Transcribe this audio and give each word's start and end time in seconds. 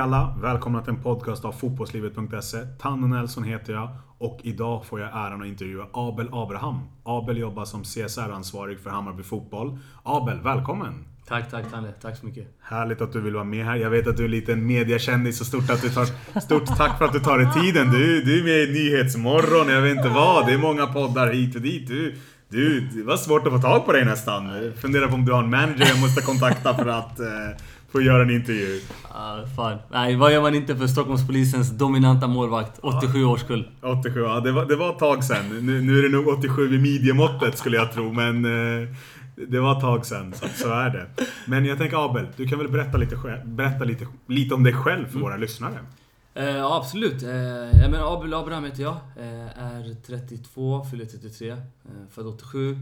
alla! 0.00 0.34
Välkomna 0.42 0.82
till 0.82 0.90
en 0.90 1.02
podcast 1.02 1.44
av 1.44 1.52
fotbollslivet.se. 1.52 2.58
Tanne 2.78 3.06
Nelson 3.06 3.44
heter 3.44 3.72
jag 3.72 3.88
och 4.18 4.40
idag 4.42 4.86
får 4.86 5.00
jag 5.00 5.08
äran 5.08 5.42
att 5.42 5.48
intervjua 5.48 5.86
Abel 5.92 6.28
Abraham. 6.32 6.80
Abel 7.04 7.38
jobbar 7.38 7.64
som 7.64 7.82
CSR-ansvarig 7.82 8.80
för 8.80 8.90
Hammarby 8.90 9.22
Fotboll. 9.22 9.78
Abel, 10.02 10.40
välkommen! 10.40 11.04
Tack, 11.28 11.50
tack 11.50 11.70
Tanne. 11.70 11.92
Tack 12.02 12.16
så 12.16 12.26
mycket. 12.26 12.44
Härligt 12.60 13.00
att 13.00 13.12
du 13.12 13.20
vill 13.20 13.34
vara 13.34 13.44
med 13.44 13.64
här. 13.64 13.76
Jag 13.76 13.90
vet 13.90 14.06
att 14.06 14.16
du 14.16 14.24
är 14.24 14.28
lite 14.28 14.52
en 14.52 14.66
mediakändis 14.66 15.38
så 15.38 15.44
stort, 15.44 15.70
att 15.70 15.82
du 15.82 15.88
tar, 15.88 16.40
stort 16.40 16.66
tack 16.76 16.98
för 16.98 17.04
att 17.04 17.12
du 17.12 17.20
tar 17.20 17.38
dig 17.38 17.62
tiden. 17.62 17.90
Du, 17.90 18.22
du 18.22 18.40
är 18.40 18.44
med 18.44 18.68
i 18.68 18.72
Nyhetsmorgon, 18.72 19.68
jag 19.68 19.82
vet 19.82 19.96
inte 19.96 20.08
vad. 20.08 20.46
Det 20.46 20.52
är 20.52 20.58
många 20.58 20.86
poddar 20.86 21.32
hit 21.32 21.56
och 21.56 21.62
dit. 21.62 21.88
Du, 21.88 22.16
du, 22.48 22.80
det 22.80 23.02
var 23.02 23.16
svårt 23.16 23.46
att 23.46 23.52
få 23.52 23.58
tag 23.58 23.86
på 23.86 23.92
dig 23.92 24.04
nästan. 24.04 24.46
Jag 24.46 24.74
funderar 24.74 25.08
på 25.08 25.14
om 25.14 25.24
du 25.24 25.32
har 25.32 25.42
en 25.42 25.50
manager 25.50 25.86
jag 25.88 26.00
måste 26.00 26.22
kontakta 26.22 26.74
för 26.74 26.86
att 26.86 27.20
eh, 27.20 27.26
få 27.92 28.00
göra 28.00 28.22
en 28.22 28.30
intervju. 28.30 28.76
Uh, 28.76 29.54
fan. 29.56 29.78
Nej, 29.90 30.16
vad 30.16 30.32
gör 30.32 30.40
man 30.40 30.54
inte 30.54 30.76
för 30.76 30.86
Stockholmspolisens 30.86 31.70
dominanta 31.70 32.26
målvakt? 32.26 32.78
87 32.82 33.24
årskull. 33.24 33.68
87, 33.82 34.20
ja 34.20 34.40
det 34.40 34.52
var, 34.52 34.64
det 34.64 34.76
var 34.76 34.90
ett 34.90 34.98
tag 34.98 35.24
sen. 35.24 35.66
Nu, 35.66 35.82
nu 35.82 35.98
är 35.98 36.02
det 36.02 36.08
nog 36.08 36.28
87 36.28 36.74
i 36.74 36.78
midjemåttet 36.78 37.58
skulle 37.58 37.76
jag 37.76 37.92
tro, 37.92 38.12
men 38.12 38.44
eh, 38.44 38.88
det 39.48 39.60
var 39.60 39.76
ett 39.76 39.80
tag 39.80 40.06
sen. 40.06 40.32
Så, 40.32 40.46
så, 40.54 40.72
är 40.72 40.90
det. 40.90 41.24
Men 41.46 41.64
jag 41.64 41.78
tänker 41.78 42.10
Abel, 42.10 42.26
du 42.36 42.46
kan 42.46 42.58
väl 42.58 42.68
berätta 42.68 42.98
lite, 42.98 43.16
berätta 43.44 43.84
lite, 43.84 44.06
lite 44.26 44.54
om 44.54 44.64
dig 44.64 44.72
själv 44.72 45.04
för 45.04 45.12
mm. 45.12 45.22
våra 45.22 45.36
lyssnare? 45.36 45.78
Ja, 46.34 46.76
absolut. 46.76 47.22
Uh, 47.22 47.30
jag 47.80 47.90
menar, 47.90 48.16
Abel 48.16 48.34
Abraham 48.34 48.64
heter 48.64 48.82
jag. 48.82 48.96
Uh, 49.18 49.58
är 49.58 49.94
32, 50.06 50.84
fyller 50.84 51.04
33. 51.04 51.52
Uh, 51.52 51.58
född 52.10 52.26
87. 52.26 52.76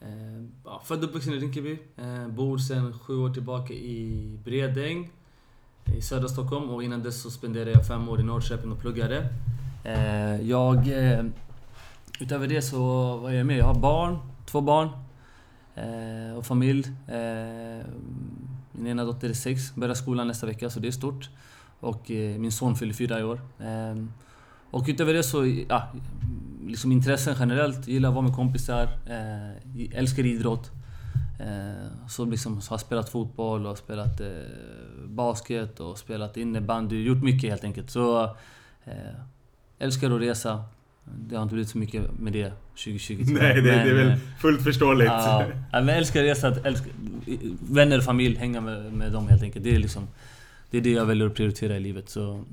Eh, 0.00 0.44
ja, 0.64 0.82
född 0.84 0.98
och 0.98 1.04
uppvuxen 1.04 1.34
i 1.34 1.38
Rinkeby. 1.38 1.78
Eh, 1.96 2.28
bor 2.28 2.58
sedan 2.58 2.98
sju 2.98 3.16
år 3.16 3.30
tillbaka 3.30 3.74
i 3.74 4.38
Bredäng 4.44 5.10
i 5.96 6.02
södra 6.02 6.28
Stockholm 6.28 6.70
och 6.70 6.82
innan 6.82 7.02
dess 7.02 7.22
så 7.22 7.30
spenderade 7.30 7.70
jag 7.70 7.86
fem 7.86 8.08
år 8.08 8.20
i 8.20 8.22
Norrköping 8.22 8.72
och 8.72 8.80
pluggade. 8.80 9.28
Eh, 9.84 10.40
jag... 10.40 10.76
Eh, 10.88 11.24
utöver 12.20 12.48
det 12.48 12.62
så 12.62 13.16
var 13.16 13.30
jag 13.30 13.46
med. 13.46 13.58
Jag 13.58 13.64
har 13.64 13.80
barn, 13.80 14.18
två 14.46 14.60
barn 14.60 14.88
eh, 15.74 16.38
och 16.38 16.46
familj. 16.46 16.88
Eh, 17.08 17.86
min 18.72 18.86
ena 18.86 19.04
dotter 19.04 19.28
är 19.28 19.34
sex, 19.34 19.74
börjar 19.74 19.94
skolan 19.94 20.28
nästa 20.28 20.46
vecka 20.46 20.70
så 20.70 20.80
det 20.80 20.88
är 20.88 20.92
stort. 20.92 21.30
Och 21.80 22.10
min 22.38 22.52
son 22.52 22.76
fyller 22.76 22.94
fyra 22.94 23.20
i 23.20 23.24
år. 23.24 23.40
Och 24.70 24.84
utöver 24.88 25.14
det 25.14 25.22
så, 25.22 25.64
ja, 25.68 25.92
liksom 26.66 26.92
intressen 26.92 27.34
generellt. 27.38 27.88
Gillar 27.88 28.08
att 28.08 28.14
vara 28.14 28.24
med 28.24 28.34
kompisar. 28.34 28.88
Eh, 29.06 29.98
älskar 29.98 30.26
idrott. 30.26 30.70
Eh, 31.40 32.08
så 32.08 32.24
liksom 32.24 32.60
har 32.68 32.78
spelat 32.78 33.08
fotboll 33.08 33.66
och 33.66 33.78
spelat 33.78 34.20
eh, 34.20 34.26
basket 35.06 35.80
och 35.80 35.98
spelat 35.98 36.36
innebandy. 36.36 37.02
Gjort 37.02 37.22
mycket 37.22 37.50
helt 37.50 37.64
enkelt. 37.64 37.90
Så 37.90 38.24
eh, 38.84 38.92
älskar 39.78 40.10
att 40.10 40.20
resa. 40.20 40.64
Det 41.04 41.36
har 41.36 41.42
inte 41.42 41.54
blivit 41.54 41.70
så 41.70 41.78
mycket 41.78 42.18
med 42.20 42.32
det 42.32 42.52
2020 42.70 43.24
Nej, 43.26 43.54
det, 43.54 43.62
men, 43.62 43.62
det 43.62 43.90
är 43.90 43.94
väl 43.94 44.10
eh, 44.10 44.18
fullt 44.40 44.62
förståeligt. 44.62 45.08
Ja, 45.08 45.46
men 45.72 45.88
älskar 45.88 46.22
resa, 46.22 46.56
älskar, 46.64 46.92
vänner 47.70 47.98
och 47.98 48.04
familj, 48.04 48.36
hänga 48.36 48.60
med, 48.60 48.92
med 48.92 49.12
dem 49.12 49.28
helt 49.28 49.42
enkelt. 49.42 49.64
Det 49.64 49.74
är 49.74 49.78
liksom... 49.78 50.08
Det 50.70 50.78
är 50.78 50.82
det 50.82 50.90
jag 50.90 51.06
väljer 51.06 51.26
att 51.26 51.34
prioritera 51.34 51.76
i 51.76 51.80
livet. 51.80 52.08
Så 52.08 52.44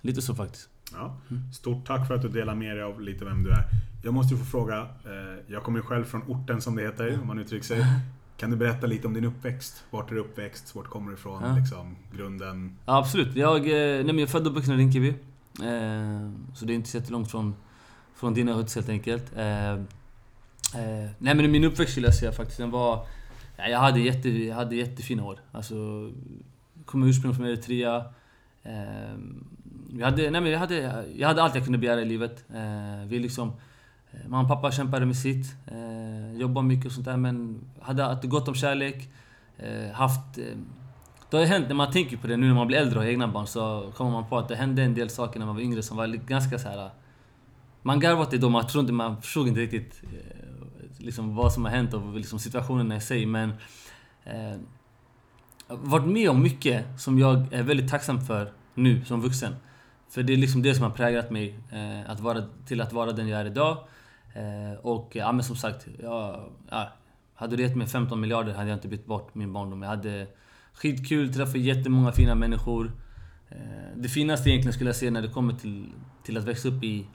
lite 0.00 0.22
så 0.22 0.34
faktiskt. 0.34 0.68
Ja. 0.94 1.16
Stort 1.52 1.86
tack 1.86 2.06
för 2.06 2.14
att 2.14 2.22
du 2.22 2.28
delar 2.28 2.54
med 2.54 2.76
dig 2.76 2.82
av 2.82 3.00
lite 3.00 3.24
vem 3.24 3.42
du 3.42 3.50
är. 3.50 3.64
Jag 4.04 4.14
måste 4.14 4.34
ju 4.34 4.40
få 4.40 4.46
fråga, 4.46 4.80
eh, 4.80 5.44
jag 5.46 5.62
kommer 5.62 5.78
ju 5.78 5.82
själv 5.82 6.04
från 6.04 6.22
orten 6.22 6.60
som 6.60 6.76
det 6.76 6.82
heter, 6.82 7.18
om 7.20 7.26
man 7.26 7.38
uttrycker 7.38 7.66
sig. 7.66 7.84
Kan 8.36 8.50
du 8.50 8.56
berätta 8.56 8.86
lite 8.86 9.06
om 9.06 9.14
din 9.14 9.24
uppväxt? 9.24 9.84
Vart 9.90 10.10
är 10.10 10.14
du 10.14 10.20
uppväxt? 10.20 10.74
Vart 10.74 10.86
kommer 10.86 11.10
du 11.10 11.14
ifrån? 11.14 11.42
Ja. 11.42 11.56
Liksom, 11.56 11.96
grunden? 12.16 12.76
Ja, 12.86 12.98
absolut. 12.98 13.36
Jag, 13.36 13.56
eh, 13.56 14.04
nej, 14.04 14.06
jag 14.06 14.20
är 14.20 14.26
född 14.26 14.42
och 14.42 14.50
uppvuxen 14.50 14.74
i 14.74 14.76
Rinkeby. 14.76 15.08
Eh, 15.08 16.30
så 16.54 16.64
det 16.64 16.72
är 16.72 16.74
inte 16.74 16.88
så 16.88 16.96
jättelångt 16.96 17.30
från, 17.30 17.54
från 18.14 18.34
dina 18.34 18.52
hoods 18.52 18.74
helt 18.74 18.88
enkelt. 18.88 19.32
Nej 21.18 21.34
men 21.34 21.50
min 21.50 21.64
uppväxt 21.64 21.92
skulle 21.92 22.06
jag 22.06 22.14
säga 22.14 22.32
faktiskt, 22.32 22.58
den 22.58 22.70
var... 22.70 23.06
Ja, 23.56 23.68
jag, 23.68 23.78
hade 23.78 24.00
jätte, 24.00 24.28
jag 24.28 24.54
hade 24.54 24.76
jättefina 24.76 25.24
år. 25.24 25.38
Alltså, 25.52 25.74
kom 26.84 27.02
ursprungligen 27.02 27.36
från 27.36 27.46
Eritrea. 27.46 28.04
Vi 29.94 30.02
hade, 30.02 30.30
nej 30.30 30.40
men 30.40 30.50
jag, 30.50 30.58
hade, 30.58 31.04
jag 31.16 31.28
hade 31.28 31.42
allt 31.42 31.54
jag 31.54 31.64
kunde 31.64 31.78
begära 31.78 32.00
i 32.00 32.04
livet. 32.04 32.44
Eh, 32.54 33.06
vi 33.06 33.18
liksom, 33.18 33.52
eh, 34.10 34.28
mamma 34.28 34.42
och 34.42 34.48
pappa 34.48 34.70
kämpade 34.70 35.06
med 35.06 35.16
sitt. 35.16 35.54
Eh, 35.66 36.40
jobbade 36.40 36.66
mycket 36.66 36.86
och 36.86 36.92
sånt 36.92 37.04
där 37.04 37.16
men 37.16 37.64
hade, 37.80 38.02
hade 38.02 38.28
gott 38.28 38.48
om 38.48 38.54
kärlek. 38.54 39.08
Eh, 39.56 39.92
haft... 39.92 40.38
Eh, 40.38 40.44
det 41.30 41.36
har 41.36 41.44
hänt, 41.44 41.68
när 41.68 41.74
man 41.74 41.92
tänker 41.92 42.16
på 42.16 42.26
det 42.26 42.36
nu 42.36 42.46
när 42.46 42.54
man 42.54 42.66
blir 42.66 42.78
äldre 42.78 42.98
och 42.98 43.04
har 43.04 43.10
egna 43.10 43.28
barn 43.28 43.46
så 43.46 43.92
kommer 43.96 44.10
man 44.10 44.28
på 44.28 44.38
att 44.38 44.48
det 44.48 44.56
hände 44.56 44.82
en 44.82 44.94
del 44.94 45.10
saker 45.10 45.38
när 45.38 45.46
man 45.46 45.54
var 45.54 45.62
yngre 45.62 45.82
som 45.82 45.96
var 45.96 46.06
ganska 46.06 46.58
så 46.58 46.68
här. 46.68 46.84
Eh, 46.84 46.90
man 47.82 48.00
garvade 48.00 48.22
åt 48.22 48.30
det 48.30 48.38
då, 48.38 48.48
man 48.48 48.66
trodde 48.66 48.92
man 48.92 49.22
förstod 49.22 49.48
inte 49.48 49.60
riktigt 49.60 50.02
eh, 50.02 51.04
liksom 51.04 51.36
vad 51.36 51.52
som 51.52 51.64
har 51.64 51.72
hänt 51.72 51.94
och 51.94 52.14
liksom 52.14 52.38
situationerna 52.38 52.96
i 52.96 53.00
sig 53.00 53.26
men... 53.26 53.52
Eh, 54.24 54.56
varit 55.68 56.06
med 56.06 56.30
om 56.30 56.42
mycket 56.42 57.00
som 57.00 57.18
jag 57.18 57.52
är 57.52 57.62
väldigt 57.62 57.90
tacksam 57.90 58.20
för 58.20 58.52
nu 58.74 59.04
som 59.04 59.20
vuxen. 59.20 59.54
För 60.12 60.22
det 60.22 60.32
är 60.32 60.36
liksom 60.36 60.62
det 60.62 60.74
som 60.74 60.84
har 60.84 60.90
präglat 60.90 61.30
mig 61.30 61.58
eh, 61.70 62.10
att 62.10 62.20
vara, 62.20 62.44
till 62.66 62.80
att 62.80 62.92
vara 62.92 63.12
den 63.12 63.28
jag 63.28 63.40
är 63.40 63.44
idag. 63.44 63.78
Eh, 64.34 64.78
och 64.82 65.10
ja, 65.16 65.32
men 65.32 65.44
som 65.44 65.56
sagt, 65.56 65.86
jag, 66.02 66.50
ja, 66.70 66.88
hade 67.34 67.56
du 67.56 67.62
gett 67.62 67.76
mig 67.76 67.86
15 67.86 68.20
miljarder 68.20 68.54
hade 68.54 68.68
jag 68.68 68.76
inte 68.76 68.88
bytt 68.88 69.06
bort 69.06 69.34
min 69.34 69.52
barndom. 69.52 69.82
Jag 69.82 69.88
hade 69.88 70.26
skitkul, 70.72 71.34
träffade 71.34 71.58
jättemånga 71.58 72.12
fina 72.12 72.34
människor. 72.34 72.92
Eh, 73.50 73.56
det 73.96 74.08
finaste 74.08 74.50
egentligen 74.50 74.72
skulle 74.72 74.88
jag 74.88 74.96
säga 74.96 75.10
när 75.10 75.22
det 75.22 75.28
kommer 75.28 75.52
till, 75.52 75.88
till 76.22 76.38
att 76.38 76.44
växa 76.44 76.68
upp 76.68 76.84
i, 76.84 77.06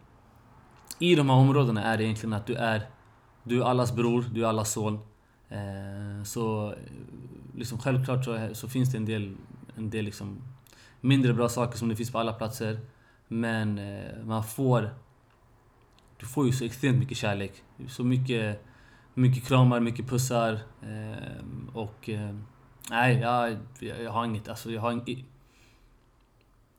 i 1.00 1.16
de 1.16 1.30
här 1.30 1.38
områdena 1.38 1.84
är 1.84 2.02
egentligen 2.02 2.34
att 2.34 2.46
du 2.46 2.56
är, 2.56 2.82
du 3.44 3.62
är 3.62 3.66
allas 3.66 3.96
bror, 3.96 4.26
du 4.34 4.44
är 4.44 4.48
allas 4.48 4.72
son. 4.72 5.00
Eh, 5.50 6.24
så 6.24 6.74
liksom 7.56 7.80
självklart 7.80 8.26
så, 8.26 8.50
så 8.54 8.68
finns 8.68 8.92
det 8.92 8.98
en 8.98 9.06
del, 9.06 9.36
en 9.76 9.90
del 9.90 10.06
liksom 10.06 10.42
mindre 11.02 11.34
bra 11.34 11.50
saker 11.50 11.78
som 11.78 11.90
det 11.90 11.96
finns 11.96 12.12
på 12.12 12.20
alla 12.20 12.34
platser. 12.34 12.80
Men 13.28 13.78
eh, 13.78 14.26
man 14.26 14.44
får... 14.44 14.90
Du 16.18 16.26
får 16.26 16.46
ju 16.46 16.52
så 16.52 16.66
extremt 16.66 16.98
mycket 16.98 17.18
kärlek. 17.18 17.64
Så 17.88 18.04
mycket, 18.04 18.66
mycket 19.14 19.48
kramar, 19.48 19.80
mycket 19.80 20.08
pussar. 20.08 20.54
Eh, 20.82 21.74
och... 21.74 22.10
Eh, 22.10 22.36
nej, 22.90 23.20
jag, 23.20 23.58
jag 23.80 24.12
har 24.12 24.26
inget... 24.26 24.48
Alltså, 24.48 24.72
jag 24.72 24.82
har 24.82 24.92
inget... 24.92 25.26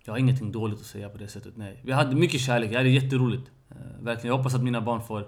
Jag 0.04 0.12
har 0.12 0.18
ingenting 0.18 0.52
dåligt 0.52 0.80
att 0.80 0.86
säga 0.86 1.08
på 1.08 1.18
det 1.18 1.28
sättet, 1.28 1.56
nej. 1.56 1.80
Vi 1.84 1.92
hade 1.92 2.16
mycket 2.16 2.40
kärlek, 2.40 2.72
jag 2.72 2.76
hade 2.76 2.88
jätteroligt. 2.88 3.50
Verkligen. 4.00 4.28
Jag 4.28 4.36
hoppas 4.36 4.54
att 4.54 4.62
mina 4.62 4.80
barn 4.80 5.02
får 5.02 5.26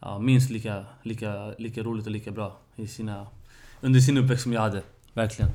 ja, 0.00 0.18
minst 0.18 0.50
lika, 0.50 0.84
lika, 1.02 1.54
lika 1.58 1.82
roligt 1.82 2.06
och 2.06 2.12
lika 2.12 2.30
bra 2.30 2.58
i 2.76 2.86
sina, 2.86 3.26
under 3.80 4.00
sin 4.00 4.18
uppväxt 4.18 4.42
som 4.42 4.52
jag 4.52 4.60
hade. 4.60 4.82
Verkligen. 5.14 5.50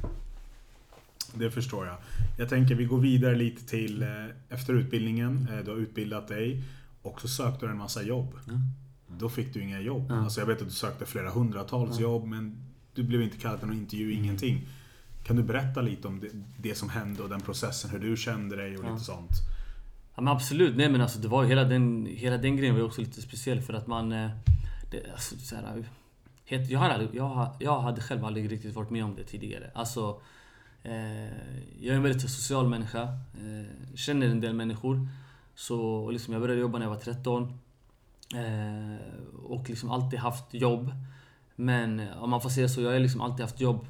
Det 1.33 1.51
förstår 1.51 1.85
jag. 1.85 1.97
Jag 2.37 2.49
tänker 2.49 2.75
vi 2.75 2.85
går 2.85 2.99
vidare 2.99 3.35
lite 3.35 3.67
till 3.67 4.01
eh, 4.01 4.09
efter 4.49 4.73
utbildningen. 4.73 5.47
Eh, 5.51 5.65
du 5.65 5.71
har 5.71 5.77
utbildat 5.77 6.27
dig 6.27 6.63
och 7.01 7.21
så 7.21 7.27
sökte 7.27 7.65
du 7.65 7.71
en 7.71 7.77
massa 7.77 8.03
jobb. 8.03 8.33
Mm. 8.47 8.59
Då 9.07 9.29
fick 9.29 9.53
du 9.53 9.61
inga 9.61 9.79
jobb. 9.79 10.11
Mm. 10.11 10.23
Alltså 10.23 10.39
jag 10.39 10.47
vet 10.47 10.61
att 10.61 10.67
du 10.67 10.73
sökte 10.73 11.05
flera 11.05 11.29
hundratals 11.29 11.91
mm. 11.91 12.01
jobb 12.01 12.25
men 12.25 12.71
du 12.93 13.03
blev 13.03 13.21
inte 13.21 13.37
kallad 13.37 13.59
till 13.59 13.67
någon 13.67 13.77
intervju, 13.77 14.13
ingenting. 14.13 14.67
Kan 15.23 15.35
du 15.35 15.43
berätta 15.43 15.81
lite 15.81 16.07
om 16.07 16.19
det, 16.19 16.27
det, 16.57 16.75
som 16.75 16.89
hände 16.89 17.23
och 17.23 17.29
den 17.29 17.41
processen, 17.41 17.89
hur 17.89 17.99
du 17.99 18.17
kände 18.17 18.55
dig 18.55 18.77
och 18.77 18.83
lite 18.83 19.03
sånt? 19.03 19.31
Ja 20.15 20.21
men 20.21 20.33
absolut, 20.33 20.77
nej 20.77 20.89
men 20.89 21.01
alltså 21.01 21.19
det 21.19 21.27
var 21.27 21.43
hela 21.43 21.63
den, 21.63 22.05
hela 22.05 22.37
den 22.37 22.57
grejen 22.57 22.75
var 22.75 22.83
också 22.83 23.01
lite 23.01 23.21
speciell 23.21 23.61
för 23.61 23.73
att 23.73 23.87
man... 23.87 24.11
Eh, 24.11 24.29
det, 24.91 25.11
alltså, 25.11 25.37
så 25.37 25.55
här, 25.55 25.85
jag, 26.45 26.79
hade, 26.79 27.07
jag, 27.13 27.55
jag 27.59 27.81
hade 27.81 28.01
själv 28.01 28.25
aldrig 28.25 28.51
riktigt 28.51 28.75
varit 28.75 28.89
med 28.89 29.05
om 29.05 29.15
det 29.15 29.23
tidigare. 29.23 29.71
Alltså, 29.73 30.21
Eh, 30.83 31.25
jag 31.79 31.93
är 31.93 31.95
en 31.95 32.03
väldigt 32.03 32.31
social 32.31 32.69
människa. 32.69 33.01
Eh, 33.33 33.95
känner 33.95 34.27
en 34.27 34.41
del 34.41 34.53
människor. 34.53 35.07
Så 35.55 36.11
liksom 36.11 36.33
jag 36.33 36.41
började 36.41 36.61
jobba 36.61 36.77
när 36.77 36.85
jag 36.85 36.93
var 36.93 36.99
13. 36.99 37.59
Eh, 38.35 38.97
och 39.43 39.69
liksom 39.69 39.91
alltid 39.91 40.19
haft 40.19 40.53
jobb. 40.53 40.91
Men 41.55 42.01
om 42.19 42.29
man 42.29 42.41
får 42.41 42.49
säga 42.49 42.69
så, 42.69 42.81
jag 42.81 42.91
har 42.91 42.99
liksom 42.99 43.21
alltid 43.21 43.41
haft 43.41 43.61
jobb 43.61 43.87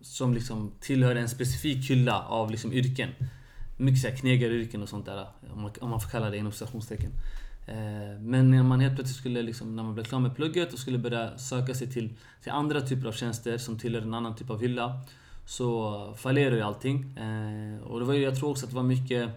som 0.00 0.34
liksom 0.34 0.72
tillhör 0.80 1.16
en 1.16 1.28
specifik 1.28 1.90
hylla 1.90 2.22
av 2.22 2.50
liksom 2.50 2.72
yrken. 2.72 3.10
Mycket 3.76 4.00
såhär 4.00 4.16
knegaryrken 4.16 4.82
och 4.82 4.88
sånt 4.88 5.06
där. 5.06 5.26
Om 5.54 5.62
man, 5.62 5.70
om 5.80 5.90
man 5.90 6.00
får 6.00 6.10
kalla 6.10 6.30
det 6.30 6.36
inom 6.36 6.52
citationstecken. 6.52 7.10
Eh, 7.66 8.20
men 8.20 8.50
när 8.50 8.62
man 8.62 8.80
helt 8.80 8.94
plötsligt 8.94 9.18
skulle, 9.18 9.42
liksom, 9.42 9.76
när 9.76 9.82
man 9.82 9.94
blev 9.94 10.04
klar 10.04 10.20
med 10.20 10.36
plugget 10.36 10.72
och 10.72 10.78
skulle 10.78 10.98
börja 10.98 11.38
söka 11.38 11.74
sig 11.74 11.92
till, 11.92 12.14
till 12.42 12.52
andra 12.52 12.80
typer 12.80 13.08
av 13.08 13.12
tjänster 13.12 13.58
som 13.58 13.78
tillhör 13.78 14.02
en 14.02 14.14
annan 14.14 14.36
typ 14.36 14.50
av 14.50 14.60
hylla 14.60 15.00
så 15.46 16.14
fallerar 16.16 16.56
ju 16.56 16.62
allting. 16.62 17.16
Eh, 17.16 17.82
och 17.82 18.00
det 18.00 18.06
var, 18.06 18.14
jag 18.14 18.36
tror 18.36 18.50
också 18.50 18.64
att 18.66 18.70
det 18.70 18.76
var 18.76 18.82
mycket... 18.82 19.30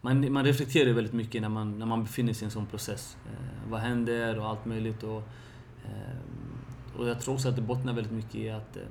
Man, 0.00 0.32
man 0.32 0.44
reflekterar 0.44 0.86
ju 0.86 0.92
väldigt 0.92 1.12
mycket 1.12 1.42
när 1.42 1.48
man, 1.48 1.78
när 1.78 1.86
man 1.86 2.02
befinner 2.02 2.32
sig 2.32 2.42
i 2.42 2.44
en 2.44 2.50
sån 2.50 2.66
process. 2.66 3.16
Eh, 3.26 3.70
vad 3.70 3.80
händer 3.80 4.38
och 4.38 4.48
allt 4.48 4.64
möjligt. 4.64 5.02
Och, 5.02 5.22
eh, 5.84 6.98
och 6.98 7.08
jag 7.08 7.20
tror 7.20 7.34
också 7.34 7.48
att 7.48 7.56
det 7.56 7.62
bottnar 7.62 7.92
väldigt 7.92 8.12
mycket 8.12 8.34
i 8.34 8.50
att... 8.50 8.76
Eh, 8.76 8.82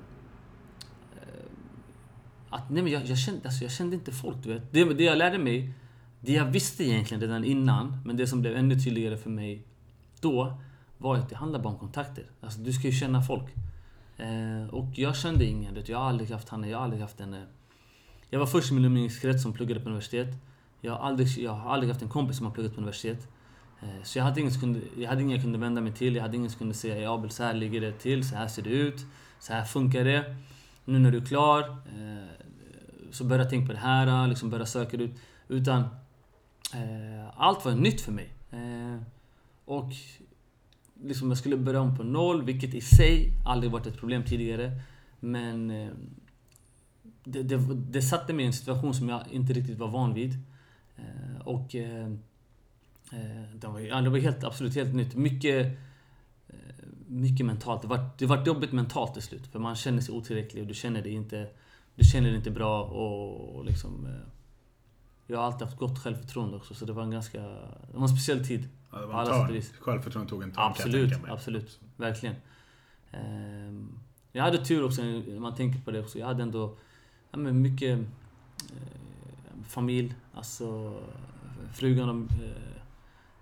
att 2.50 2.70
nej 2.70 2.84
men 2.84 2.92
jag, 2.92 3.06
jag, 3.06 3.18
kände, 3.18 3.42
alltså, 3.46 3.64
jag 3.64 3.72
kände 3.72 3.96
inte 3.96 4.12
folk, 4.12 4.38
du 4.44 4.54
vet. 4.54 4.72
Det, 4.72 4.94
det 4.94 5.04
jag 5.04 5.18
lärde 5.18 5.38
mig, 5.38 5.74
det 6.20 6.34
jag 6.34 6.46
visste 6.46 6.84
egentligen 6.84 7.22
redan 7.22 7.44
innan, 7.44 8.02
men 8.06 8.18
det 8.18 8.28
som 8.28 8.42
blev 8.42 8.56
ännu 8.56 8.80
tydligare 8.80 9.18
för 9.18 9.30
mig 9.30 9.64
då, 10.22 10.58
var 10.98 11.16
att 11.16 11.30
det 11.30 11.36
handlar 11.36 11.60
bara 11.60 11.74
om 11.74 11.80
kontakter. 11.80 12.26
Alltså 12.42 12.60
du 12.60 12.74
ska 12.74 12.88
ju 12.88 12.94
känna 12.94 13.22
folk. 13.22 13.46
Eh, 14.18 14.74
och 14.74 14.88
jag 14.94 15.16
kände 15.16 15.46
ingen, 15.46 15.74
vet, 15.74 15.90
jag 15.90 15.98
har 15.98 16.06
aldrig 16.06 16.32
haft 16.32 16.50
Hanna, 16.50 16.68
jag 16.68 16.78
har 16.78 16.84
aldrig 16.84 17.02
haft 17.02 17.20
en... 17.20 17.36
Jag 18.30 18.40
var 18.40 18.46
först 18.46 18.72
i 18.72 18.74
min 18.74 18.86
umgängeskrets 18.86 19.44
som 19.44 19.54
pluggade 19.54 19.80
på 19.80 19.86
universitet. 19.86 20.28
Jag 20.82 20.92
har, 20.92 21.00
aldrig, 21.00 21.28
jag 21.28 21.52
har 21.52 21.74
aldrig 21.74 21.92
haft 21.92 22.02
en 22.02 22.10
kompis 22.10 22.38
som 22.38 22.46
har 22.46 22.54
pluggat 22.54 22.74
på 22.74 22.78
universitet. 22.78 23.28
Eh, 23.82 24.04
så 24.04 24.20
jag 24.20 24.24
hade, 24.24 24.40
ingen 24.40 24.52
som 24.52 24.62
kunde, 24.62 24.82
jag 24.98 25.10
hade 25.10 25.22
ingen 25.22 25.32
jag 25.32 25.42
kunde 25.42 25.58
vända 25.58 25.82
mig 25.82 25.94
till. 25.94 26.16
Jag 26.16 26.22
hade 26.22 26.38
ingen 26.38 26.50
som 26.50 26.60
kunde 26.60 26.74
säga 26.74 26.98
ja, 26.98 27.14
Abel, 27.14 27.30
så 27.30 27.44
här 27.44 27.54
ligger 27.54 27.82
det 27.82 27.92
till, 27.92 28.30
så 28.30 28.36
här 28.36 28.48
ser 28.48 28.62
det 28.62 28.70
ut, 28.70 29.06
så 29.40 29.54
här 29.54 29.66
funkar 29.66 30.04
det. 30.04 30.36
Nu 30.86 31.00
när 31.00 31.12
du 31.12 31.18
är 31.18 31.26
klar, 31.26 31.62
eh, 31.70 32.46
så 33.12 33.24
börja 33.24 33.46
tänka 33.46 33.68
på 33.68 33.74
det 33.74 33.80
här, 33.80 34.08
eh, 34.08 34.28
liksom 34.28 34.50
börja 34.50 34.66
söka 34.66 34.98
ut. 34.98 35.12
Utan 35.48 35.82
eh, 36.74 37.30
allt 37.36 37.66
var 37.66 37.72
nytt 37.72 38.02
för 38.02 38.12
mig. 38.12 38.34
Eh, 38.52 39.02
och 39.66 39.92
liksom 41.04 41.30
jag 41.30 41.38
skulle 41.38 41.58
börja 41.58 41.82
om 41.82 41.98
på 41.98 42.04
noll, 42.04 42.44
vilket 42.44 42.74
i 42.74 42.82
sig 42.82 43.34
aldrig 43.46 43.72
varit 43.72 43.88
ett 43.88 43.98
problem 43.98 44.24
tidigare. 44.24 44.72
Men 45.20 45.72
eh, 45.72 45.92
det, 47.24 47.44
det, 47.44 47.58
det 47.76 48.02
satte 48.02 48.34
mig 48.34 48.44
i 48.44 48.48
en 48.48 48.54
situation 48.54 48.94
som 48.94 49.10
jag 49.10 49.24
inte 49.32 49.54
riktigt 49.54 49.78
var 49.78 49.88
van 49.88 50.14
vid. 50.14 50.34
Eh, 50.96 51.42
och 51.42 51.76
eh, 51.76 52.12
det 53.56 53.68
var, 53.68 54.02
det 54.02 54.10
var 54.10 54.18
helt, 54.18 54.44
absolut 54.44 54.76
helt 54.76 54.94
nytt. 54.94 55.16
Mycket, 55.16 55.78
mycket 57.08 57.46
mentalt. 57.46 57.82
Det 57.82 57.88
var, 57.88 58.10
det 58.18 58.26
var 58.26 58.46
jobbigt 58.46 58.72
mentalt 58.72 59.14
till 59.14 59.24
slut. 59.24 59.48
För 59.48 59.60
man 59.60 59.76
känner 59.76 60.02
sig 60.02 60.16
otillräcklig 60.16 60.62
och 60.62 60.68
du 60.68 60.74
känner 60.74 61.02
dig 61.02 61.12
inte, 61.12 61.50
du 61.96 62.04
känner 62.04 62.28
dig 62.28 62.38
inte 62.38 62.52
bra. 62.52 62.84
Och, 62.84 63.56
och 63.56 63.66
liksom, 63.66 64.08
jag 65.28 65.38
har 65.38 65.46
alltid 65.46 65.68
haft 65.68 65.80
gott 65.80 66.00
självförtroende 66.00 66.58
också, 66.58 66.74
så 66.74 66.86
det 66.86 66.94
var 66.94 67.04
en 67.04 67.12
ganska... 67.12 67.42
Det 67.42 67.94
var 67.94 68.02
en 68.02 68.10
speciell 68.10 68.46
tid. 68.46 68.70
Ja, 68.94 69.00
det 69.00 69.06
var 69.06 69.22
en 69.22 69.48
törn. 69.48 69.62
Självförtroendet 69.80 70.30
tog 70.30 70.44
en 70.44 70.52
törn 70.52 70.64
Absolut, 70.66 71.10
kan 71.12 71.20
jag 71.20 71.22
mig. 71.22 71.32
absolut. 71.32 71.80
Verkligen. 71.98 72.36
Ehm, 73.12 74.00
jag 74.32 74.44
hade 74.44 74.66
tur 74.66 74.86
också, 74.86 75.02
när 75.02 75.40
man 75.40 75.56
tänker 75.56 75.80
på 75.80 75.92
det 75.92 76.00
också. 76.00 76.20
Jag 76.20 76.28
hade 76.28 76.44
ändå 76.44 76.76
ja, 77.32 77.38
men 77.38 77.62
mycket 77.62 78.00
familj, 79.68 80.16
alltså 80.34 80.94
frugan 81.74 82.10
och 82.10 82.32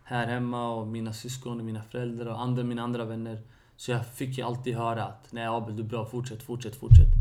här 0.03 0.27
hemma 0.27 0.73
och 0.73 0.87
mina 0.87 1.13
syskon 1.13 1.59
och 1.59 1.65
mina 1.65 1.83
föräldrar 1.83 2.25
och 2.25 2.41
andra, 2.41 2.63
mina 2.63 2.81
andra 2.81 3.05
vänner. 3.05 3.41
Så 3.77 3.91
jag 3.91 4.07
fick 4.07 4.37
ju 4.37 4.43
alltid 4.43 4.75
höra 4.75 5.03
att 5.03 5.27
nej 5.31 5.45
Abel, 5.47 5.75
du 5.75 5.83
är 5.83 5.87
bra, 5.87 6.05
fortsätt, 6.05 6.43
fortsätt, 6.43 6.75
fortsätt. 6.75 7.13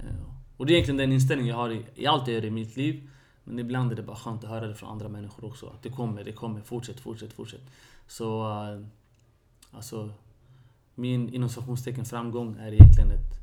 Eh, 0.00 0.26
och 0.56 0.66
det 0.66 0.72
är 0.72 0.74
egentligen 0.74 0.98
den 0.98 1.12
inställningen 1.12 1.50
jag 1.50 1.62
har 1.62 1.70
i, 1.70 1.86
i 1.94 2.06
allt 2.06 2.26
jag 2.26 2.34
gör 2.34 2.44
i 2.44 2.50
mitt 2.50 2.76
liv. 2.76 3.10
Men 3.44 3.58
ibland 3.58 3.92
är 3.92 3.96
det 3.96 4.02
bara 4.02 4.16
skönt 4.16 4.44
att 4.44 4.50
höra 4.50 4.66
det 4.66 4.74
från 4.74 4.90
andra 4.90 5.08
människor 5.08 5.44
också. 5.44 5.66
Att 5.66 5.82
det 5.82 5.90
kommer, 5.90 6.24
det 6.24 6.32
kommer, 6.32 6.60
fortsätt, 6.60 7.00
fortsätt, 7.00 7.32
fortsätt. 7.32 7.62
Så... 8.06 8.42
Uh, 8.42 8.86
alltså... 9.70 10.12
Min 10.96 11.34
inom 11.34 11.48
framgång 12.04 12.56
är 12.56 12.72
egentligen 12.72 13.10
ett... 13.10 13.40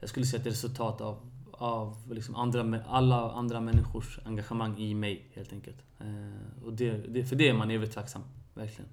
Jag 0.00 0.08
skulle 0.08 0.26
säga 0.26 0.40
ett 0.40 0.46
resultat 0.46 1.00
av 1.00 1.30
av 1.58 2.12
liksom 2.12 2.36
andra, 2.36 2.82
alla 2.88 3.32
andra 3.32 3.60
människors 3.60 4.18
engagemang 4.24 4.78
i 4.78 4.94
mig 4.94 5.30
helt 5.34 5.52
enkelt. 5.52 5.76
Uh, 6.00 6.64
och 6.64 6.72
det, 6.72 6.92
det, 6.92 7.24
för 7.24 7.36
det 7.36 7.48
är 7.48 7.54
man 7.54 7.70
evigt 7.70 7.94
tacksam, 7.94 8.22
verkligen. 8.54 8.90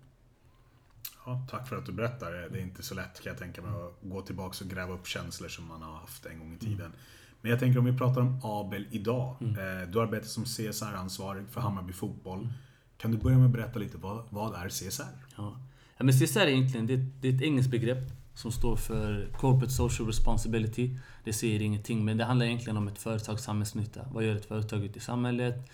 Ja, 1.25 1.47
tack 1.49 1.67
för 1.67 1.75
att 1.75 1.85
du 1.85 1.91
berättar. 1.91 2.31
Det 2.31 2.59
är 2.59 2.61
inte 2.61 2.83
så 2.83 2.95
lätt 2.95 3.21
kan 3.21 3.29
jag 3.29 3.39
tänka 3.39 3.61
mig 3.61 3.71
att 3.71 3.97
gå 4.01 4.21
tillbaka 4.21 4.65
och 4.65 4.71
gräva 4.71 4.93
upp 4.93 5.07
känslor 5.07 5.49
som 5.49 5.67
man 5.67 5.81
har 5.81 5.93
haft 5.93 6.25
en 6.25 6.39
gång 6.39 6.53
i 6.53 6.57
tiden. 6.57 6.93
Men 7.41 7.51
jag 7.51 7.59
tänker 7.59 7.79
om 7.79 7.85
vi 7.85 7.97
pratar 7.97 8.21
om 8.21 8.39
Abel 8.43 8.87
idag. 8.91 9.35
Mm. 9.41 9.81
Eh, 9.81 9.87
du 9.87 10.01
arbetar 10.01 10.27
som 10.27 10.45
CSR-ansvarig 10.45 11.47
för 11.49 11.61
Hammarby 11.61 11.93
Fotboll. 11.93 12.53
Kan 12.97 13.11
du 13.11 13.17
börja 13.17 13.37
med 13.37 13.45
att 13.45 13.51
berätta 13.51 13.79
lite, 13.79 13.97
vad, 13.97 14.23
vad 14.29 14.55
är 14.55 14.69
CSR? 14.69 15.03
Ja. 15.37 15.55
ja 15.97 16.03
men 16.03 16.13
CSR 16.13 16.39
är 16.39 16.47
egentligen 16.47 16.87
det, 16.87 16.97
det 17.21 17.29
är 17.29 17.33
ett 17.35 17.41
engelskt 17.41 17.71
begrepp 17.71 18.11
som 18.33 18.51
står 18.51 18.75
för 18.75 19.27
Corporate 19.37 19.73
Social 19.73 20.07
Responsibility. 20.07 20.97
Det 21.23 21.33
säger 21.33 21.61
ingenting, 21.61 22.05
men 22.05 22.17
det 22.17 22.25
handlar 22.25 22.45
egentligen 22.45 22.77
om 22.77 22.87
ett 22.87 22.97
företags 22.97 23.43
samhällsnytta. 23.43 24.01
Vad 24.11 24.23
gör 24.23 24.35
ett 24.35 24.45
företag 24.45 24.83
ute 24.83 24.97
i 24.97 25.01
samhället? 25.01 25.69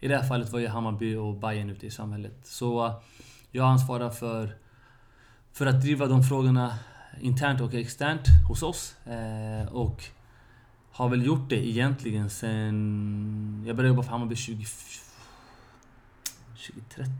I 0.00 0.08
det 0.08 0.16
här 0.16 0.28
fallet, 0.28 0.52
vad 0.52 0.62
gör 0.62 0.68
Hammarby 0.68 1.14
och 1.14 1.34
Bayern 1.34 1.70
ute 1.70 1.86
i 1.86 1.90
samhället? 1.90 2.40
Så 2.42 3.00
jag 3.50 3.66
ansvarar 3.66 4.10
för, 4.10 4.54
för 5.52 5.66
att 5.66 5.80
driva 5.80 6.06
de 6.06 6.22
frågorna 6.22 6.78
internt 7.20 7.60
och 7.60 7.74
externt 7.74 8.26
hos 8.48 8.62
oss. 8.62 8.94
Eh, 9.06 9.72
och 9.72 10.04
har 11.00 11.08
väl 11.08 11.26
gjort 11.26 11.48
det 11.48 11.68
egentligen 11.68 12.30
sen... 12.30 13.64
Jag 13.66 13.76
började 13.76 13.88
jobba 13.88 14.02
för 14.02 14.10
Hammarby 14.10 14.36
20, 14.36 14.64
2013. 16.66 17.14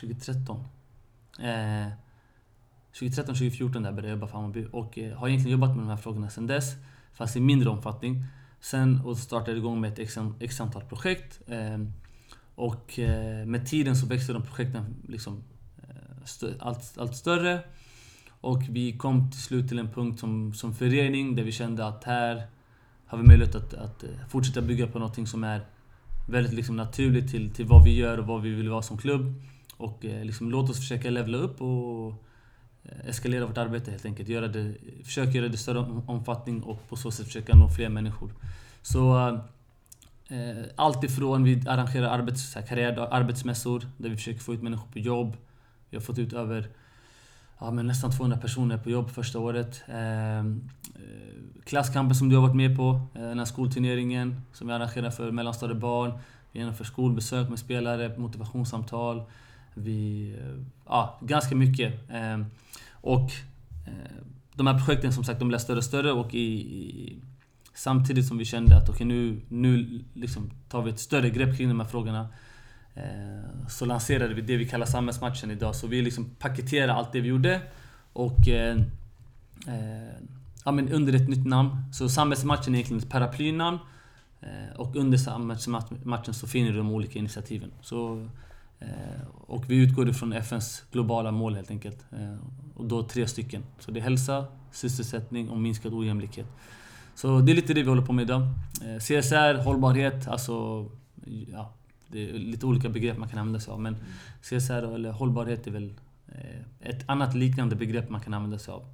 2013. 0.00 0.64
Eh, 1.38 1.92
2013, 2.92 3.34
2014 3.34 3.82
där 3.82 3.92
började 3.92 4.08
jag 4.08 4.16
jobba 4.16 4.26
för 4.26 4.36
Hammarby 4.36 4.66
och 4.72 4.98
eh, 4.98 5.18
har 5.18 5.28
egentligen 5.28 5.52
jobbat 5.52 5.76
med 5.76 5.78
de 5.78 5.88
här 5.88 5.96
frågorna 5.96 6.30
sedan 6.30 6.46
dess. 6.46 6.74
Fast 7.12 7.36
i 7.36 7.40
mindre 7.40 7.68
omfattning. 7.68 8.24
Sen 8.60 9.00
och 9.04 9.18
startade 9.18 9.56
igång 9.56 9.80
med 9.80 9.92
ett 9.92 9.98
x, 9.98 10.18
x 10.40 10.60
antal 10.60 10.82
projekt. 10.82 11.40
Eh, 11.46 11.78
och 12.54 12.98
eh, 12.98 13.46
med 13.46 13.66
tiden 13.66 13.96
så 13.96 14.06
växte 14.06 14.32
de 14.32 14.42
projekten 14.42 14.96
liksom 15.08 15.42
eh, 15.82 16.48
allt, 16.58 16.98
allt 16.98 17.16
större. 17.16 17.62
Och 18.40 18.62
vi 18.68 18.92
kom 18.92 19.30
till 19.30 19.40
slut 19.40 19.68
till 19.68 19.78
en 19.78 19.90
punkt 19.90 20.20
som, 20.20 20.54
som 20.54 20.74
förening 20.74 21.36
där 21.36 21.42
vi 21.42 21.52
kände 21.52 21.86
att 21.86 22.04
här 22.04 22.46
har 23.06 23.18
vi 23.18 23.24
möjlighet 23.24 23.54
att, 23.54 23.74
att 23.74 24.02
eh, 24.02 24.10
fortsätta 24.28 24.62
bygga 24.62 24.86
på 24.86 24.98
någonting 24.98 25.26
som 25.26 25.44
är 25.44 25.60
väldigt 26.28 26.52
liksom 26.52 26.76
naturligt 26.76 27.30
till, 27.30 27.50
till 27.50 27.66
vad 27.66 27.84
vi 27.84 27.96
gör 27.96 28.18
och 28.18 28.26
vad 28.26 28.42
vi 28.42 28.50
vill 28.50 28.68
vara 28.68 28.82
som 28.82 28.98
klubb. 28.98 29.34
Och 29.76 30.04
eh, 30.04 30.24
liksom, 30.24 30.50
låt 30.50 30.70
oss 30.70 30.76
försöka 30.76 31.10
levla 31.10 31.38
upp 31.38 31.62
och 31.62 32.14
eh, 32.82 33.08
eskalera 33.08 33.46
vårt 33.46 33.58
arbete 33.58 33.90
helt 33.90 34.04
enkelt. 34.04 34.28
Göra 34.28 34.48
det, 34.48 34.74
försöka 35.04 35.30
göra 35.30 35.48
det 35.48 35.54
i 35.54 35.56
större 35.56 35.78
omfattning 36.06 36.62
och 36.62 36.88
på 36.88 36.96
så 36.96 37.10
sätt 37.10 37.26
försöka 37.26 37.56
nå 37.56 37.68
fler 37.68 37.88
människor. 37.88 38.34
Så 38.82 39.28
eh, 40.28 40.64
allt 40.76 41.04
ifrån 41.04 41.44
vi 41.44 41.62
arrangerar 41.66 42.08
arbets, 42.08 42.56
karriär, 42.68 43.08
arbetsmässor 43.10 43.86
där 43.98 44.08
vi 44.08 44.16
försöker 44.16 44.40
få 44.40 44.54
ut 44.54 44.62
människor 44.62 44.88
på 44.92 44.98
jobb. 44.98 45.36
Vi 45.90 45.96
har 45.96 46.02
fått 46.02 46.18
ut 46.18 46.32
över 46.32 46.68
ja, 47.60 47.70
men 47.70 47.86
nästan 47.86 48.10
200 48.10 48.36
personer 48.36 48.78
på 48.78 48.90
jobb 48.90 49.10
första 49.10 49.38
året. 49.38 49.82
Ehm, 49.88 50.70
eh, 50.94 51.64
klasskampen 51.64 52.14
som 52.14 52.28
du 52.28 52.36
har 52.36 52.42
varit 52.42 52.56
med 52.56 52.76
på, 52.76 53.00
eh, 53.14 53.22
den 53.22 53.38
här 53.38 53.44
skolturneringen 53.44 54.42
som 54.52 54.66
vi 54.66 54.72
arrangerar 54.72 55.10
för 55.10 55.30
mellanstadiebarn. 55.30 56.12
Vi 56.52 56.58
genomför 56.58 56.84
skolbesök 56.84 57.48
med 57.48 57.58
spelare, 57.58 58.18
motivationssamtal. 58.18 59.22
Vi, 59.74 60.30
eh, 60.40 60.64
ja, 60.86 61.18
ganska 61.22 61.56
mycket. 61.56 62.10
Eh, 62.10 62.40
och 62.92 63.30
eh, 63.86 64.24
de 64.54 64.66
här 64.66 64.78
projekten 64.78 65.12
som 65.12 65.24
sagt, 65.24 65.38
de 65.38 65.48
blev 65.48 65.58
större 65.58 65.78
och 65.78 65.84
större 65.84 66.12
och 66.12 66.34
i, 66.34 66.38
i 66.38 67.18
samtidigt 67.74 68.26
som 68.26 68.38
vi 68.38 68.44
kände 68.44 68.76
att 68.76 68.88
okay, 68.88 69.06
nu, 69.06 69.40
nu 69.48 70.00
liksom 70.14 70.50
tar 70.68 70.82
vi 70.82 70.90
ett 70.90 71.00
större 71.00 71.30
grepp 71.30 71.56
kring 71.56 71.68
de 71.68 71.80
här 71.80 71.86
frågorna. 71.86 72.28
Eh, 73.00 73.68
så 73.68 73.84
lanserade 73.84 74.34
vi 74.34 74.40
det 74.40 74.56
vi 74.56 74.68
kallar 74.68 74.86
samhällsmatchen 74.86 75.50
idag. 75.50 75.74
Så 75.74 75.86
vi 75.86 76.02
liksom 76.02 76.30
paketerade 76.38 76.92
allt 76.92 77.12
det 77.12 77.20
vi 77.20 77.28
gjorde 77.28 77.60
och 78.12 78.48
eh, 78.48 78.76
eh, 79.66 80.14
ja, 80.64 80.72
men 80.72 80.92
under 80.92 81.12
ett 81.12 81.28
nytt 81.28 81.46
namn. 81.46 81.70
Så 81.92 82.08
samhällsmatchen 82.08 82.74
är 82.74 82.78
egentligen 82.78 83.02
ett 83.02 83.10
paraplynamn. 83.10 83.78
Eh, 84.40 84.76
och 84.76 84.96
under 84.96 85.18
samhällsmatchen 85.18 86.34
så 86.34 86.46
finner 86.46 86.70
du 86.70 86.78
de 86.78 86.90
olika 86.90 87.18
initiativen. 87.18 87.70
Så 87.80 88.28
Eh, 88.80 89.22
och 89.46 89.64
vi 89.70 89.76
utgår 89.76 90.08
ifrån 90.08 90.32
FNs 90.32 90.84
globala 90.92 91.30
mål 91.30 91.54
helt 91.54 91.70
enkelt. 91.70 92.06
Eh, 92.12 92.36
och 92.74 92.84
då 92.84 93.02
tre 93.02 93.26
stycken. 93.26 93.62
Så 93.78 93.90
det 93.90 94.00
är 94.00 94.04
hälsa, 94.04 94.46
sysselsättning 94.72 95.48
och 95.48 95.58
minskad 95.58 95.94
ojämlikhet. 95.94 96.46
Så 97.14 97.40
det 97.40 97.52
är 97.52 97.56
lite 97.56 97.74
det 97.74 97.82
vi 97.82 97.88
håller 97.88 98.06
på 98.06 98.12
med 98.12 98.22
idag. 98.22 98.42
Eh, 98.84 98.98
CSR, 98.98 99.64
hållbarhet, 99.64 100.28
alltså... 100.28 100.86
Ja, 101.52 101.72
det 102.10 102.30
är 102.30 102.32
lite 102.32 102.66
olika 102.66 102.88
begrepp 102.88 103.18
man 103.18 103.28
kan 103.28 103.38
använda 103.38 103.60
sig 103.60 103.72
av. 103.72 103.80
Men 103.80 103.96
CSR 104.42 104.94
eller 104.94 105.10
hållbarhet 105.10 105.66
är 105.66 105.70
väl 105.70 105.94
ett 106.80 107.04
annat 107.06 107.34
liknande 107.34 107.76
begrepp 107.76 108.10
man 108.10 108.20
kan 108.20 108.34
använda 108.34 108.58
sig 108.58 108.74
av. 108.74 108.84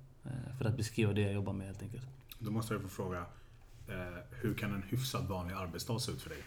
För 0.58 0.64
att 0.64 0.76
beskriva 0.76 1.12
det 1.12 1.20
jag 1.20 1.32
jobbar 1.32 1.52
med 1.52 1.66
helt 1.66 1.82
enkelt. 1.82 2.04
Då 2.38 2.50
måste 2.50 2.74
jag 2.74 2.82
få 2.82 2.88
fråga. 2.88 3.24
Hur 4.30 4.54
kan 4.54 4.74
en 4.74 4.82
hyfsat 4.88 5.28
vanlig 5.28 5.54
arbetsdag 5.54 5.98
se 5.98 6.12
ut 6.12 6.22
för 6.22 6.30
dig? 6.30 6.38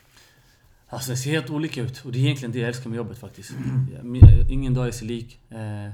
Alltså 0.90 1.12
det 1.12 1.18
ser 1.18 1.32
helt 1.32 1.50
olika 1.50 1.82
ut. 1.82 2.02
Och 2.06 2.12
det 2.12 2.20
är 2.20 2.22
egentligen 2.22 2.52
det 2.52 2.60
jag 2.60 2.68
älskar 2.68 2.90
med 2.90 2.98
jobbet 2.98 3.18
faktiskt. 3.18 3.54
Ingen 4.50 4.74
dag 4.74 4.88
är 4.88 4.92
sig 4.92 5.08
lik. 5.08 5.40
Eh, 5.50 5.92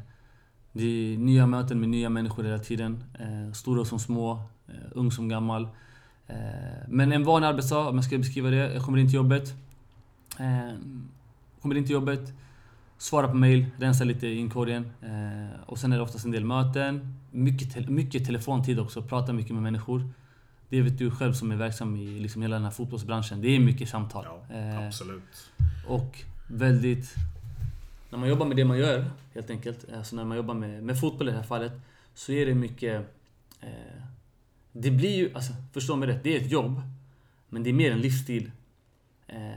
det 0.71 0.83
är 0.83 1.17
nya 1.17 1.47
möten 1.47 1.79
med 1.79 1.89
nya 1.89 2.09
människor 2.09 2.43
hela 2.43 2.59
tiden. 2.59 3.03
Eh, 3.19 3.53
stora 3.53 3.85
som 3.85 3.99
små, 3.99 4.31
eh, 4.67 4.73
ung 4.91 5.11
som 5.11 5.29
gammal. 5.29 5.67
Men 6.87 7.11
en 7.11 7.23
vanlig 7.23 7.47
arbetsdag, 7.47 7.87
om 7.87 7.95
jag 7.95 8.05
ska 8.05 8.17
beskriva 8.17 8.49
det. 8.49 8.73
Jag 8.73 8.83
kommer 8.83 8.97
in 8.97 9.07
till 9.07 9.15
jobbet. 9.15 9.53
Kommer 11.61 11.75
in 11.75 11.83
till 11.83 11.93
jobbet. 11.93 12.33
Svarar 12.97 13.27
på 13.27 13.33
mail, 13.33 13.65
rensar 13.77 14.05
lite 14.05 14.27
i 14.27 14.37
inkorgen. 14.37 14.91
Och 15.65 15.77
sen 15.77 15.93
är 15.93 15.97
det 15.97 16.03
oftast 16.03 16.25
en 16.25 16.31
del 16.31 16.45
möten. 16.45 17.15
Mycket, 17.31 17.73
te 17.73 17.89
mycket 17.89 18.25
telefontid 18.25 18.79
också, 18.79 19.01
pratar 19.01 19.33
mycket 19.33 19.53
med 19.53 19.63
människor. 19.63 20.09
det 20.69 20.81
vet 20.81 20.97
du 20.97 21.11
själv 21.11 21.33
som 21.33 21.51
är 21.51 21.55
verksam 21.55 21.95
i 21.95 22.19
liksom 22.19 22.41
hela 22.41 22.55
den 22.55 22.63
här 22.63 22.71
fotbollsbranschen. 22.71 23.41
Det 23.41 23.47
är 23.47 23.59
mycket 23.59 23.89
samtal. 23.89 24.25
Ja, 24.25 24.55
eh, 24.55 24.87
absolut. 24.87 25.51
Och 25.87 26.23
väldigt... 26.47 27.15
När 28.09 28.19
man 28.19 28.29
jobbar 28.29 28.45
med 28.45 28.57
det 28.57 28.65
man 28.65 28.77
gör, 28.77 29.05
helt 29.33 29.49
enkelt. 29.49 29.85
Alltså 29.97 30.15
när 30.15 30.25
man 30.25 30.37
jobbar 30.37 30.53
med, 30.53 30.83
med 30.83 30.99
fotboll 30.99 31.27
i 31.27 31.31
det 31.31 31.37
här 31.37 31.43
fallet. 31.43 31.73
Så 32.13 32.31
är 32.31 32.45
det 32.45 32.55
mycket... 32.55 33.15
Eh, 33.61 34.03
det 34.71 34.91
blir 34.91 35.15
ju, 35.15 35.33
alltså 35.33 35.53
förstå 35.73 35.95
mig 35.95 36.07
rätt, 36.07 36.23
det 36.23 36.35
är 36.35 36.41
ett 36.41 36.51
jobb. 36.51 36.81
Men 37.49 37.63
det 37.63 37.69
är 37.69 37.73
mer 37.73 37.91
en 37.91 38.01
livsstil. 38.01 38.51
Eh, 39.27 39.51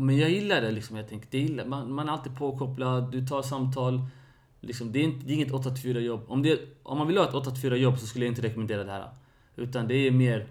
men 0.00 0.16
jag 0.16 0.30
gillar 0.30 0.60
det 0.60 0.70
liksom, 0.70 0.96
jag 0.96 1.08
tänker. 1.08 1.28
Det 1.30 1.38
gillar, 1.38 1.64
man, 1.64 1.92
man 1.92 2.08
är 2.08 2.12
alltid 2.12 2.36
påkopplad, 2.36 3.12
du 3.12 3.26
tar 3.26 3.42
samtal. 3.42 4.00
Liksom, 4.60 4.92
det, 4.92 4.98
är 4.98 5.02
inte, 5.04 5.26
det 5.26 5.32
är 5.32 5.34
inget 5.34 5.52
8-4 5.52 5.98
jobb. 5.98 6.24
Om, 6.28 6.42
det, 6.42 6.60
om 6.82 6.98
man 6.98 7.06
vill 7.06 7.18
ha 7.18 7.28
ett 7.28 7.46
8-4 7.46 7.74
jobb 7.74 7.98
så 7.98 8.06
skulle 8.06 8.24
jag 8.24 8.32
inte 8.32 8.42
rekommendera 8.42 8.84
det 8.84 8.92
här. 8.92 9.10
Utan 9.56 9.88
det 9.88 9.94
är 9.94 10.10
mer... 10.10 10.46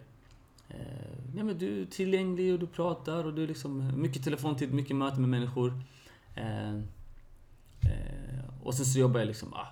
Eh, 0.69 0.75
nej 1.33 1.43
men 1.43 1.57
du 1.57 1.81
är 1.81 1.85
tillgänglig 1.85 2.53
och 2.53 2.59
du 2.59 2.67
pratar 2.67 3.23
och 3.23 3.33
du 3.33 3.43
är 3.43 3.47
liksom... 3.47 4.01
Mycket 4.01 4.23
telefontid, 4.23 4.73
mycket 4.73 4.95
möten 4.95 5.21
med 5.21 5.29
människor. 5.29 5.73
Eh, 6.35 6.75
eh, 6.75 6.83
och 8.63 8.73
sen 8.73 8.85
så 8.85 8.99
jobbar 8.99 9.19
jag 9.19 9.27
liksom... 9.27 9.53
Ah, 9.53 9.67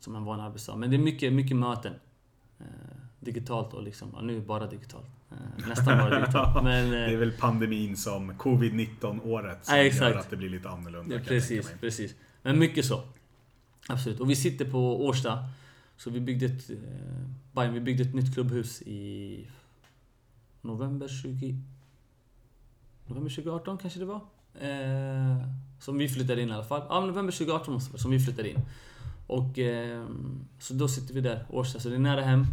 som 0.00 0.16
en 0.16 0.24
vanlig 0.24 0.44
arbetsdag. 0.44 0.76
Men 0.76 0.90
det 0.90 0.96
är 0.96 0.98
mycket, 0.98 1.32
mycket 1.32 1.56
möten. 1.56 1.94
Eh, 2.58 2.91
Eh, 3.22 3.24
digitalt 3.24 3.74
och 3.74 3.82
liksom... 3.82 4.14
Ah, 4.14 4.20
nu 4.20 4.40
bara 4.40 4.66
digitalt. 4.66 5.06
Eh, 5.30 5.68
nästan 5.68 5.98
bara 5.98 6.20
digitalt. 6.20 6.64
Men, 6.64 6.90
det 6.90 7.12
är 7.12 7.16
väl 7.16 7.32
pandemin 7.32 7.96
som 7.96 8.32
covid-19-året 8.32 9.64
som 9.64 9.74
nej, 9.74 9.96
gör 9.96 10.14
att 10.14 10.30
det 10.30 10.36
blir 10.36 10.48
lite 10.48 10.68
annorlunda. 10.68 11.14
Ja, 11.14 11.20
precis, 11.26 11.72
precis. 11.80 12.14
Men 12.42 12.58
mycket 12.58 12.84
så. 12.84 13.02
Absolut. 13.88 14.20
Och 14.20 14.30
vi 14.30 14.36
sitter 14.36 14.70
på 14.70 15.06
Årsta. 15.06 15.38
Så 15.96 16.10
vi 16.10 16.20
byggde 16.20 16.46
ett... 16.46 16.70
Eh, 17.54 17.70
vi 17.70 17.80
byggde 17.80 18.02
ett 18.02 18.14
nytt 18.14 18.34
klubbhus 18.34 18.82
i... 18.82 19.46
November 20.60 21.08
20... 21.08 21.56
November 23.06 23.30
2018 23.30 23.78
kanske 23.78 23.98
det 23.98 24.04
var? 24.04 24.20
Eh, 24.60 25.48
som 25.80 25.98
vi 25.98 26.08
flyttade 26.08 26.42
in 26.42 26.48
i 26.48 26.52
alla 26.52 26.64
fall. 26.64 26.82
Ja, 26.88 27.00
november 27.00 27.32
2018 27.32 27.74
måste 27.74 27.92
det 27.92 27.98
som 27.98 28.10
vi 28.10 28.20
flyttade 28.20 28.50
in. 28.50 28.60
Och... 29.26 29.58
Eh, 29.58 30.06
så 30.58 30.74
då 30.74 30.88
sitter 30.88 31.14
vi 31.14 31.20
där, 31.20 31.46
Årsta. 31.50 31.80
Så 31.80 31.88
det 31.88 31.94
är 31.94 31.98
nära 31.98 32.20
hem. 32.20 32.46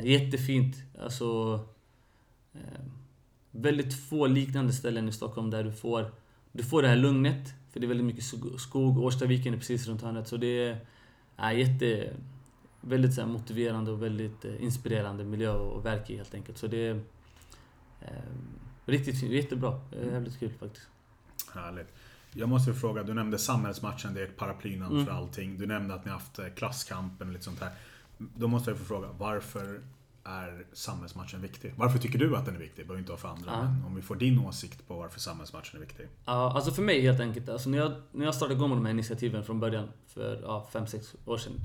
Jättefint. 0.00 0.76
Alltså... 0.98 1.60
Eh, 2.54 2.80
väldigt 3.50 3.94
få 3.94 4.26
liknande 4.26 4.72
ställen 4.72 5.08
i 5.08 5.12
Stockholm 5.12 5.50
där 5.50 5.64
du 5.64 5.72
får... 5.72 6.12
Du 6.52 6.62
får 6.62 6.82
det 6.82 6.88
här 6.88 6.96
lugnet. 6.96 7.54
För 7.72 7.80
det 7.80 7.86
är 7.86 7.88
väldigt 7.88 8.06
mycket 8.06 8.24
skog. 8.60 8.98
Årstaviken 8.98 9.54
är 9.54 9.58
precis 9.58 9.86
runt 9.86 10.02
hörnet. 10.02 10.28
Så 10.28 10.36
det 10.36 10.46
är... 10.46 10.78
Jätte 11.52 12.12
väldigt 12.80 13.14
så 13.14 13.20
här, 13.20 13.28
motiverande 13.28 13.90
och 13.90 14.02
väldigt 14.02 14.44
eh, 14.44 14.62
inspirerande 14.62 15.24
miljö 15.24 15.52
och 15.52 15.86
verk 15.86 16.10
i 16.10 16.16
helt 16.16 16.34
enkelt. 16.34 16.58
Så 16.58 16.66
det 16.66 16.86
är 16.86 17.00
eh, 18.00 18.08
riktigt 18.86 19.22
jättebra. 19.22 19.80
Mm. 19.92 20.12
Jävligt 20.12 20.38
kul 20.38 20.52
faktiskt. 20.60 20.88
Härligt. 21.54 21.94
Jag 22.34 22.48
måste 22.48 22.74
fråga, 22.74 23.02
du 23.02 23.14
nämnde 23.14 23.38
samhällsmatchen, 23.38 24.14
det 24.14 24.20
är 24.20 24.24
ett 24.24 24.36
paraplynamn 24.36 24.94
mm. 24.94 25.06
för 25.06 25.12
allting. 25.12 25.58
Du 25.58 25.66
nämnde 25.66 25.94
att 25.94 26.04
ni 26.04 26.10
haft 26.10 26.38
eh, 26.38 26.48
klasskampen 26.48 27.26
och 27.26 27.32
lite 27.32 27.44
sånt 27.44 27.60
här. 27.60 27.70
Då 28.18 28.48
måste 28.48 28.70
jag 28.70 28.78
få 28.78 28.84
fråga, 28.84 29.08
varför 29.18 29.80
är 30.24 30.64
samhällsmatchen 30.72 31.40
viktig? 31.40 31.74
Varför 31.76 31.98
tycker 31.98 32.18
du 32.18 32.36
att 32.36 32.46
den 32.46 32.54
är 32.54 32.58
viktig? 32.58 32.86
Behöver 32.86 32.98
inte 32.98 33.12
vara 33.12 33.20
för 33.20 33.28
andra. 33.28 33.50
Ja. 33.50 33.62
Men 33.62 33.84
om 33.84 33.94
vi 33.94 34.02
får 34.02 34.16
din 34.16 34.38
åsikt 34.38 34.88
på 34.88 34.94
varför 34.94 35.20
samhällsmatchen 35.20 35.76
är 35.76 35.80
viktig. 35.80 36.06
Ja, 36.24 36.52
alltså 36.52 36.70
för 36.70 36.82
mig 36.82 37.00
helt 37.00 37.20
enkelt. 37.20 37.48
Alltså 37.48 37.70
när, 37.70 37.78
jag, 37.78 37.92
när 38.12 38.24
jag 38.24 38.34
startade 38.34 38.54
igång 38.54 38.68
med 38.68 38.78
de 38.78 38.84
här 38.84 38.92
initiativen 38.92 39.44
från 39.44 39.60
början, 39.60 39.88
för 40.06 40.36
5-6 40.72 41.14
ja, 41.26 41.32
år 41.32 41.38
sedan. 41.38 41.60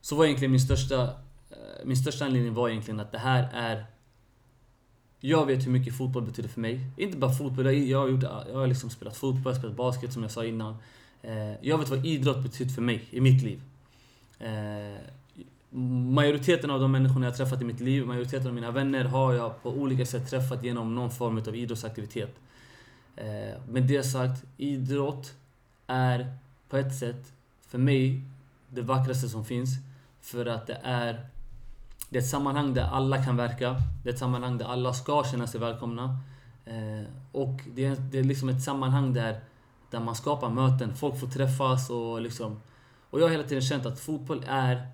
Så 0.00 0.16
var 0.16 0.24
egentligen 0.24 0.50
min 0.50 0.60
största, 0.60 1.02
eh, 1.50 1.84
min 1.84 1.96
största 1.96 2.24
anledning 2.24 2.54
var 2.54 2.68
egentligen 2.68 3.00
att 3.00 3.12
det 3.12 3.18
här 3.18 3.48
är... 3.52 3.86
Jag 5.20 5.46
vet 5.46 5.66
hur 5.66 5.70
mycket 5.70 5.96
fotboll 5.96 6.22
betyder 6.22 6.48
för 6.48 6.60
mig. 6.60 6.80
Inte 6.96 7.18
bara 7.18 7.32
fotboll, 7.32 7.74
jag 7.88 7.98
har, 7.98 8.08
gjort, 8.08 8.22
jag 8.22 8.54
har 8.54 8.66
liksom 8.66 8.90
spelat 8.90 9.16
fotboll, 9.16 9.54
spelat 9.54 9.76
basket 9.76 10.12
som 10.12 10.22
jag 10.22 10.30
sa 10.30 10.44
innan. 10.44 10.76
Eh, 11.22 11.66
jag 11.66 11.78
vet 11.78 11.88
vad 11.88 12.06
idrott 12.06 12.42
betyder 12.42 12.72
för 12.72 12.82
mig, 12.82 13.08
i 13.10 13.20
mitt 13.20 13.42
liv. 13.42 13.62
Majoriteten 15.74 16.70
av 16.70 16.80
de 16.80 16.92
människorna 16.92 17.26
jag 17.26 17.36
träffat 17.36 17.62
i 17.62 17.64
mitt 17.64 17.80
liv, 17.80 18.06
majoriteten 18.06 18.46
av 18.46 18.54
mina 18.54 18.70
vänner 18.70 19.04
har 19.04 19.32
jag 19.32 19.62
på 19.62 19.70
olika 19.70 20.06
sätt 20.06 20.30
träffat 20.30 20.64
genom 20.64 20.94
någon 20.94 21.10
form 21.10 21.38
av 21.38 21.56
idrottsaktivitet. 21.56 22.34
Eh, 23.16 23.60
med 23.68 23.82
det 23.82 24.02
sagt, 24.02 24.44
idrott 24.56 25.34
är 25.86 26.36
på 26.68 26.76
ett 26.76 26.94
sätt, 26.94 27.32
för 27.66 27.78
mig, 27.78 28.22
det 28.68 28.82
vackraste 28.82 29.28
som 29.28 29.44
finns. 29.44 29.70
För 30.20 30.46
att 30.46 30.66
det 30.66 30.80
är, 30.82 31.26
det 32.08 32.18
är 32.18 32.22
ett 32.22 32.28
sammanhang 32.28 32.74
där 32.74 32.84
alla 32.84 33.24
kan 33.24 33.36
verka. 33.36 33.76
Det 34.02 34.08
är 34.08 34.12
ett 34.12 34.18
sammanhang 34.18 34.58
där 34.58 34.66
alla 34.66 34.92
ska 34.92 35.24
känna 35.24 35.46
sig 35.46 35.60
välkomna. 35.60 36.18
Eh, 36.64 37.04
och 37.32 37.60
det 37.74 37.84
är, 37.84 37.96
det 37.96 38.18
är 38.18 38.24
liksom 38.24 38.48
ett 38.48 38.62
sammanhang 38.62 39.12
där, 39.12 39.40
där 39.90 40.00
man 40.00 40.14
skapar 40.14 40.50
möten. 40.50 40.96
Folk 40.96 41.20
får 41.20 41.26
träffas 41.26 41.90
och 41.90 42.20
liksom... 42.20 42.60
Och 43.10 43.20
jag 43.20 43.24
har 43.24 43.30
hela 43.30 43.42
tiden 43.42 43.62
känt 43.62 43.86
att 43.86 44.00
fotboll 44.00 44.44
är... 44.48 44.86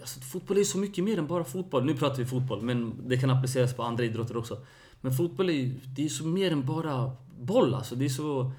Alltså, 0.00 0.20
fotboll 0.20 0.58
är 0.58 0.64
så 0.64 0.78
mycket 0.78 1.04
mer 1.04 1.18
än 1.18 1.26
bara 1.26 1.44
fotboll. 1.44 1.84
Nu 1.84 1.94
pratar 1.94 2.16
vi 2.16 2.26
fotboll, 2.26 2.62
men 2.62 2.94
det 3.08 3.16
kan 3.16 3.30
appliceras 3.30 3.74
på 3.74 3.82
andra 3.82 4.04
idrotter 4.04 4.36
också. 4.36 4.58
Men 5.00 5.12
fotboll 5.12 5.50
är 5.50 5.74
det 5.96 6.04
är 6.04 6.08
så 6.08 6.26
mer 6.26 6.52
än 6.52 6.66
bara 6.66 7.12
boll 7.40 7.74
alltså. 7.74 7.94
Det 7.94 8.04
är 8.04 8.08
så... 8.08 8.52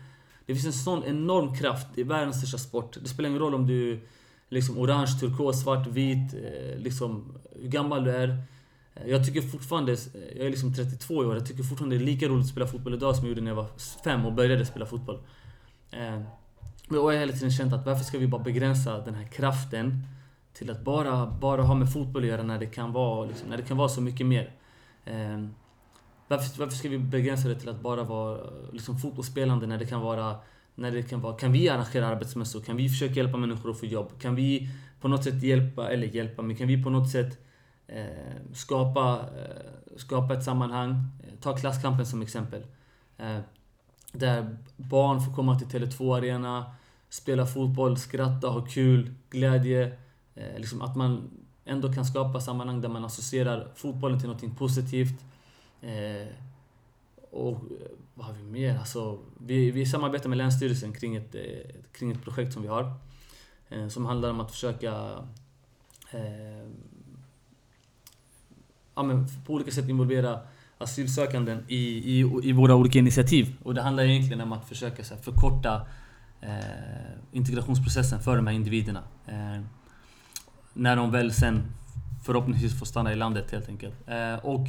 Det 0.45 0.53
finns 0.53 0.65
en 0.65 0.73
sån 0.73 1.03
enorm 1.03 1.55
kraft. 1.55 1.87
Det 1.95 2.01
är 2.01 2.05
världens 2.05 2.37
största 2.37 2.57
sport. 2.57 2.97
Det 3.01 3.09
spelar 3.09 3.29
ingen 3.29 3.41
roll 3.41 3.55
om 3.55 3.67
du 3.67 3.99
liksom 4.53 4.77
orange, 4.77 5.19
turkos, 5.19 5.61
svart, 5.61 5.87
vit, 5.87 6.33
eh, 6.33 6.77
liksom 6.77 7.33
hur 7.61 7.69
gammal 7.69 8.03
du 8.03 8.11
är. 8.11 8.43
Eh, 8.95 9.07
jag 9.07 9.25
tycker 9.25 9.41
fortfarande, 9.41 9.91
eh, 9.91 10.37
jag 10.37 10.45
är 10.45 10.49
liksom 10.49 10.73
32 10.73 11.23
i 11.23 11.25
år, 11.25 11.35
jag 11.35 11.45
tycker 11.45 11.63
fortfarande 11.63 11.97
det 11.97 12.03
är 12.03 12.05
lika 12.05 12.27
roligt 12.27 12.43
att 12.43 12.51
spela 12.51 12.67
fotboll 12.67 12.93
idag 12.93 13.15
som 13.15 13.25
jag 13.25 13.29
gjorde 13.29 13.41
när 13.41 13.51
jag 13.51 13.55
var 13.55 13.67
fem 14.03 14.25
och 14.25 14.33
började 14.33 14.65
spela 14.65 14.85
fotboll. 14.85 15.19
Och 16.89 16.95
jag 16.95 17.03
har 17.03 17.13
hela 17.13 17.33
tiden 17.33 17.51
känt 17.51 17.73
att 17.73 17.85
varför 17.85 18.03
ska 18.03 18.17
vi 18.17 18.27
bara 18.27 18.43
begränsa 18.43 18.99
den 18.99 19.15
här 19.15 19.27
kraften 19.27 20.07
till 20.53 20.71
att 20.71 20.83
bara, 20.83 21.25
bara 21.27 21.61
ha 21.61 21.75
med 21.75 21.93
fotboll 21.93 22.23
att 22.23 22.29
göra 22.29 22.43
när 22.43 22.59
det 22.59 22.65
kan 22.65 22.93
vara, 22.93 23.25
liksom, 23.25 23.49
när 23.49 23.57
det 23.57 23.63
kan 23.63 23.77
vara 23.77 23.89
så 23.89 24.01
mycket 24.01 24.25
mer. 24.25 24.51
Ehm, 25.05 25.53
varför, 26.27 26.59
varför 26.59 26.75
ska 26.75 26.89
vi 26.89 26.99
begränsa 26.99 27.47
det 27.47 27.55
till 27.55 27.69
att 27.69 27.81
bara 27.81 28.03
vara 28.03 28.37
liksom, 28.71 28.97
fotbollsspelande 28.97 29.67
när 29.67 29.77
det 29.77 29.85
kan 29.85 30.01
vara 30.01 30.35
när 30.75 30.91
det 30.91 31.03
kan 31.03 31.21
vara, 31.21 31.37
kan 31.37 31.51
vi 31.51 31.69
arrangera 31.69 32.07
arbetsmässor? 32.07 32.61
Kan 32.61 32.77
vi 32.77 32.89
försöka 32.89 33.13
hjälpa 33.13 33.37
människor 33.37 33.71
att 33.71 33.79
få 33.79 33.85
jobb? 33.85 34.11
Kan 34.19 34.35
vi 34.35 34.69
på 35.01 35.07
något 35.07 35.23
sätt 35.23 35.43
hjälpa, 35.43 35.89
eller 35.89 36.07
hjälpa, 36.07 36.41
men 36.41 36.55
kan 36.55 36.67
vi 36.67 36.83
på 36.83 36.89
något 36.89 37.11
sätt 37.11 37.37
eh, 37.87 38.03
skapa, 38.53 39.19
eh, 39.19 39.97
skapa 39.97 40.33
ett 40.33 40.43
sammanhang? 40.43 40.89
Eh, 40.91 41.39
ta 41.41 41.57
klasskampen 41.57 42.05
som 42.05 42.21
exempel. 42.21 42.63
Eh, 43.17 43.39
där 44.11 44.57
barn 44.77 45.21
får 45.21 45.33
komma 45.33 45.59
till 45.59 45.67
Tele2 45.67 46.17
Arena, 46.17 46.65
spela 47.09 47.45
fotboll, 47.45 47.97
skratta, 47.97 48.47
ha 48.47 48.65
kul, 48.65 49.13
glädje. 49.29 49.97
Eh, 50.35 50.57
liksom 50.57 50.81
att 50.81 50.95
man 50.95 51.29
ändå 51.65 51.93
kan 51.93 52.05
skapa 52.05 52.41
sammanhang 52.41 52.81
där 52.81 52.89
man 52.89 53.05
associerar 53.05 53.71
fotbollen 53.75 54.19
till 54.19 54.29
något 54.29 54.57
positivt. 54.57 55.25
Eh, 55.81 56.27
och 57.31 57.55
eh, 57.55 57.87
vad 58.13 58.25
har 58.25 58.33
vi 58.33 58.43
mer? 58.43 58.77
Alltså, 58.77 59.19
vi, 59.37 59.71
vi 59.71 59.85
samarbetar 59.85 60.29
med 60.29 60.37
Länsstyrelsen 60.37 60.93
kring 60.93 61.15
ett, 61.15 61.35
eh, 61.35 61.41
kring 61.91 62.11
ett 62.11 62.23
projekt 62.23 62.53
som 62.53 62.61
vi 62.61 62.67
har. 62.67 62.93
Eh, 63.69 63.87
som 63.87 64.05
handlar 64.05 64.29
om 64.29 64.39
att 64.39 64.51
försöka 64.51 64.91
eh, 66.11 66.67
ja, 68.95 69.03
men 69.03 69.27
på 69.45 69.53
olika 69.53 69.71
sätt 69.71 69.89
involvera 69.89 70.39
asylsökanden 70.77 71.65
i, 71.67 72.19
i, 72.19 72.19
i 72.43 72.51
våra 72.51 72.75
olika 72.75 72.99
initiativ. 72.99 73.55
Och 73.63 73.73
det 73.73 73.81
handlar 73.81 74.03
egentligen 74.03 74.41
om 74.41 74.53
att 74.53 74.69
försöka 74.69 75.03
så 75.03 75.15
här, 75.15 75.21
förkorta 75.21 75.87
eh, 76.41 77.11
integrationsprocessen 77.31 78.19
för 78.19 78.35
de 78.35 78.47
här 78.47 78.53
individerna. 78.53 79.03
Eh, 79.27 79.61
när 80.73 80.95
de 80.95 81.11
väl 81.11 81.33
sen 81.33 81.63
förhoppningsvis 82.23 82.79
får 82.79 82.85
stanna 82.85 83.13
i 83.13 83.15
landet 83.15 83.51
helt 83.51 83.69
enkelt. 83.69 83.95
Eh, 84.07 84.45
och 84.45 84.67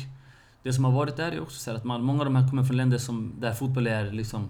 det 0.62 0.72
som 0.72 0.84
har 0.84 0.92
varit 0.92 1.16
där 1.16 1.32
är 1.32 1.40
också 1.40 1.58
så 1.58 1.70
att 1.70 1.84
man, 1.84 2.02
många 2.02 2.18
av 2.18 2.24
de 2.24 2.36
här 2.36 2.48
kommer 2.48 2.64
från 2.64 2.76
länder 2.76 2.98
som, 2.98 3.32
där 3.40 3.52
fotboll 3.52 3.86
är 3.86 4.12
liksom 4.12 4.48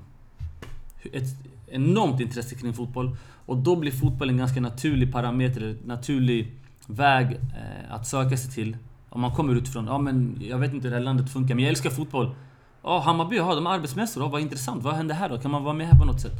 ett 1.12 1.28
enormt 1.66 2.20
intresse 2.20 2.54
kring 2.54 2.74
fotboll. 2.74 3.16
Och 3.46 3.56
då 3.56 3.76
blir 3.76 3.92
fotboll 3.92 4.28
en 4.28 4.36
ganska 4.36 4.60
naturlig 4.60 5.12
parameter, 5.12 5.76
naturlig 5.84 6.52
väg 6.86 7.32
eh, 7.32 7.94
att 7.94 8.06
söka 8.06 8.36
sig 8.36 8.52
till. 8.52 8.76
Om 9.08 9.20
man 9.20 9.34
kommer 9.34 9.54
utifrån, 9.54 9.86
ja 9.86 9.98
men 9.98 10.38
jag 10.40 10.58
vet 10.58 10.74
inte 10.74 10.84
hur 10.84 10.90
det 10.90 10.96
här 10.96 11.04
landet 11.04 11.32
funkar, 11.32 11.54
men 11.54 11.64
jag 11.64 11.70
älskar 11.70 11.90
fotboll. 11.90 12.34
Ja, 12.82 13.00
Hammarby, 13.00 13.36
ja, 13.36 13.54
de 13.54 13.66
har 13.66 13.74
arbetsmässor, 13.74 14.22
oh, 14.24 14.30
vad 14.30 14.40
intressant. 14.40 14.82
Vad 14.82 14.94
händer 14.94 15.14
här 15.14 15.28
då? 15.28 15.38
Kan 15.38 15.50
man 15.50 15.64
vara 15.64 15.74
med 15.74 15.86
här 15.86 15.98
på 15.98 16.04
något 16.04 16.20
sätt? 16.20 16.32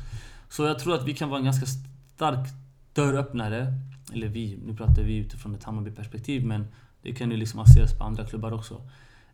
Så 0.49 0.65
jag 0.65 0.79
tror 0.79 0.95
att 0.95 1.09
vi 1.09 1.15
kan 1.15 1.29
vara 1.29 1.39
en 1.39 1.45
ganska 1.45 1.67
stark 1.67 2.49
dörröppnare. 2.93 3.75
Eller 4.15 4.29
vi, 4.29 4.59
nu 4.67 4.77
pratar 4.77 5.03
vi 5.03 5.17
utifrån 5.17 5.55
ett 5.55 5.65
Hammarby-perspektiv, 5.65 6.47
men 6.47 6.67
det 7.03 7.13
kan 7.13 7.31
ju 7.31 7.37
liksom 7.37 7.61
appliceras 7.61 7.99
på 7.99 8.05
andra 8.05 8.27
klubbar 8.27 8.53
också. 8.53 8.83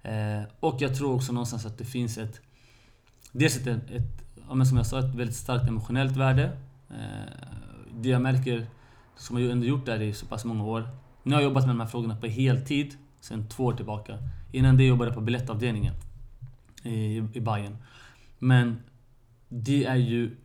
Eh, 0.03 0.43
och 0.61 0.77
jag 0.83 0.95
tror 0.95 1.15
också 1.15 1.33
någonstans 1.33 1.67
att 1.67 1.79
det 1.79 1.85
finns 1.85 2.19
ett... 2.19 2.41
Dels 3.33 3.57
ett, 3.57 3.67
ett 3.67 4.25
ja, 4.49 4.65
som 4.65 4.77
jag 4.77 4.87
sa, 4.87 4.99
ett 4.99 5.15
väldigt 5.15 5.37
starkt 5.37 5.69
emotionellt 5.69 6.17
värde. 6.17 6.59
Eh, 6.91 6.97
det 8.01 8.09
jag 8.09 8.23
märker, 8.23 8.67
som 9.17 9.43
jag 9.43 9.51
ändå 9.51 9.67
gjort 9.67 9.87
där 9.87 10.03
i 10.03 10.13
så 10.13 10.27
pass 10.27 10.45
många 10.45 10.65
år. 10.65 10.89
Nu 11.23 11.35
har 11.35 11.43
jag 11.43 11.49
jobbat 11.49 11.67
med 11.67 11.75
de 11.75 11.81
här 11.81 11.87
frågorna 11.87 12.17
på 12.17 12.27
heltid. 12.27 12.95
sen 13.21 13.49
två 13.49 13.65
år 13.65 13.73
tillbaka. 13.73 14.19
Innan 14.53 14.77
det 14.77 14.85
jobbade 14.85 15.09
jag 15.09 15.15
på 15.15 15.21
biljettavdelningen 15.21 15.95
i, 16.83 17.17
i 17.17 17.41
Bayern. 17.41 17.77
Men 18.39 18.83
det 19.49 19.85
är 19.85 19.97
ju 19.97 20.37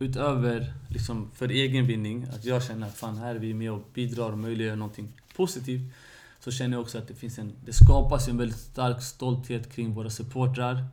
utöver 0.00 0.72
liksom 0.88 1.30
för 1.30 1.48
egen 1.48 1.86
vinning, 1.86 2.26
att 2.32 2.44
jag 2.44 2.62
känner 2.62 2.86
att 2.86 2.96
fan 2.96 3.18
här 3.18 3.34
är 3.34 3.38
vi 3.38 3.54
med 3.54 3.72
och 3.72 3.82
bidrar 3.94 4.32
och 4.32 4.38
möjliggör 4.38 4.76
någonting 4.76 5.12
positivt. 5.36 5.92
Så 6.40 6.50
känner 6.50 6.76
jag 6.76 6.82
också 6.82 6.98
att 6.98 7.08
det 7.08 7.14
finns 7.14 7.38
en, 7.38 7.52
det 7.64 7.72
skapas 7.72 8.28
en 8.28 8.36
väldigt 8.36 8.58
stark 8.58 9.02
stolthet 9.02 9.72
kring 9.72 9.94
våra 9.94 10.10
supportrar. 10.10 10.84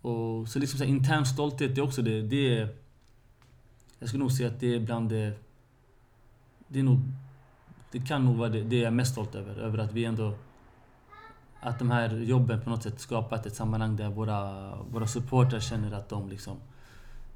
Och 0.00 0.48
så 0.48 0.58
liksom 0.58 0.78
så 0.78 0.84
här, 0.84 0.90
intern 0.90 1.26
stolthet, 1.26 1.74
det 1.74 1.80
är 1.80 1.84
också 1.84 2.02
det. 2.02 2.22
det 2.22 2.58
är, 2.58 2.68
jag 3.98 4.08
skulle 4.08 4.22
nog 4.22 4.32
säga 4.32 4.48
att 4.48 4.60
det 4.60 4.74
är 4.74 4.80
bland 4.80 5.10
det... 5.10 5.32
Det 6.68 6.78
är 6.78 6.82
nog... 6.82 7.00
Det 7.92 7.98
kan 7.98 8.24
nog 8.24 8.36
vara 8.36 8.48
det, 8.48 8.62
det 8.62 8.76
jag 8.76 8.86
är 8.86 8.90
mest 8.90 9.12
stolt 9.12 9.34
över. 9.34 9.54
Över 9.54 9.78
att 9.78 9.92
vi 9.92 10.04
ändå... 10.04 10.34
Att 11.60 11.78
de 11.78 11.90
här 11.90 12.16
jobben 12.16 12.60
på 12.60 12.70
något 12.70 12.82
sätt 12.82 13.00
skapat 13.00 13.46
ett 13.46 13.54
sammanhang 13.54 13.96
där 13.96 14.08
våra, 14.08 14.74
våra 14.82 15.06
supportrar 15.06 15.60
känner 15.60 15.92
att 15.92 16.08
de 16.08 16.28
liksom... 16.28 16.56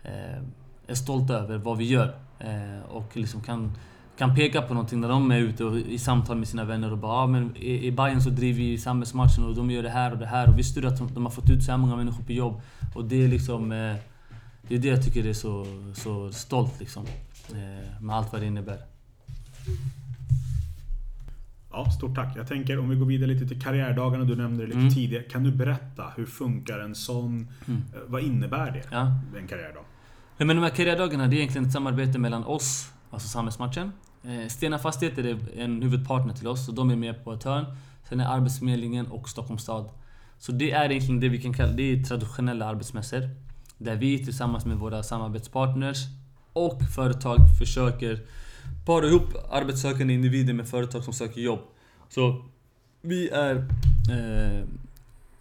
Eh, 0.03 0.43
är 0.87 0.95
stolta 0.95 1.35
över 1.35 1.59
vad 1.59 1.79
vi 1.79 1.85
gör. 1.85 2.15
Eh, 2.39 2.83
och 2.89 3.17
liksom 3.17 3.41
kan, 3.41 3.73
kan 4.19 4.35
peka 4.35 4.63
på 4.63 4.75
någonting 4.75 5.01
när 5.01 5.09
de 5.09 5.31
är 5.31 5.39
ute 5.39 5.65
och, 5.65 5.77
i 5.79 5.99
samtal 5.99 6.37
med 6.37 6.49
sina 6.49 6.65
vänner 6.65 6.93
och 6.93 6.99
bara 6.99 7.13
ah, 7.13 7.27
men 7.27 7.57
i, 7.57 7.87
i 7.87 7.93
Bayern 7.93 8.21
så 8.21 8.31
driver 8.31 8.59
vi 8.59 8.79
samhällsmatchen 8.79 9.45
och 9.45 9.55
de 9.55 9.71
gör 9.71 9.83
det 9.83 9.91
här 9.91 10.13
och 10.13 10.19
det 10.19 10.27
här 10.27 10.49
och 10.49 10.59
visste 10.59 10.81
du 10.81 10.89
att 10.89 11.15
de, 11.15 11.25
har 11.25 11.33
fått 11.33 11.51
ut 11.51 11.65
så 11.65 11.71
här 11.71 11.79
många 11.79 11.97
människor 11.97 12.25
på 12.25 12.33
jobb? 12.33 12.61
Och 12.95 13.05
det 13.05 13.25
är 13.25 13.29
liksom... 13.29 13.73
Eh, 13.73 13.97
det 14.69 14.75
är 14.75 14.79
det 14.79 14.89
jag 14.89 15.05
tycker 15.05 15.27
är 15.27 15.33
så, 15.33 15.67
så 15.95 16.33
stolt 16.33 16.81
liksom. 16.81 17.07
Eh, 17.51 18.03
med 18.03 18.17
allt 18.17 18.33
vad 18.33 18.43
det 18.43 18.47
innebär. 18.47 18.79
Ja, 21.71 21.91
stort 21.91 22.15
tack. 22.15 22.37
Jag 22.37 22.49
tänker 22.49 22.79
om 22.79 22.89
vi 22.89 22.97
går 22.97 23.07
vidare 23.07 23.31
lite 23.31 23.47
till 23.47 23.63
karriärdagarna. 23.63 24.25
Du 24.25 24.37
nämnde 24.37 24.63
det 24.63 24.67
lite 24.67 24.79
mm. 24.79 24.95
tidigare. 24.95 25.23
Kan 25.23 25.45
du 25.45 25.51
berätta 25.51 26.13
hur 26.17 26.27
funkar 26.27 26.79
en 26.79 26.95
sån? 26.95 27.49
Mm. 27.67 27.83
Vad 28.07 28.23
innebär 28.23 28.71
det? 28.71 28.83
Ja. 28.91 29.13
En 29.39 29.49
karriärdag? 29.49 29.85
Men 30.37 30.49
de 30.49 30.63
här 30.63 30.71
karriärdagarna, 30.71 31.27
det 31.27 31.37
är 31.37 31.39
egentligen 31.39 31.67
ett 31.67 31.73
samarbete 31.73 32.19
mellan 32.19 32.45
oss, 32.45 32.93
alltså 33.11 33.29
Samhällsmatchen. 33.29 33.93
Eh, 34.23 34.49
Stena 34.49 34.79
Fastigheter 34.79 35.25
är 35.25 35.63
en 35.63 35.83
huvudpartner 35.83 36.35
till 36.35 36.47
oss, 36.47 36.67
så 36.67 36.73
de 36.73 36.91
är 36.91 36.97
med 36.97 37.25
på 37.25 37.33
ett 37.33 37.45
hörn. 37.45 37.65
Sen 38.09 38.21
är 38.21 38.27
Arbetsförmedlingen 38.27 39.07
och 39.07 39.29
Stockholms 39.29 39.63
stad. 39.63 39.91
Så 40.39 40.53
det 40.53 40.71
är 40.71 40.91
egentligen 40.91 41.21
det 41.21 41.29
vi 41.29 41.43
kan 41.43 41.55
kalla 41.55 41.73
det 41.73 41.83
är 41.83 42.03
traditionella 42.03 42.67
arbetsmässor. 42.67 43.31
Där 43.79 43.97
vi 43.97 44.25
tillsammans 44.25 44.67
med 44.67 44.77
våra 44.77 45.03
samarbetspartners 45.03 45.99
och 46.53 46.83
företag 46.95 47.39
försöker 47.59 48.21
para 48.87 49.07
ihop 49.07 49.29
arbetssökande 49.51 50.15
individer 50.15 50.55
med 50.55 50.69
företag 50.69 51.05
som 51.05 51.13
söker 51.13 51.41
jobb. 51.41 51.61
Så 52.09 52.45
vi 53.01 53.29
är... 53.29 53.57
Eh, 54.11 54.65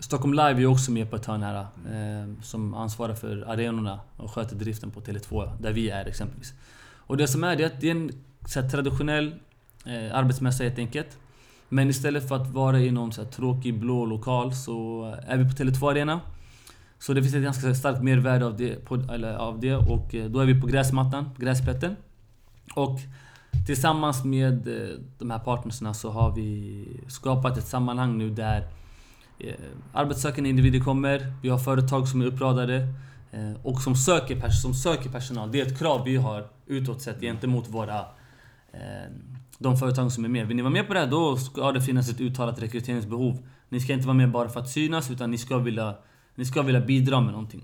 Stockholm 0.03 0.33
Live 0.33 0.61
är 0.61 0.65
också 0.65 0.91
med 0.91 1.09
på 1.09 1.15
ett 1.15 1.25
hörn 1.25 1.43
här. 1.43 1.59
Eh, 1.61 2.41
som 2.41 2.73
ansvarar 2.73 3.15
för 3.15 3.45
arenorna 3.47 3.99
och 4.17 4.31
sköter 4.31 4.55
driften 4.55 4.91
på 4.91 5.01
Tele2, 5.01 5.51
där 5.59 5.73
vi 5.73 5.89
är 5.89 6.05
exempelvis. 6.05 6.53
Och 6.95 7.17
det 7.17 7.27
som 7.27 7.43
är 7.43 7.55
det, 7.55 7.63
är 7.63 7.67
att 7.67 7.81
det 7.81 7.87
är 7.87 7.91
en 7.91 8.11
så 8.47 8.61
här, 8.61 8.69
traditionell 8.69 9.35
eh, 9.85 10.15
arbetsmässa 10.15 10.63
helt 10.63 10.79
enkelt. 10.79 11.17
Men 11.69 11.89
istället 11.89 12.27
för 12.27 12.35
att 12.35 12.47
vara 12.47 12.79
i 12.79 12.91
någon 12.91 13.11
så 13.11 13.23
här, 13.23 13.29
tråkig 13.29 13.79
blå 13.79 14.05
lokal 14.05 14.53
så 14.53 15.03
är 15.27 15.37
vi 15.37 15.43
på 15.43 15.63
Tele2 15.63 15.91
Arena. 15.91 16.21
Så 16.99 17.13
det 17.13 17.21
finns 17.21 17.35
ett 17.35 17.43
ganska 17.43 17.75
starkt 17.75 18.03
mervärde 18.03 18.45
av 18.45 18.57
det, 18.57 18.85
på, 18.85 18.95
eller, 18.95 19.35
av 19.35 19.59
det 19.59 19.75
och 19.75 20.15
eh, 20.15 20.25
då 20.25 20.39
är 20.39 20.45
vi 20.45 20.61
på 20.61 20.67
gräsmattan, 20.67 21.29
gräsplätten. 21.37 21.95
Och 22.75 22.99
tillsammans 23.65 24.23
med 24.23 24.67
eh, 24.67 24.97
de 25.17 25.31
här 25.31 25.39
partnerserna 25.39 25.93
så 25.93 26.09
har 26.09 26.35
vi 26.35 26.85
skapat 27.07 27.57
ett 27.57 27.67
sammanhang 27.67 28.17
nu 28.17 28.29
där 28.29 28.67
eh, 29.39 29.53
arbetssökande 29.93 30.49
individer 30.49 30.79
kommer, 30.79 31.33
vi 31.41 31.49
har 31.49 31.59
företag 31.59 32.07
som 32.07 32.21
är 32.21 32.25
uppradade 32.25 32.87
eh, 33.31 33.53
och 33.63 33.81
som 33.81 33.95
söker, 33.95 34.49
som 34.49 34.73
söker 34.73 35.09
personal. 35.09 35.51
Det 35.51 35.61
är 35.61 35.65
ett 35.65 35.79
krav 35.79 36.03
vi 36.05 36.15
har 36.15 36.47
utåt 36.65 37.01
sett 37.01 37.21
gentemot 37.21 37.69
våra 37.69 37.99
eh, 38.71 39.11
de 39.57 39.77
företag 39.77 40.11
som 40.11 40.25
är 40.25 40.29
med. 40.29 40.47
Vill 40.47 40.55
ni 40.55 40.61
vara 40.61 40.73
med 40.73 40.87
på 40.87 40.93
det 40.93 40.99
här, 40.99 41.07
då 41.07 41.37
ska 41.37 41.71
det 41.71 41.81
finnas 41.81 42.09
ett 42.09 42.21
uttalat 42.21 42.61
rekryteringsbehov. 42.61 43.47
Ni 43.69 43.79
ska 43.79 43.93
inte 43.93 44.07
vara 44.07 44.17
med 44.17 44.31
bara 44.31 44.49
för 44.49 44.59
att 44.59 44.69
synas, 44.69 45.11
utan 45.11 45.31
ni 45.31 45.37
ska 45.37 45.57
vilja 45.57 45.95
ni 46.35 46.45
ska 46.45 46.61
vilja 46.61 46.81
bidra 46.81 47.21
med 47.21 47.31
någonting. 47.31 47.63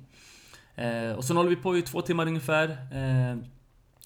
Eh, 0.75 1.11
och 1.11 1.23
sen 1.23 1.37
håller 1.37 1.49
vi 1.49 1.55
på 1.55 1.77
i 1.77 1.81
två 1.81 2.01
timmar 2.01 2.27
ungefär. 2.27 2.69
Eh, 2.69 3.37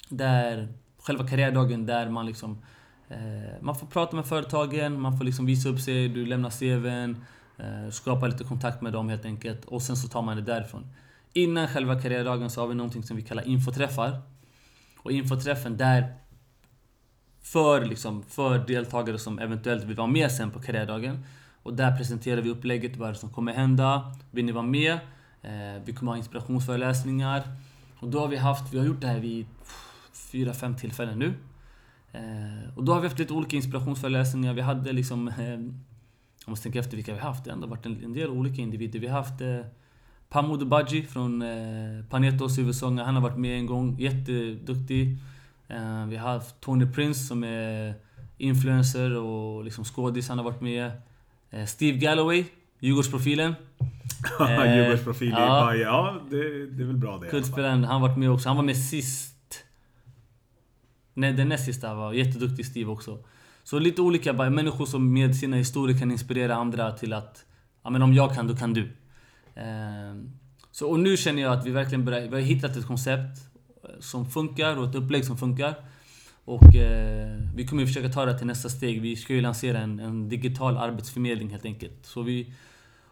där 0.08 0.68
själva 0.98 1.26
karriärdagen 1.26 1.86
där 1.86 2.08
man 2.08 2.26
liksom... 2.26 2.62
Eh, 3.08 3.62
man 3.62 3.74
får 3.74 3.86
prata 3.86 4.16
med 4.16 4.26
företagen, 4.26 5.00
man 5.00 5.18
får 5.18 5.24
liksom 5.24 5.46
visa 5.46 5.68
upp 5.68 5.80
sig, 5.80 6.08
du 6.08 6.26
lämnar 6.26 6.50
CVn. 6.50 7.24
Eh, 7.56 7.90
skapa 7.90 8.26
lite 8.26 8.44
kontakt 8.44 8.82
med 8.82 8.92
dem 8.92 9.08
helt 9.08 9.24
enkelt. 9.24 9.64
Och 9.64 9.82
sen 9.82 9.96
så 9.96 10.08
tar 10.08 10.22
man 10.22 10.36
det 10.36 10.42
därifrån. 10.42 10.86
Innan 11.32 11.68
själva 11.68 12.00
karriärdagen 12.00 12.50
så 12.50 12.60
har 12.60 12.68
vi 12.68 12.74
någonting 12.74 13.02
som 13.02 13.16
vi 13.16 13.22
kallar 13.22 13.48
infoträffar. 13.48 14.20
Och 14.98 15.12
infoträffen 15.12 15.76
där 15.76 16.14
för, 17.42 17.84
liksom, 17.84 18.22
för 18.22 18.58
deltagare 18.58 19.18
som 19.18 19.38
eventuellt 19.38 19.84
vill 19.84 19.96
vara 19.96 20.06
med 20.06 20.32
sen 20.32 20.50
på 20.50 20.60
karriärdagen 20.60 21.24
och 21.62 21.74
där 21.74 21.96
presenterar 21.96 22.40
vi 22.40 22.50
upplägget, 22.50 22.96
vad 22.96 23.16
som 23.16 23.30
kommer 23.30 23.52
hända. 23.52 24.14
Vill 24.30 24.44
ni 24.44 24.52
vara 24.52 24.66
med? 24.66 24.92
Eh, 25.42 25.82
vi 25.84 25.92
kommer 25.92 26.12
ha 26.12 26.16
inspirationsföreläsningar. 26.16 27.42
Och 27.98 28.08
då 28.08 28.20
har 28.20 28.28
vi 28.28 28.36
haft, 28.36 28.72
vi 28.72 28.78
har 28.78 28.86
gjort 28.86 29.00
det 29.00 29.06
här 29.06 29.18
vid 29.18 29.46
fyra, 30.12 30.52
fem 30.54 30.76
tillfällen 30.76 31.18
nu. 31.18 31.34
Eh, 32.12 32.76
och 32.76 32.84
då 32.84 32.92
har 32.92 33.00
vi 33.00 33.06
haft 33.08 33.18
lite 33.18 33.32
olika 33.32 33.56
inspirationsföreläsningar. 33.56 34.54
Vi 34.54 34.60
hade 34.60 34.92
liksom... 34.92 35.32
Jag 36.44 36.50
måste 36.50 36.62
tänka 36.62 36.78
efter 36.78 36.96
vilka 36.96 37.12
vi 37.12 37.18
har 37.18 37.28
haft. 37.28 37.44
Det 37.44 37.50
har 37.50 37.54
ändå 37.54 37.66
varit 37.66 37.86
en, 37.86 38.04
en 38.04 38.12
del 38.12 38.30
olika 38.30 38.62
individer. 38.62 38.98
Vi 38.98 39.06
har 39.06 39.18
haft 39.18 39.40
eh, 39.40 39.60
Pamoud 40.28 40.68
Baji 40.68 41.02
från 41.02 41.42
eh, 41.42 42.04
Panetos 42.10 42.58
huvudsångare. 42.58 43.04
Han 43.04 43.14
har 43.14 43.22
varit 43.22 43.38
med 43.38 43.58
en 43.58 43.66
gång. 43.66 43.96
Jätteduktig. 43.98 45.16
Eh, 45.68 46.06
vi 46.06 46.16
har 46.16 46.32
haft 46.32 46.60
Tony 46.60 46.86
Prince 46.86 47.26
som 47.26 47.44
är 47.44 47.94
influencer 48.38 49.16
och 49.16 49.64
liksom 49.64 49.84
skådis. 49.84 50.28
Han 50.28 50.38
har 50.38 50.44
varit 50.44 50.60
med. 50.60 50.90
Eh, 51.50 51.66
Steve 51.66 51.98
Galloway, 51.98 52.44
Djurgårdsprofilen. 52.80 53.54
Eh, 54.40 54.76
Djurgårdsprofil 54.76 55.28
i 55.28 55.30
ja, 55.30 55.66
Bayern. 55.66 55.82
Ja, 55.82 56.20
det, 56.30 56.66
det 56.66 56.82
är 56.82 56.86
väl 56.86 56.96
bra 56.96 57.18
det. 57.18 57.28
Kultspelaren, 57.28 57.84
han 57.84 58.00
har 58.00 58.08
varit 58.08 58.18
med 58.18 58.30
också. 58.30 58.48
Han 58.48 58.56
var 58.56 58.64
med 58.64 58.76
sist. 58.76 59.64
Nej, 61.14 61.32
den 61.32 61.48
näst 61.48 61.64
sista 61.64 61.94
var 61.94 62.12
jätteduktig 62.12 62.66
Steve 62.66 62.90
också. 62.90 63.18
Så 63.64 63.78
lite 63.78 64.02
olika 64.02 64.32
människor 64.32 64.86
som 64.86 65.12
med 65.12 65.36
sina 65.36 65.56
historier 65.56 65.98
kan 65.98 66.10
inspirera 66.10 66.54
andra 66.54 66.92
till 66.92 67.12
att 67.12 67.44
ja, 67.82 67.90
men 67.90 68.02
om 68.02 68.14
jag 68.14 68.34
kan, 68.34 68.46
då 68.46 68.56
kan 68.56 68.74
du. 68.74 68.92
Ehm, 69.54 70.30
så, 70.70 70.90
och 70.90 71.00
nu 71.00 71.16
känner 71.16 71.42
jag 71.42 71.52
att 71.52 71.66
vi 71.66 71.70
verkligen 71.70 72.04
börjar, 72.04 72.20
vi 72.20 72.34
har 72.34 72.40
hittat 72.40 72.76
ett 72.76 72.86
koncept 72.86 73.40
eh, 73.84 73.90
som 74.00 74.26
funkar 74.26 74.76
och 74.76 74.88
ett 74.88 74.94
upplägg 74.94 75.24
som 75.24 75.38
funkar. 75.38 75.74
Och 76.44 76.76
eh, 76.76 77.38
vi 77.54 77.66
kommer 77.66 77.86
försöka 77.86 78.08
ta 78.08 78.24
det 78.24 78.38
till 78.38 78.46
nästa 78.46 78.68
steg. 78.68 79.02
Vi 79.02 79.16
ska 79.16 79.34
ju 79.34 79.40
lansera 79.40 79.78
en, 79.78 80.00
en, 80.00 80.28
digital 80.28 80.76
arbetsförmedling 80.76 81.50
helt 81.50 81.64
enkelt. 81.64 82.06
Så 82.06 82.22
vi 82.22 82.54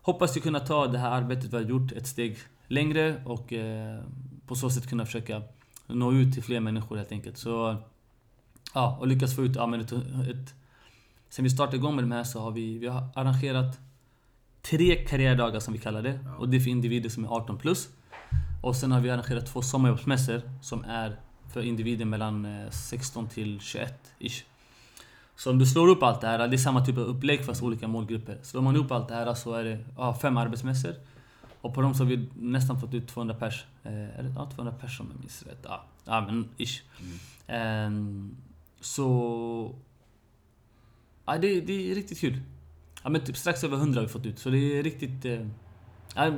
hoppas 0.03 0.37
ju 0.37 0.41
kunna 0.41 0.61
ta 0.61 0.87
det 0.87 0.99
här 0.99 1.11
arbetet 1.11 1.53
vi 1.53 1.57
har 1.57 1.65
gjort 1.65 1.93
ett 1.93 2.07
steg 2.07 2.39
längre 2.67 3.23
och 3.25 3.53
eh, 3.53 4.03
på 4.47 4.55
så 4.55 4.71
sätt 4.71 4.89
kunna 4.89 5.07
försöka 5.07 5.43
nå 5.87 6.13
ut 6.13 6.35
till 6.35 6.43
fler 6.43 6.61
människor 6.61 6.97
helt 6.97 7.13
enkelt. 7.13 7.39
Så, 7.39 7.77
ja, 8.73 8.97
och 9.01 9.07
lyckas 9.07 9.37
få 9.37 9.43
ut 9.43 9.57
ja, 9.57 9.77
ett, 9.77 9.93
ett... 9.93 10.55
Sen 11.29 11.45
vi 11.45 11.51
startade 11.51 11.77
igång 11.77 11.97
med 11.97 12.05
de 12.05 12.13
här 12.13 12.25
så 12.25 12.41
har 12.41 12.51
vi, 12.51 12.79
vi 12.79 12.87
har 12.87 13.09
arrangerat 13.15 13.81
tre 14.63 14.95
karriärdagar 14.95 15.61
som 15.61 15.73
vi 15.73 15.79
kallar 15.79 16.03
det. 16.03 16.19
Och 16.39 16.49
det 16.49 16.57
är 16.57 16.61
för 16.61 16.71
individer 16.71 17.11
som 17.11 17.25
är 17.25 17.29
18 17.29 17.59
plus. 17.59 17.89
Och 18.63 18.77
sen 18.77 18.93
har 18.93 19.01
vi 19.01 19.11
arrangerat 19.11 19.47
två 19.47 19.63
sommarjobbsmässor 19.63 20.43
som 20.63 20.85
är 20.85 21.17
för 21.53 21.63
individer 21.63 22.05
mellan 22.05 22.67
16 22.71 23.25
eh, 23.25 23.31
till 23.31 23.61
21 23.61 24.13
ish. 24.19 24.45
Så 25.37 25.51
om 25.51 25.59
du 25.59 25.67
slår 25.67 25.89
upp 25.89 26.03
allt 26.03 26.21
det 26.21 26.27
här, 26.27 26.49
det 26.49 26.57
är 26.57 26.59
samma 26.59 26.85
typ 26.85 26.99
av 26.99 27.05
upplägg 27.05 27.45
fast 27.45 27.63
olika 27.63 27.89
målgrupper. 27.89 28.39
Slår 28.43 28.63
man 28.63 28.77
upp 28.77 28.91
allt 28.91 29.09
det 29.09 29.15
här 29.15 29.35
så 29.35 29.55
är 29.55 29.65
det 29.65 29.79
ja, 29.97 30.15
fem 30.15 30.37
arbetsmässor. 30.37 30.95
Och 31.61 31.75
på 31.75 31.83
dem 31.83 31.95
så 31.95 32.05
har 32.05 32.09
vi 32.09 32.29
nästan 32.35 32.81
fått 32.81 32.95
ut 32.95 33.09
200 33.09 33.35
pers. 33.35 33.65
Eh, 33.83 33.93
är 33.93 34.23
det 34.23 34.33
ja, 34.37 34.51
200 34.55 34.75
pers 34.81 35.01
om 35.01 35.09
jag 35.13 35.21
minns 35.21 35.43
rätt? 35.43 35.67
Ja, 35.69 35.85
ja 36.05 36.21
men 36.21 36.49
ish. 36.57 36.83
Mm. 37.49 37.87
Um, 37.87 38.37
så... 38.83 39.75
Ja, 41.27 41.39
det, 41.39 41.61
det 41.61 41.91
är 41.91 41.95
riktigt 41.95 42.21
kul. 42.21 42.41
Ja, 43.03 43.11
men 43.11 43.25
typ 43.25 43.37
strax 43.37 43.65
över 43.65 43.77
100 43.77 44.01
har 44.01 44.07
vi 44.07 44.13
fått 44.13 44.27
ut, 44.27 44.39
så 44.39 44.51
det 44.51 44.79
är 44.79 44.83
riktigt... 44.83 45.25
Eh, 45.25 45.47
ja, 46.15 46.31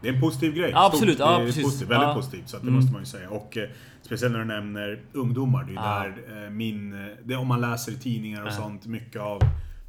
det 0.00 0.08
är 0.08 0.12
en 0.14 0.20
positiv 0.20 0.54
grej. 0.54 0.70
Ja, 0.70 0.86
absolut. 0.86 1.14
Stort, 1.14 1.26
ja, 1.26 1.38
precis. 1.38 1.64
Positiv, 1.64 1.88
väldigt 1.88 2.08
ja. 2.08 2.14
positivt, 2.14 2.48
så 2.48 2.56
det 2.56 2.62
mm. 2.62 2.74
måste 2.74 2.92
man 2.92 3.02
ju 3.02 3.06
säga. 3.06 3.30
Och 3.30 3.56
eh, 3.56 3.68
speciellt 4.02 4.32
när 4.32 4.38
du 4.38 4.44
nämner 4.44 5.02
ungdomar. 5.12 5.64
Det 5.64 5.72
är 5.72 5.74
ja. 5.74 6.02
där 6.02 6.44
eh, 6.44 6.50
min... 6.50 7.08
Det, 7.24 7.36
om 7.36 7.46
man 7.46 7.60
läser 7.60 7.92
i 7.92 7.96
tidningar 7.96 8.46
och 8.46 8.52
sånt, 8.52 8.86
mycket 8.86 9.22
av 9.22 9.40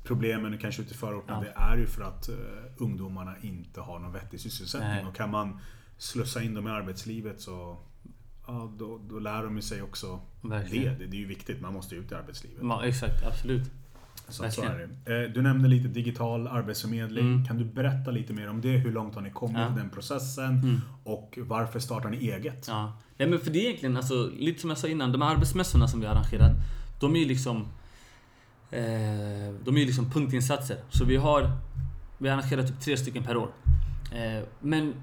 problemen 0.03 0.57
kanske 0.57 0.81
ute 0.81 0.93
i 0.93 0.97
förorten, 0.97 1.43
det 1.43 1.53
är 1.55 1.77
ju 1.77 1.87
för 1.87 2.03
att 2.03 2.29
ungdomarna 2.77 3.35
inte 3.41 3.81
har 3.81 3.99
någon 3.99 4.13
vettig 4.13 4.39
sysselsättning. 4.39 5.07
Och 5.07 5.15
kan 5.15 5.31
man 5.31 5.59
slussa 5.97 6.43
in 6.43 6.53
dem 6.53 6.67
i 6.67 6.71
arbetslivet 6.71 7.41
så 7.41 7.77
ja, 8.47 8.71
då, 8.77 8.99
då 9.09 9.19
lär 9.19 9.43
de 9.43 9.61
sig 9.61 9.81
också 9.81 10.19
det. 10.41 10.67
det. 10.71 11.05
Det 11.05 11.17
är 11.17 11.19
ju 11.19 11.25
viktigt, 11.27 11.61
man 11.61 11.73
måste 11.73 11.95
ut 11.95 12.11
i 12.11 12.15
arbetslivet. 12.15 12.59
Ja, 12.61 12.85
exakt, 12.85 13.25
absolut. 13.25 13.71
Så, 14.29 14.51
så 14.51 14.61
är 14.63 14.89
det. 15.05 15.23
Eh, 15.23 15.31
du 15.31 15.41
nämnde 15.41 15.67
lite 15.67 15.87
digital 15.87 16.47
arbetsförmedling. 16.47 17.25
Mm. 17.25 17.45
Kan 17.45 17.57
du 17.57 17.65
berätta 17.65 18.11
lite 18.11 18.33
mer 18.33 18.49
om 18.49 18.61
det? 18.61 18.69
Hur 18.69 18.91
långt 18.91 19.15
har 19.15 19.21
ni 19.21 19.31
kommit 19.31 19.57
ja. 19.57 19.73
i 19.73 19.79
den 19.79 19.89
processen? 19.89 20.59
Mm. 20.59 20.81
Och 21.03 21.39
varför 21.41 21.79
startar 21.79 22.09
ni 22.09 22.17
eget? 22.17 22.65
Ja. 22.67 22.97
Nej, 23.17 23.29
men 23.29 23.39
för 23.39 23.51
det 23.51 23.59
är 23.59 23.63
egentligen, 23.63 23.97
alltså, 23.97 24.31
lite 24.37 24.61
som 24.61 24.69
jag 24.69 24.79
sa 24.79 24.87
innan, 24.87 25.11
de 25.11 25.21
här 25.21 25.35
arbetsmässorna 25.35 25.87
som 25.87 25.99
vi 25.99 26.05
har 26.05 26.15
arrangerat, 26.15 26.51
de 26.99 27.15
är 27.15 27.19
ju 27.19 27.25
liksom 27.25 27.57
eh, 28.71 28.81
De 29.63 29.75
är 29.75 29.79
ju 29.79 29.85
liksom 29.85 30.11
punktinsatser. 30.11 30.77
Så 30.89 31.05
vi 31.05 31.15
har 31.15 31.51
Vi 32.17 32.29
arrangerar 32.29 32.63
typ 32.63 32.79
tre 32.79 32.97
stycken 32.97 33.23
per 33.23 33.37
år. 33.37 33.49
Eh, 34.11 34.43
men 34.59 34.93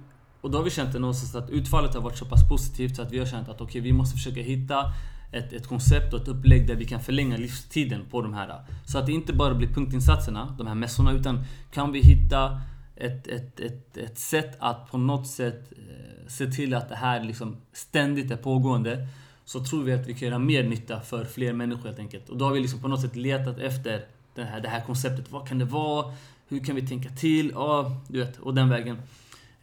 och 0.45 0.51
då 0.51 0.59
har 0.59 0.65
vi 0.65 0.71
känt 0.71 0.93
det 0.93 0.99
någonstans 0.99 1.35
att 1.35 1.51
utfallet 1.51 1.95
har 1.95 2.01
varit 2.01 2.19
så 2.19 2.25
pass 2.25 2.49
positivt 2.49 2.97
så 2.97 3.03
att 3.03 3.13
vi 3.13 3.19
har 3.19 3.27
känt 3.27 3.49
att 3.49 3.55
okej, 3.55 3.65
okay, 3.65 3.81
vi 3.81 3.93
måste 3.93 4.17
försöka 4.17 4.41
hitta 4.41 4.93
ett, 5.33 5.53
ett 5.53 5.67
koncept 5.67 6.15
och 6.15 6.21
ett 6.21 6.29
upplägg 6.29 6.67
där 6.67 6.75
vi 6.75 6.85
kan 6.85 7.01
förlänga 7.01 7.37
livstiden 7.37 8.01
på 8.11 8.23
de 8.23 8.35
här. 8.35 8.65
Så 8.87 8.99
att 8.99 9.07
det 9.07 9.13
inte 9.13 9.33
bara 9.33 9.55
blir 9.55 9.69
punktinsatserna, 9.69 10.55
de 10.59 10.67
här 10.67 10.75
mässorna, 10.75 11.13
utan 11.13 11.45
kan 11.73 11.93
vi 11.93 12.01
hitta 12.01 12.61
ett, 12.97 13.27
ett, 13.27 13.61
ett, 13.61 13.97
ett 13.97 14.19
sätt 14.19 14.57
att 14.59 14.91
på 14.91 14.99
något 14.99 15.27
sätt 15.27 15.73
eh, 15.73 16.29
se 16.29 16.47
till 16.47 16.75
att 16.75 16.89
det 16.89 16.97
här 16.97 17.25
liksom 17.25 17.57
ständigt 17.73 18.31
är 18.31 18.37
pågående. 18.37 19.09
Så 19.45 19.65
tror 19.65 19.83
vi 19.83 19.93
att 19.93 20.07
vi 20.07 20.15
kan 20.15 20.29
göra 20.29 20.39
mer 20.39 20.65
nytta 20.65 21.01
för 21.01 21.25
fler 21.25 21.53
människor 21.53 21.85
helt 21.85 21.99
enkelt. 21.99 22.29
Och 22.29 22.37
då 22.37 22.45
har 22.45 22.53
vi 22.53 22.61
liksom 22.61 22.81
på 22.81 22.89
något 22.89 23.01
sätt 23.01 23.17
letat 23.17 23.59
efter 23.59 24.05
det 24.35 24.45
här, 24.45 24.61
det 24.61 24.69
här 24.69 24.81
konceptet. 24.81 25.33
Vad 25.33 25.49
kan 25.49 25.59
det 25.59 25.65
vara? 25.65 26.15
Hur 26.49 26.65
kan 26.65 26.77
vi 26.77 26.87
tänka 26.87 27.09
till? 27.09 27.51
Ja, 27.55 28.03
du 28.09 28.19
vet, 28.19 28.39
och 28.39 28.55
den 28.55 28.69
vägen. 28.69 28.99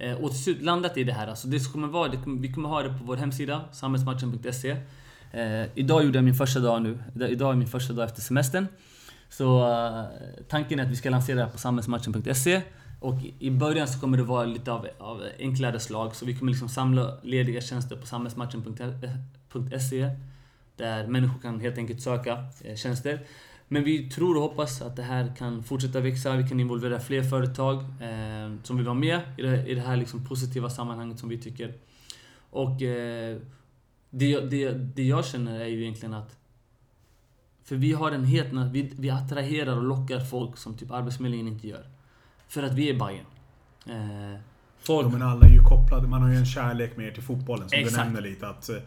Eh, 0.02 0.14
och 0.14 0.30
till 0.30 0.44
slut 0.44 0.62
landat 0.62 0.98
i 0.98 1.04
det 1.04 1.14
här. 1.14 1.28
Alltså 1.28 1.48
det 1.48 1.72
kommer 1.72 1.88
vara, 1.88 2.08
det 2.08 2.18
kommer, 2.18 2.42
vi 2.42 2.54
kommer 2.54 2.70
ha 2.70 2.84
det 2.84 2.90
på 2.90 3.04
vår 3.04 3.18
hemsida, 3.18 3.62
samhällsmatchen.se. 3.72 4.78
Eh, 5.32 5.66
idag 5.76 6.04
gjorde 6.04 6.18
jag 6.18 6.26
min 6.26 6.36
första 6.36 6.60
dag 6.60 6.82
nu. 6.82 6.98
Idag 7.30 7.52
är 7.52 7.56
min 7.56 7.68
första 7.68 7.94
dag 7.94 8.06
efter 8.06 8.22
semestern. 8.22 8.68
Så 9.30 9.72
eh, 9.72 10.04
tanken 10.50 10.80
är 10.80 10.84
att 10.84 10.90
vi 10.90 10.96
ska 10.96 11.10
lansera 11.10 11.36
det 11.36 11.44
här 11.44 11.52
på 11.52 11.58
samhällsmatchen.se. 11.58 12.62
Och 13.00 13.16
i 13.40 13.52
början 13.52 13.88
så 13.88 14.00
kommer 14.00 14.18
det 14.18 14.24
vara 14.24 14.46
lite 14.46 14.72
av, 14.72 14.88
av 15.00 15.24
enklare 15.40 15.80
slag. 15.80 16.16
Så 16.16 16.26
vi 16.26 16.36
kommer 16.36 16.52
liksom 16.52 16.70
samla 16.70 17.18
lediga 17.24 17.62
tjänster 17.62 17.96
på 17.96 18.08
samhällsmatchen.se. 18.08 20.02
Eh, 20.02 20.12
där 20.76 21.08
människor 21.08 21.40
kan 21.42 21.60
helt 21.60 21.78
enkelt 21.78 22.02
söka 22.02 22.46
eh, 22.64 22.76
tjänster. 22.76 23.20
Men 23.74 23.84
vi 23.84 24.10
tror 24.10 24.36
och 24.36 24.42
hoppas 24.42 24.82
att 24.82 24.96
det 24.96 25.04
här 25.04 25.36
kan 25.38 25.64
fortsätta 25.64 26.00
växa. 26.00 26.36
Vi 26.36 26.50
kan 26.50 26.60
involvera 26.60 27.00
fler 27.00 27.24
företag 27.24 27.78
eh, 27.78 28.56
som 28.64 28.78
vill 28.78 28.86
vara 28.86 28.96
med 28.96 29.22
i 29.38 29.42
det, 29.42 29.68
i 29.68 29.76
det 29.76 29.82
här 29.82 29.98
liksom 29.98 30.26
positiva 30.26 30.70
sammanhanget 30.70 31.20
som 31.20 31.30
vi 31.30 31.38
tycker. 31.38 31.74
Och 32.50 32.82
eh, 32.82 33.38
det, 34.10 34.40
det, 34.40 34.72
det 34.72 35.04
jag 35.04 35.26
känner 35.26 35.60
är 35.60 35.66
ju 35.66 35.82
egentligen 35.82 36.14
att... 36.14 36.38
För 37.64 37.76
vi 37.76 37.94
har 37.94 38.12
en 38.12 38.24
helt... 38.24 38.54
Vi, 38.72 38.92
vi 38.98 39.10
attraherar 39.10 39.78
och 39.78 39.84
lockar 39.84 40.20
folk 40.20 40.58
som 40.58 40.78
typ 40.78 40.92
Arbetsförmedlingen 40.92 41.48
inte 41.48 41.68
gör. 41.68 41.86
För 42.48 42.64
att 42.64 42.74
vi 42.74 42.90
är 42.90 42.94
Bayern. 42.94 43.26
Eh, 43.86 44.40
folk... 44.80 45.08
Ja, 45.08 45.12
men 45.12 45.22
alla 45.22 45.46
är 45.46 45.52
ju 45.52 45.64
kopplade. 45.64 46.08
Man 46.08 46.22
har 46.22 46.30
ju 46.30 46.36
en 46.36 46.46
kärlek 46.46 46.98
mer 46.98 47.12
till 47.12 47.24
fotbollen 47.24 47.70
som 47.70 47.80
Exakt. 47.80 47.98
du 47.98 48.04
nämner 48.04 48.22
lite. 48.22 48.48
Att, 48.48 48.70
eh, 48.70 48.78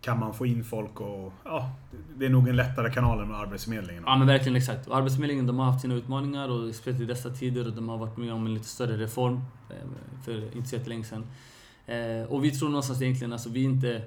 kan 0.00 0.18
man 0.18 0.34
få 0.34 0.46
in 0.46 0.64
folk 0.64 1.00
och... 1.00 1.32
Ja, 1.44 1.72
det 2.16 2.26
är 2.26 2.30
nog 2.30 2.48
en 2.48 2.56
lättare 2.56 2.90
kanal 2.92 3.20
än 3.20 3.34
Arbetsförmedlingen. 3.34 4.02
Ja 4.06 4.16
men 4.16 4.26
verkligen 4.26 4.56
exakt. 4.56 4.88
Och 4.88 4.96
Arbetsförmedlingen 4.96 5.46
de 5.46 5.58
har 5.58 5.66
haft 5.66 5.80
sina 5.80 5.94
utmaningar 5.94 6.48
och 6.48 6.74
speciellt 6.74 7.00
i 7.00 7.04
dessa 7.04 7.30
tider 7.30 7.66
och 7.66 7.72
de 7.72 7.88
har 7.88 7.98
varit 7.98 8.16
med 8.16 8.32
om 8.32 8.46
en 8.46 8.54
lite 8.54 8.66
större 8.66 8.96
reform 8.96 9.40
eh, 9.70 9.76
för 10.24 10.56
inte 10.56 10.68
så 10.68 10.76
jättelänge 10.76 11.04
sedan. 11.04 11.26
Eh, 11.86 12.22
och 12.28 12.44
vi 12.44 12.50
tror 12.50 12.68
någonstans 12.68 13.02
egentligen, 13.02 13.32
alltså 13.32 13.48
vi 13.48 13.62
inte... 13.62 14.02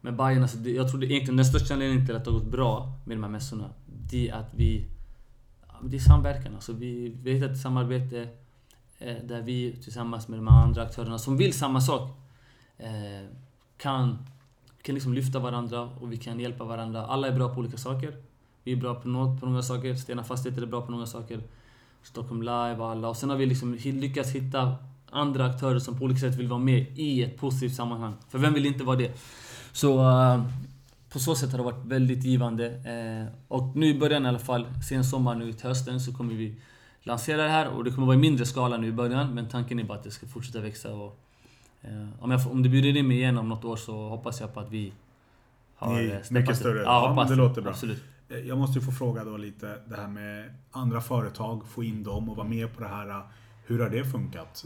Med 0.00 0.16
Bayern, 0.16 0.42
alltså, 0.42 0.58
jag 0.58 0.90
tror 0.90 1.00
det 1.00 1.06
egentligen 1.06 1.36
den 1.36 1.46
största 1.46 1.74
anledningen 1.74 2.06
till 2.06 2.16
att 2.16 2.24
det 2.24 2.30
har 2.30 2.38
gått 2.38 2.50
bra 2.50 2.92
med 3.04 3.16
de 3.16 3.22
här 3.22 3.30
mässorna, 3.30 3.70
det 3.86 4.28
är 4.28 4.34
att 4.34 4.54
vi... 4.54 4.86
Det 5.82 5.96
är 5.96 6.00
samverkan. 6.00 6.54
Alltså 6.54 6.72
vi, 6.72 7.16
vi 7.22 7.30
har 7.30 7.36
hittat 7.36 7.50
ett 7.50 7.62
samarbete 7.62 8.28
eh, 8.98 9.16
där 9.24 9.42
vi 9.42 9.76
tillsammans 9.82 10.28
med 10.28 10.38
de 10.38 10.48
andra 10.48 10.82
aktörerna 10.82 11.18
som 11.18 11.36
vill 11.36 11.52
samma 11.52 11.80
sak 11.80 12.10
kan 13.76 14.18
vi 14.78 14.82
kan 14.82 14.94
liksom 14.94 15.14
lyfta 15.14 15.38
varandra 15.38 15.88
och 16.00 16.12
vi 16.12 16.16
kan 16.16 16.40
hjälpa 16.40 16.64
varandra. 16.64 17.06
Alla 17.06 17.28
är 17.28 17.32
bra 17.32 17.54
på 17.54 17.60
olika 17.60 17.76
saker. 17.76 18.16
Vi 18.64 18.72
är 18.72 18.76
bra 18.76 18.94
på, 18.94 19.08
något, 19.08 19.40
på 19.40 19.46
några 19.46 19.62
saker. 19.62 19.94
Stena 19.94 20.24
Fastigheter 20.24 20.62
är 20.62 20.66
bra 20.66 20.82
på 20.82 20.92
några 20.92 21.06
saker. 21.06 21.40
Stockholm 22.02 22.42
Live 22.42 22.76
och 22.76 22.90
alla. 22.90 23.08
Och 23.08 23.16
sen 23.16 23.30
har 23.30 23.36
vi 23.36 23.46
liksom 23.46 23.74
lyckats 23.74 24.30
hitta 24.30 24.76
andra 25.10 25.46
aktörer 25.46 25.78
som 25.78 25.98
på 25.98 26.04
olika 26.04 26.20
sätt 26.20 26.34
vill 26.34 26.48
vara 26.48 26.60
med 26.60 26.86
i 26.98 27.22
ett 27.22 27.36
positivt 27.36 27.74
sammanhang. 27.74 28.14
För 28.28 28.38
vem 28.38 28.54
vill 28.54 28.66
inte 28.66 28.84
vara 28.84 28.96
det? 28.96 29.12
Så 29.72 29.98
uh, 29.98 30.44
på 31.12 31.18
så 31.18 31.34
sätt 31.34 31.50
har 31.50 31.58
det 31.58 31.64
varit 31.64 31.84
väldigt 31.84 32.24
givande. 32.24 32.68
Uh, 32.68 33.34
och 33.48 33.76
nu 33.76 33.86
i 33.86 33.98
början 33.98 34.24
i 34.24 34.28
alla 34.28 34.38
fall, 34.38 34.66
sen 34.88 35.04
sommar 35.04 35.34
nu 35.34 35.52
till 35.52 35.66
hösten, 35.66 36.00
så 36.00 36.12
kommer 36.12 36.34
vi 36.34 36.54
lansera 37.02 37.42
det 37.42 37.48
här. 37.48 37.68
Och 37.68 37.84
det 37.84 37.90
kommer 37.90 38.06
vara 38.06 38.16
i 38.16 38.20
mindre 38.20 38.46
skala 38.46 38.76
nu 38.76 38.86
i 38.86 38.92
början, 38.92 39.34
men 39.34 39.48
tanken 39.48 39.78
är 39.78 39.84
bara 39.84 39.98
att 39.98 40.04
det 40.04 40.10
ska 40.10 40.26
fortsätta 40.26 40.60
växa. 40.60 40.94
Och, 40.94 41.20
om, 42.18 42.30
jag, 42.30 42.40
om 42.50 42.62
du 42.62 42.68
bjuder 42.68 42.96
in 42.96 43.08
mig 43.08 43.16
igen 43.16 43.38
om 43.38 43.48
något 43.48 43.64
år 43.64 43.76
så 43.76 44.08
hoppas 44.08 44.40
jag 44.40 44.54
på 44.54 44.60
att 44.60 44.70
vi 44.70 44.92
har... 45.76 46.00
Eh, 46.00 46.18
mycket 46.30 46.56
större? 46.56 46.82
Ja, 46.82 47.14
ja 47.16 47.24
det 47.24 47.34
låter 47.34 47.62
bra. 47.62 47.70
Absolut. 47.70 48.04
Eh, 48.28 48.38
jag 48.38 48.58
måste 48.58 48.78
ju 48.78 48.84
få 48.84 48.92
fråga 48.92 49.24
då 49.24 49.36
lite 49.36 49.78
det 49.86 49.96
här 49.96 50.08
med 50.08 50.54
andra 50.70 51.00
företag, 51.00 51.66
få 51.66 51.84
in 51.84 52.04
dem 52.04 52.28
och 52.28 52.36
vara 52.36 52.48
med 52.48 52.76
på 52.76 52.82
det 52.82 52.88
här. 52.88 53.22
Hur 53.66 53.78
har 53.78 53.90
det 53.90 54.04
funkat? 54.04 54.64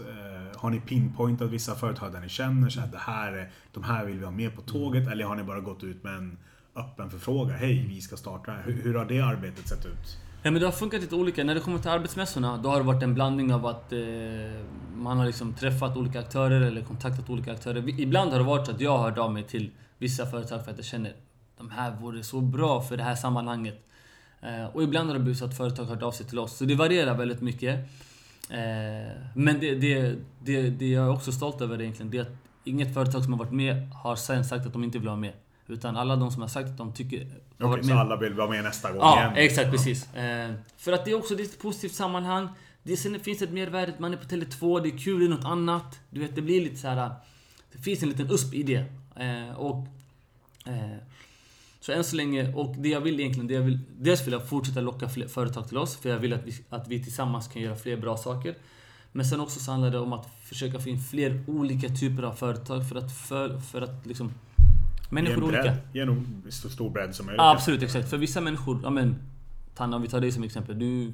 Har 0.57 0.71
ni 0.71 0.81
pinpointat 0.81 1.51
vissa 1.51 1.75
företag 1.75 2.13
där 2.13 2.21
ni 2.21 2.29
känner 2.29 2.69
så 2.69 2.81
att 2.81 2.93
det 2.93 2.99
här, 2.99 3.51
de 3.73 3.83
här 3.83 4.05
vill 4.05 4.19
vi 4.19 4.25
ha 4.25 4.33
med 4.33 4.57
på 4.57 4.63
tåget? 4.63 5.09
Eller 5.09 5.25
har 5.25 5.37
ni 5.37 5.43
bara 5.43 5.61
gått 5.61 5.85
ut 5.85 6.05
med 6.05 6.15
en 6.15 6.39
öppen 6.77 7.11
förfrågan? 7.11 7.57
Hej, 7.59 7.87
vi 7.89 8.01
ska 8.01 8.17
starta. 8.17 8.53
Hur, 8.53 8.83
hur 8.83 8.95
har 8.95 9.05
det 9.05 9.21
arbetet 9.21 9.69
sett 9.69 9.87
ut? 9.87 10.19
Ja, 10.45 10.51
men 10.51 10.61
det 10.61 10.67
har 10.67 10.73
funkat 10.73 11.01
lite 11.01 11.15
olika. 11.15 11.45
När 11.45 11.55
det 11.55 11.61
kommer 11.61 11.79
till 11.79 11.91
arbetsmässorna, 11.91 12.57
då 12.57 12.69
har 12.69 12.77
det 12.77 12.83
varit 12.83 13.03
en 13.03 13.15
blandning 13.15 13.55
av 13.55 13.67
att 13.67 13.93
eh, 13.93 13.99
man 14.95 15.19
har 15.19 15.27
liksom 15.27 15.55
träffat 15.55 15.97
olika 15.97 16.21
aktörer 16.21 16.61
eller 16.61 16.83
kontaktat 16.83 17.31
olika 17.31 17.53
aktörer. 17.53 18.01
Ibland 18.01 18.33
har 18.33 18.39
det 18.39 18.45
varit 18.45 18.67
så 18.67 18.73
att 18.73 18.81
jag 18.81 18.99
har 18.99 19.11
hört 19.11 19.19
av 19.19 19.33
mig 19.33 19.43
till 19.43 19.71
vissa 19.99 20.27
företag 20.27 20.65
för 20.65 20.71
att 20.71 20.77
jag 20.77 20.87
känner 20.87 21.13
de 21.59 21.71
här 21.71 21.97
vore 22.01 22.23
så 22.23 22.41
bra 22.41 22.83
för 22.83 22.97
det 22.97 23.03
här 23.03 23.15
sammanhanget. 23.15 23.87
Eh, 24.41 24.65
och 24.65 24.83
ibland 24.83 25.09
har 25.09 25.15
det 25.15 25.21
blivit 25.21 25.39
så 25.39 25.45
att 25.45 25.57
företag 25.57 25.85
har 25.85 25.95
hört 25.95 26.03
av 26.03 26.13
sig 26.13 26.27
till 26.27 26.39
oss. 26.39 26.57
Så 26.57 26.65
det 26.65 26.75
varierar 26.75 27.15
väldigt 27.15 27.41
mycket. 27.41 27.79
Eh, 28.51 29.13
men 29.35 29.61
det, 29.61 29.75
det, 29.75 30.17
det, 30.45 30.71
det 30.71 30.89
jag 30.89 31.05
är 31.05 31.11
också 31.11 31.33
stolt 31.33 31.61
över 31.61 31.81
egentligen, 31.81 32.11
det 32.11 32.19
är 32.19 32.23
att 32.23 32.37
inget 32.65 32.95
företag 32.95 33.25
som 33.25 33.33
har 33.33 33.39
varit 33.39 33.53
med 33.53 33.89
har 34.03 34.17
sen 34.17 34.45
sagt 34.45 34.67
att 34.67 34.73
de 34.73 34.85
inte 34.85 34.99
vill 34.99 35.09
vara 35.09 35.17
med. 35.17 35.33
Utan 35.73 35.97
alla 35.97 36.17
de 36.17 36.31
som 36.31 36.43
har 36.43 36.49
sagt 36.49 36.69
att 36.69 36.79
de 36.79 36.93
tycker... 36.93 37.27
Okej, 37.59 37.67
okay, 37.67 37.83
så 37.83 37.95
alla 37.95 38.17
vill 38.17 38.35
vara 38.35 38.51
med 38.51 38.65
nästa 38.65 38.93
gång 38.93 39.01
ja, 39.01 39.21
igen? 39.21 39.33
exakt. 39.37 39.67
Ja. 39.67 39.73
Precis. 39.73 40.15
Eh, 40.15 40.53
för 40.77 40.93
att 40.93 41.05
det 41.05 41.11
är 41.11 41.15
också 41.15 41.35
det 41.35 41.43
är 41.43 41.45
ett 41.45 41.59
positivt 41.59 41.95
sammanhang. 41.95 42.49
Det 42.83 42.97
sen 42.97 43.21
finns 43.21 43.43
ett 43.43 43.53
mervärde, 43.53 43.93
man 43.99 44.13
är 44.13 44.17
på 44.17 44.25
Tele2, 44.25 44.83
det 44.83 44.89
är 44.89 44.99
kul, 44.99 45.21
det 45.21 45.27
är 45.27 45.29
något 45.29 45.45
annat. 45.45 46.01
Du 46.11 46.21
vet, 46.21 46.35
det 46.35 46.43
blir 46.43 46.61
lite 46.61 46.77
så 46.77 46.89
här. 46.89 47.11
Det 47.73 47.79
finns 47.79 48.03
en 48.03 48.09
liten 48.09 48.31
USP 48.31 48.55
i 48.55 48.63
det. 48.63 48.85
Eh, 49.17 49.57
och... 49.57 49.87
Eh, 50.67 50.97
så 51.81 51.93
än 51.93 52.05
så 52.05 52.17
länge, 52.17 52.55
och 52.55 52.77
det 52.79 52.89
jag 52.89 53.01
vill 53.01 53.21
egentligen, 53.21 53.47
det 53.47 53.55
jag 53.55 53.63
vill, 53.63 53.79
dels 53.99 54.27
vill 54.27 54.33
jag 54.33 54.49
fortsätta 54.49 54.81
locka 54.81 55.09
fler 55.09 55.29
företag 55.29 55.69
till 55.69 55.79
oss, 55.79 55.97
för 55.97 56.09
jag 56.09 56.19
vill 56.19 56.33
att 56.33 56.47
vi, 56.47 56.53
att 56.69 56.89
vi 56.89 57.05
tillsammans 57.05 57.49
kan 57.49 57.63
göra 57.63 57.77
fler 57.77 57.97
bra 57.97 58.17
saker. 58.17 58.55
Men 59.13 59.27
sen 59.27 59.41
också 59.41 59.61
så 59.61 59.71
handlar 59.71 59.91
det 59.91 59.99
om 59.99 60.13
att 60.13 60.29
försöka 60.43 60.81
få 60.81 60.89
in 60.89 61.01
fler 61.01 61.45
olika 61.47 61.89
typer 61.89 62.23
av 62.23 62.33
företag 62.33 62.89
för 62.89 62.97
att, 62.97 63.13
för, 63.13 63.61
för 63.61 63.83
att 63.83 64.07
liksom 64.07 64.33
Människor 65.13 65.43
är 65.43 65.47
olika. 65.47 65.77
Genom 65.93 66.43
så 66.49 66.69
stor 66.69 66.91
bredd 66.91 67.15
som 67.15 67.27
möjligt. 67.27 67.39
Ja, 67.39 67.53
absolut, 67.53 67.83
exakt. 67.83 68.11
För 68.11 68.17
vissa 68.17 68.41
människor, 68.41 68.81
ja 68.83 68.91
men... 68.91 69.17
Tanna, 69.75 69.97
om 69.97 70.03
vi 70.03 70.09
tar 70.09 70.21
dig 70.21 70.33
som 70.33 70.43
exempel. 70.43 70.79
Du 70.79 71.13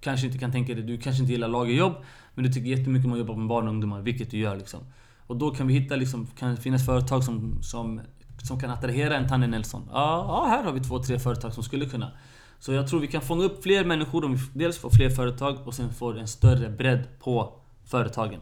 kanske 0.00 0.26
inte 0.26 0.38
kan 0.38 0.52
tänka 0.52 0.74
dig, 0.74 0.82
du 0.82 0.98
kanske 0.98 1.22
inte 1.22 1.32
gillar 1.32 1.48
lagerjobb. 1.48 1.94
Men 2.34 2.44
du 2.44 2.52
tycker 2.52 2.68
jättemycket 2.68 3.06
om 3.06 3.12
att 3.12 3.18
jobba 3.18 3.36
med 3.36 3.48
barn 3.48 3.64
och 3.64 3.70
ungdomar, 3.70 4.00
vilket 4.00 4.30
du 4.30 4.38
gör 4.38 4.56
liksom. 4.56 4.80
Och 5.26 5.36
då 5.36 5.50
kan 5.50 5.66
vi 5.66 5.74
hitta 5.74 5.96
liksom, 5.96 6.26
kan 6.26 6.50
det 6.50 6.56
finnas 6.60 6.86
företag 6.86 7.24
som, 7.24 7.62
som, 7.62 8.00
som 8.42 8.60
kan 8.60 8.70
attrahera 8.70 9.16
en 9.16 9.28
Tanne 9.28 9.46
Nelson. 9.46 9.82
Ja, 9.92 10.24
ja, 10.28 10.46
här 10.48 10.64
har 10.64 10.72
vi 10.72 10.80
två, 10.80 11.02
tre 11.02 11.18
företag 11.18 11.52
som 11.52 11.62
skulle 11.62 11.86
kunna. 11.86 12.10
Så 12.58 12.72
jag 12.72 12.88
tror 12.88 13.00
vi 13.00 13.06
kan 13.06 13.22
fånga 13.22 13.44
upp 13.44 13.62
fler 13.62 13.84
människor 13.84 14.24
om 14.24 14.34
vi 14.34 14.40
dels 14.52 14.78
får 14.78 14.90
fler 14.90 15.10
företag 15.10 15.56
och 15.64 15.74
sen 15.74 15.92
får 15.92 16.18
en 16.18 16.28
större 16.28 16.70
bredd 16.70 17.06
på 17.20 17.52
företagen. 17.84 18.40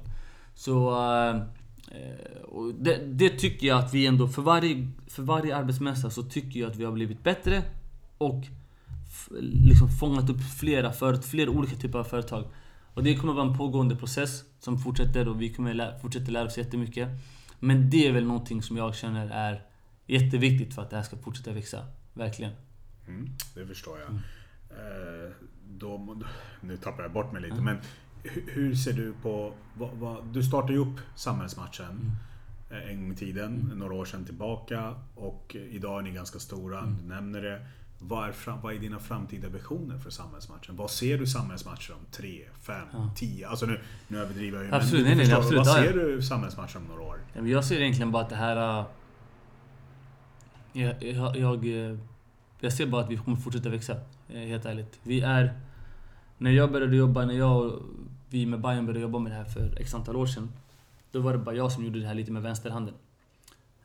Så... 0.54 0.96
Eh, 1.92 2.42
och 2.42 2.74
det, 2.74 2.96
det, 3.06 3.28
tycker 3.28 3.66
jag 3.66 3.78
att 3.78 3.94
vi 3.94 4.06
ändå, 4.06 4.28
för 4.28 4.42
varje, 4.42 4.88
för 5.06 5.22
varje 5.22 5.56
arbetsmässa 5.56 6.10
så 6.10 6.22
tycker 6.22 6.60
jag 6.60 6.70
att 6.70 6.76
vi 6.76 6.84
har 6.84 6.92
blivit 6.92 7.22
bättre 7.22 7.62
och 8.18 8.44
liksom 9.40 9.88
fångat 9.88 10.30
upp 10.30 10.40
flera, 10.58 10.92
för, 10.92 11.16
flera 11.16 11.50
olika 11.50 11.76
typer 11.76 11.98
av 11.98 12.04
företag. 12.04 12.44
Och 12.94 13.02
det 13.02 13.16
kommer 13.16 13.32
vara 13.32 13.46
en 13.46 13.58
pågående 13.58 13.96
process 13.96 14.44
som 14.58 14.78
fortsätter 14.78 15.28
och 15.28 15.40
vi 15.42 15.52
kommer 15.52 15.74
lä 15.74 15.98
fortsätta 16.02 16.30
lära 16.30 16.44
oss 16.44 16.58
jättemycket. 16.58 17.08
Men 17.60 17.90
det 17.90 18.06
är 18.06 18.12
väl 18.12 18.26
någonting 18.26 18.62
som 18.62 18.76
jag 18.76 18.94
känner 18.94 19.30
är 19.30 19.62
jätteviktigt 20.06 20.74
för 20.74 20.82
att 20.82 20.90
det 20.90 20.96
här 20.96 21.02
ska 21.02 21.16
fortsätta 21.16 21.52
växa. 21.52 21.86
Verkligen. 22.14 22.52
Mm, 23.08 23.30
det 23.54 23.66
förstår 23.66 23.98
jag. 23.98 24.08
Mm. 24.08 24.22
Eh, 24.70 25.32
då, 25.68 26.22
nu 26.60 26.76
tappar 26.76 27.02
jag 27.02 27.12
bort 27.12 27.32
mig 27.32 27.42
lite, 27.42 27.54
mm. 27.54 27.64
men 27.64 27.76
hur 28.24 28.74
ser 28.74 28.92
du 28.92 29.12
på... 29.22 29.52
Vad, 29.74 29.90
vad, 29.90 30.24
du 30.32 30.42
startade 30.42 30.72
ju 30.72 30.78
upp 30.78 31.00
samhällsmatchen 31.14 31.90
mm. 31.90 32.10
Eh, 32.70 32.90
en 32.90 33.00
gång 33.02 33.12
i 33.12 33.16
tiden, 33.16 33.60
mm. 33.64 33.78
några 33.78 33.94
år 33.94 34.04
sedan 34.04 34.24
tillbaka. 34.24 34.94
Och 35.14 35.56
idag 35.70 35.98
är 35.98 36.02
ni 36.02 36.10
ganska 36.10 36.38
stora, 36.38 36.78
mm. 36.78 36.96
du 37.02 37.08
nämner 37.08 37.42
det. 37.42 37.66
vad 37.98 38.28
är, 38.28 38.32
fram, 38.32 38.60
vad 38.60 38.74
är 38.74 38.78
dina 38.78 38.98
framtida 38.98 39.48
visioner 39.48 39.98
för 39.98 40.10
samhällsmatchen? 40.10 40.76
Vad 40.76 40.90
ser 40.90 41.18
du 41.18 41.26
samhällsmatcher 41.26 41.92
om 41.92 42.06
3, 42.10 42.42
5, 42.60 42.86
Ja. 42.92 43.10
10? 43.16 43.48
Alltså 43.48 43.66
nu, 43.66 43.80
nu 44.08 44.18
överdriver 44.18 44.58
jag 44.58 44.66
ju. 44.66 44.74
Absolut, 44.74 45.06
men 45.06 45.16
nej, 45.16 45.26
nej, 45.26 45.36
absolut, 45.36 45.58
Vad 45.58 45.76
ser 45.76 45.92
du 45.92 46.22
samhällsmatcher 46.22 46.76
om 46.76 46.84
några 46.84 47.02
år? 47.02 47.18
Jag 47.44 47.64
ser 47.64 47.80
egentligen 47.80 48.12
bara 48.12 48.22
att 48.22 48.30
det 48.30 48.36
här... 48.36 48.80
äh, 48.80 48.86
Jag, 50.72 51.02
jag, 51.02 51.36
jag, 51.36 51.66
eh, 51.66 51.98
jag 52.60 52.72
ser 52.72 52.86
bara 52.86 53.04
att 53.04 53.10
vi 53.10 53.16
kommer 53.16 53.36
fortsätta 53.36 53.68
växa, 53.68 53.96
eh, 54.28 54.40
helt 54.40 54.64
ärligt. 54.64 55.00
Vi 55.02 55.20
är... 55.20 55.60
När 56.38 56.50
jag 56.50 56.72
började 56.72 56.96
jobba, 56.96 57.24
när 57.24 57.34
jag 57.34 57.82
vi 58.32 58.46
med 58.46 58.60
Bayern 58.60 58.86
började 58.86 59.00
jobba 59.00 59.18
med 59.18 59.32
det 59.32 59.36
här 59.36 59.44
för 59.44 59.80
x 59.80 59.94
antal 59.94 60.16
år 60.16 60.26
sedan. 60.26 60.52
Då 61.10 61.20
var 61.20 61.32
det 61.32 61.38
bara 61.38 61.54
jag 61.54 61.72
som 61.72 61.84
gjorde 61.84 62.00
det 62.00 62.06
här 62.06 62.14
lite 62.14 62.32
med 62.32 62.42
vänsterhanden. 62.42 62.94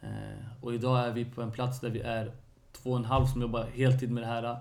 Eh, 0.01 0.62
och 0.62 0.73
idag 0.73 1.07
är 1.07 1.12
vi 1.12 1.25
på 1.25 1.41
en 1.41 1.51
plats 1.51 1.79
där 1.79 1.89
vi 1.89 1.99
är 1.99 2.31
två 2.71 2.91
och 2.91 2.97
en 2.97 3.05
halv 3.05 3.25
som 3.25 3.41
jobbar 3.41 3.67
heltid 3.73 4.12
med 4.12 4.23
det 4.23 4.27
här. 4.27 4.57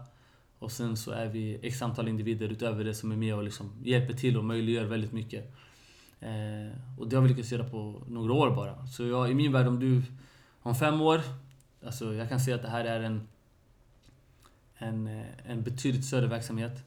Och 0.58 0.72
sen 0.72 0.96
så 0.96 1.10
är 1.10 1.26
vi 1.26 1.58
x 1.62 1.82
antal 1.82 2.08
individer 2.08 2.48
utöver 2.48 2.84
det 2.84 2.94
som 2.94 3.12
är 3.12 3.16
med 3.16 3.34
och 3.34 3.42
liksom 3.42 3.72
hjälper 3.84 4.14
till 4.14 4.36
och 4.36 4.44
möjliggör 4.44 4.84
väldigt 4.84 5.12
mycket. 5.12 5.54
Eh, 6.20 6.98
och 6.98 7.08
det 7.08 7.16
har 7.16 7.22
vi 7.22 7.28
lyckats 7.28 7.52
göra 7.52 7.64
på 7.64 8.02
några 8.08 8.32
år 8.32 8.50
bara. 8.50 8.86
Så 8.86 9.06
jag, 9.06 9.30
i 9.30 9.34
min 9.34 9.52
värld, 9.52 9.66
om 9.66 9.80
du... 9.80 10.02
Om 10.62 10.74
fem 10.74 11.00
år, 11.00 11.20
alltså 11.84 12.14
jag 12.14 12.28
kan 12.28 12.40
säga 12.40 12.56
att 12.56 12.62
det 12.62 12.68
här 12.68 12.84
är 12.84 13.00
en... 13.00 13.28
En, 14.78 15.06
eh, 15.06 15.50
en 15.50 15.62
betydligt 15.62 16.04
större 16.04 16.26
verksamhet. 16.26 16.84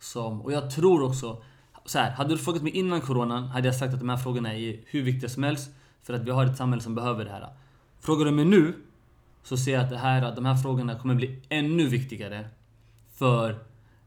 Som, 0.00 0.42
och 0.42 0.52
jag 0.52 0.70
tror 0.70 1.02
också... 1.02 1.42
Så 1.84 1.98
här, 1.98 2.10
hade 2.10 2.30
du 2.30 2.38
frågat 2.38 2.62
mig 2.62 2.72
innan 2.72 3.00
coronan 3.00 3.44
hade 3.44 3.68
jag 3.68 3.74
sagt 3.74 3.94
att 3.94 4.00
de 4.00 4.08
här 4.08 4.16
frågorna 4.16 4.54
är 4.54 4.80
hur 4.86 5.02
viktiga 5.02 5.30
som 5.30 5.42
helst. 5.42 5.70
För 6.02 6.14
att 6.14 6.22
vi 6.22 6.30
har 6.30 6.46
ett 6.46 6.56
samhälle 6.56 6.82
som 6.82 6.94
behöver 6.94 7.24
det 7.24 7.30
här. 7.30 7.48
Frågar 8.00 8.24
du 8.24 8.30
mig 8.30 8.44
nu 8.44 8.74
så 9.42 9.56
ser 9.56 9.72
jag 9.72 9.84
att 9.84 9.90
det 9.90 9.98
här, 9.98 10.34
de 10.36 10.44
här 10.44 10.54
frågorna 10.54 10.98
kommer 10.98 11.14
bli 11.14 11.42
ännu 11.48 11.86
viktigare. 11.86 12.48
För, 13.12 13.50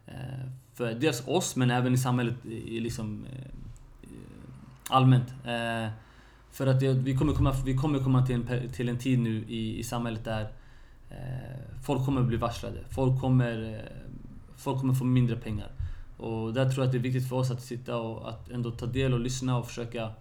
eh, 0.05 0.49
för 0.73 0.93
dels 0.93 1.27
oss 1.27 1.55
men 1.55 1.71
även 1.71 1.93
i 1.93 1.97
samhället 1.97 2.45
i, 2.45 2.79
liksom, 2.79 3.25
eh, 3.25 3.51
allmänt. 4.89 5.29
Eh, 5.29 5.91
för 6.51 6.67
att 6.67 6.79
det, 6.79 6.93
vi 6.93 7.17
kommer 7.17 7.33
komma, 7.33 7.55
vi 7.65 7.77
kommer 7.77 7.99
komma 7.99 8.25
till, 8.25 8.35
en, 8.35 8.71
till 8.71 8.89
en 8.89 8.97
tid 8.97 9.19
nu 9.19 9.45
i, 9.47 9.79
i 9.79 9.83
samhället 9.83 10.23
där 10.23 10.47
folk 11.83 12.05
kommer 12.05 12.21
bli 12.21 12.37
varslade. 12.37 12.83
Folk 12.89 13.21
kommer, 13.21 13.81
folk 14.57 14.79
kommer 14.79 14.93
få 14.93 15.05
mindre 15.05 15.35
pengar. 15.35 15.71
Och 16.23 16.53
där 16.53 16.69
tror 16.69 16.77
jag 16.77 16.85
att 16.85 16.91
det 16.91 16.97
är 16.97 16.99
viktigt 16.99 17.29
för 17.29 17.35
oss 17.35 17.51
att 17.51 17.61
sitta 17.61 17.97
och 17.97 18.29
att 18.29 18.49
ändå 18.49 18.71
ta 18.71 18.85
del 18.85 19.13
och 19.13 19.19
lyssna 19.19 19.57
och 19.57 19.67
försöka 19.67 20.11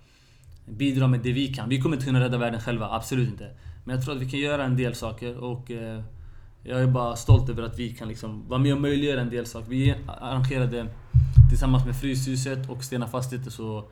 bidra 0.66 1.06
med 1.06 1.20
det 1.20 1.32
vi 1.32 1.54
kan. 1.54 1.68
Vi 1.68 1.80
kommer 1.80 1.96
inte 1.96 2.06
kunna 2.06 2.20
rädda 2.20 2.38
världen 2.38 2.60
själva, 2.60 2.90
absolut 2.90 3.28
inte. 3.28 3.50
Men 3.84 3.96
jag 3.96 4.04
tror 4.04 4.16
att 4.16 4.22
vi 4.22 4.30
kan 4.30 4.40
göra 4.40 4.64
en 4.64 4.76
del 4.76 4.94
saker 4.94 5.36
och 5.36 5.70
eh, 5.70 6.02
jag 6.62 6.82
är 6.82 6.86
bara 6.86 7.16
stolt 7.16 7.48
över 7.48 7.62
att 7.62 7.78
vi 7.78 7.94
kan 7.94 8.08
liksom 8.08 8.48
vara 8.48 8.60
med 8.60 8.74
och 8.74 8.80
möjliggöra 8.80 9.20
en 9.20 9.30
del 9.30 9.46
saker. 9.46 9.70
Vi 9.70 9.94
arrangerade 10.06 10.86
tillsammans 11.50 11.86
med 11.86 11.96
Fryshuset 11.96 12.70
och 12.70 12.84
Stena 12.84 13.06
Fastigheter 13.06 13.50
så 13.50 13.84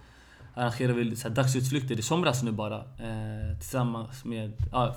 arrangerade 0.54 0.98
vi 0.98 1.16
så 1.16 1.28
här 1.28 1.34
dagsutflykter 1.34 1.98
i 1.98 2.02
somras 2.02 2.42
nu 2.42 2.52
bara. 2.52 2.76
Eh, 2.78 3.58
tillsammans 3.58 4.24
med... 4.24 4.52
Ja, 4.72 4.96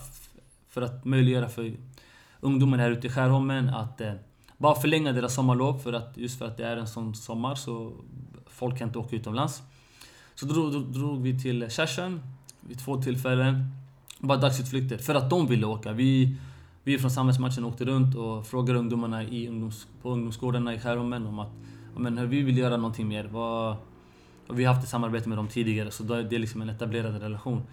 för 0.69 0.81
att 0.81 1.05
möjliggöra 1.05 1.49
för 1.49 1.73
ungdomar 2.39 2.77
här 2.77 2.91
ute 2.91 3.07
i 3.07 3.09
Skärholmen 3.09 3.69
att 3.69 4.01
eh, 4.01 4.13
bara 4.63 4.75
förlänga 4.75 5.11
deras 5.11 5.33
sommarlov. 5.35 5.79
För 5.79 5.93
att, 5.93 6.17
just 6.17 6.39
för 6.39 6.45
att 6.45 6.57
det 6.57 6.65
är 6.65 6.77
en 6.77 6.87
sån 6.87 7.15
sommar 7.15 7.55
så 7.55 7.91
folk 8.45 8.77
kan 8.77 8.87
inte 8.87 8.99
åka 8.99 9.15
utomlands. 9.15 9.61
Så 10.35 10.45
drog, 10.45 10.71
drog, 10.71 10.83
drog 10.83 11.21
vi 11.21 11.39
till 11.39 11.69
Kärsön 11.69 12.21
vid 12.61 12.79
två 12.79 13.01
tillfällen. 13.01 13.67
Bara 14.19 14.37
dagsutflykter. 14.37 14.97
För 14.97 15.15
att 15.15 15.29
de 15.29 15.47
ville 15.47 15.65
åka. 15.65 15.91
Vi, 15.91 16.37
vi 16.83 16.99
från 16.99 17.11
samhällsmatchen 17.11 17.65
åkte 17.65 17.85
runt 17.85 18.15
och 18.15 18.47
frågade 18.47 18.79
ungdomarna 18.79 19.23
i 19.23 19.47
ungdoms, 19.47 19.87
på 20.01 20.09
ungdomsgårdarna 20.09 20.73
i 20.73 20.79
Skärholmen 20.79 21.25
om 21.27 21.39
att 21.39 21.51
men, 21.97 22.17
hör, 22.17 22.25
vi 22.25 22.41
vill 22.41 22.57
göra 22.57 22.77
någonting 22.77 23.07
mer. 23.07 23.23
Vad, 23.31 23.75
och 24.47 24.59
vi 24.59 24.65
har 24.65 24.73
haft 24.73 24.85
ett 24.85 24.91
samarbete 24.91 25.29
med 25.29 25.37
dem 25.37 25.47
tidigare, 25.47 25.91
så 25.91 26.03
det 26.03 26.35
är 26.35 26.39
liksom 26.39 26.61
en 26.61 26.69
etablerad 26.69 27.21
relation. 27.21 27.63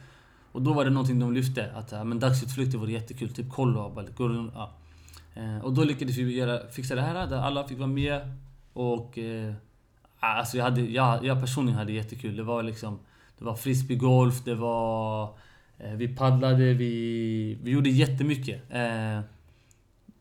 Och 0.53 0.63
då 0.63 0.73
var 0.73 0.85
det 0.85 0.91
någonting 0.91 1.19
de 1.19 1.33
lyfte, 1.33 1.73
att 1.73 2.07
men 2.07 2.19
dagsutflykter 2.19 2.79
vore 2.79 2.93
jättekul, 2.93 3.35
typ 3.35 3.51
kollo, 3.51 3.93
ja. 4.55 4.73
Eh, 5.35 5.59
och 5.59 5.73
då 5.73 5.85
lyckades 5.85 6.17
vi 6.17 6.37
göra, 6.37 6.69
fixa 6.71 6.95
det 6.95 7.03
här, 7.03 7.27
där 7.27 7.37
alla 7.37 7.69
fick 7.69 7.79
vara 7.79 7.89
med. 7.89 8.21
Och... 8.73 9.19
Eh, 9.19 9.55
ah, 10.21 10.27
alltså 10.35 10.57
jag, 10.57 10.65
hade, 10.65 10.81
jag, 10.81 11.25
jag 11.25 11.41
personligen 11.41 11.79
hade 11.79 11.93
jättekul. 11.93 12.37
Det 12.37 12.43
var 12.43 12.63
liksom... 12.63 12.99
Det 13.39 13.45
var 13.45 13.55
frisbeegolf, 13.55 14.45
det 14.45 14.55
var... 14.55 15.25
Eh, 15.79 15.93
vi 15.93 16.17
paddlade, 16.17 16.75
vi, 16.75 17.59
vi 17.63 17.71
gjorde 17.71 17.91
jättemycket. 17.91 18.63
Eh, 18.71 19.21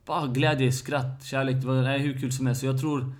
bara 0.05 0.27
glädje, 0.27 0.71
skratt, 0.71 1.23
kärlek. 1.23 1.55
Det 1.61 1.67
var 1.67 1.81
nej, 1.81 1.99
hur 1.99 2.19
kul 2.19 2.31
som 2.31 2.45
helst. 2.45 2.61
Så 2.61 2.67
jag 2.67 2.79
tror 2.79 3.13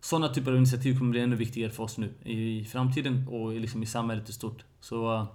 sådana 0.00 0.28
typer 0.28 0.50
av 0.50 0.56
initiativ 0.56 0.98
kommer 0.98 1.10
bli 1.10 1.20
ännu 1.20 1.36
viktigare 1.36 1.70
för 1.70 1.82
oss 1.82 1.98
nu 1.98 2.10
i 2.24 2.64
framtiden 2.64 3.28
och 3.28 3.54
i- 3.54 3.58
liksom 3.58 3.82
i 3.82 3.86
samhället 3.86 4.28
i 4.28 4.32
stort. 4.32 4.64
Så, 4.80 5.14
eh, 5.14 5.26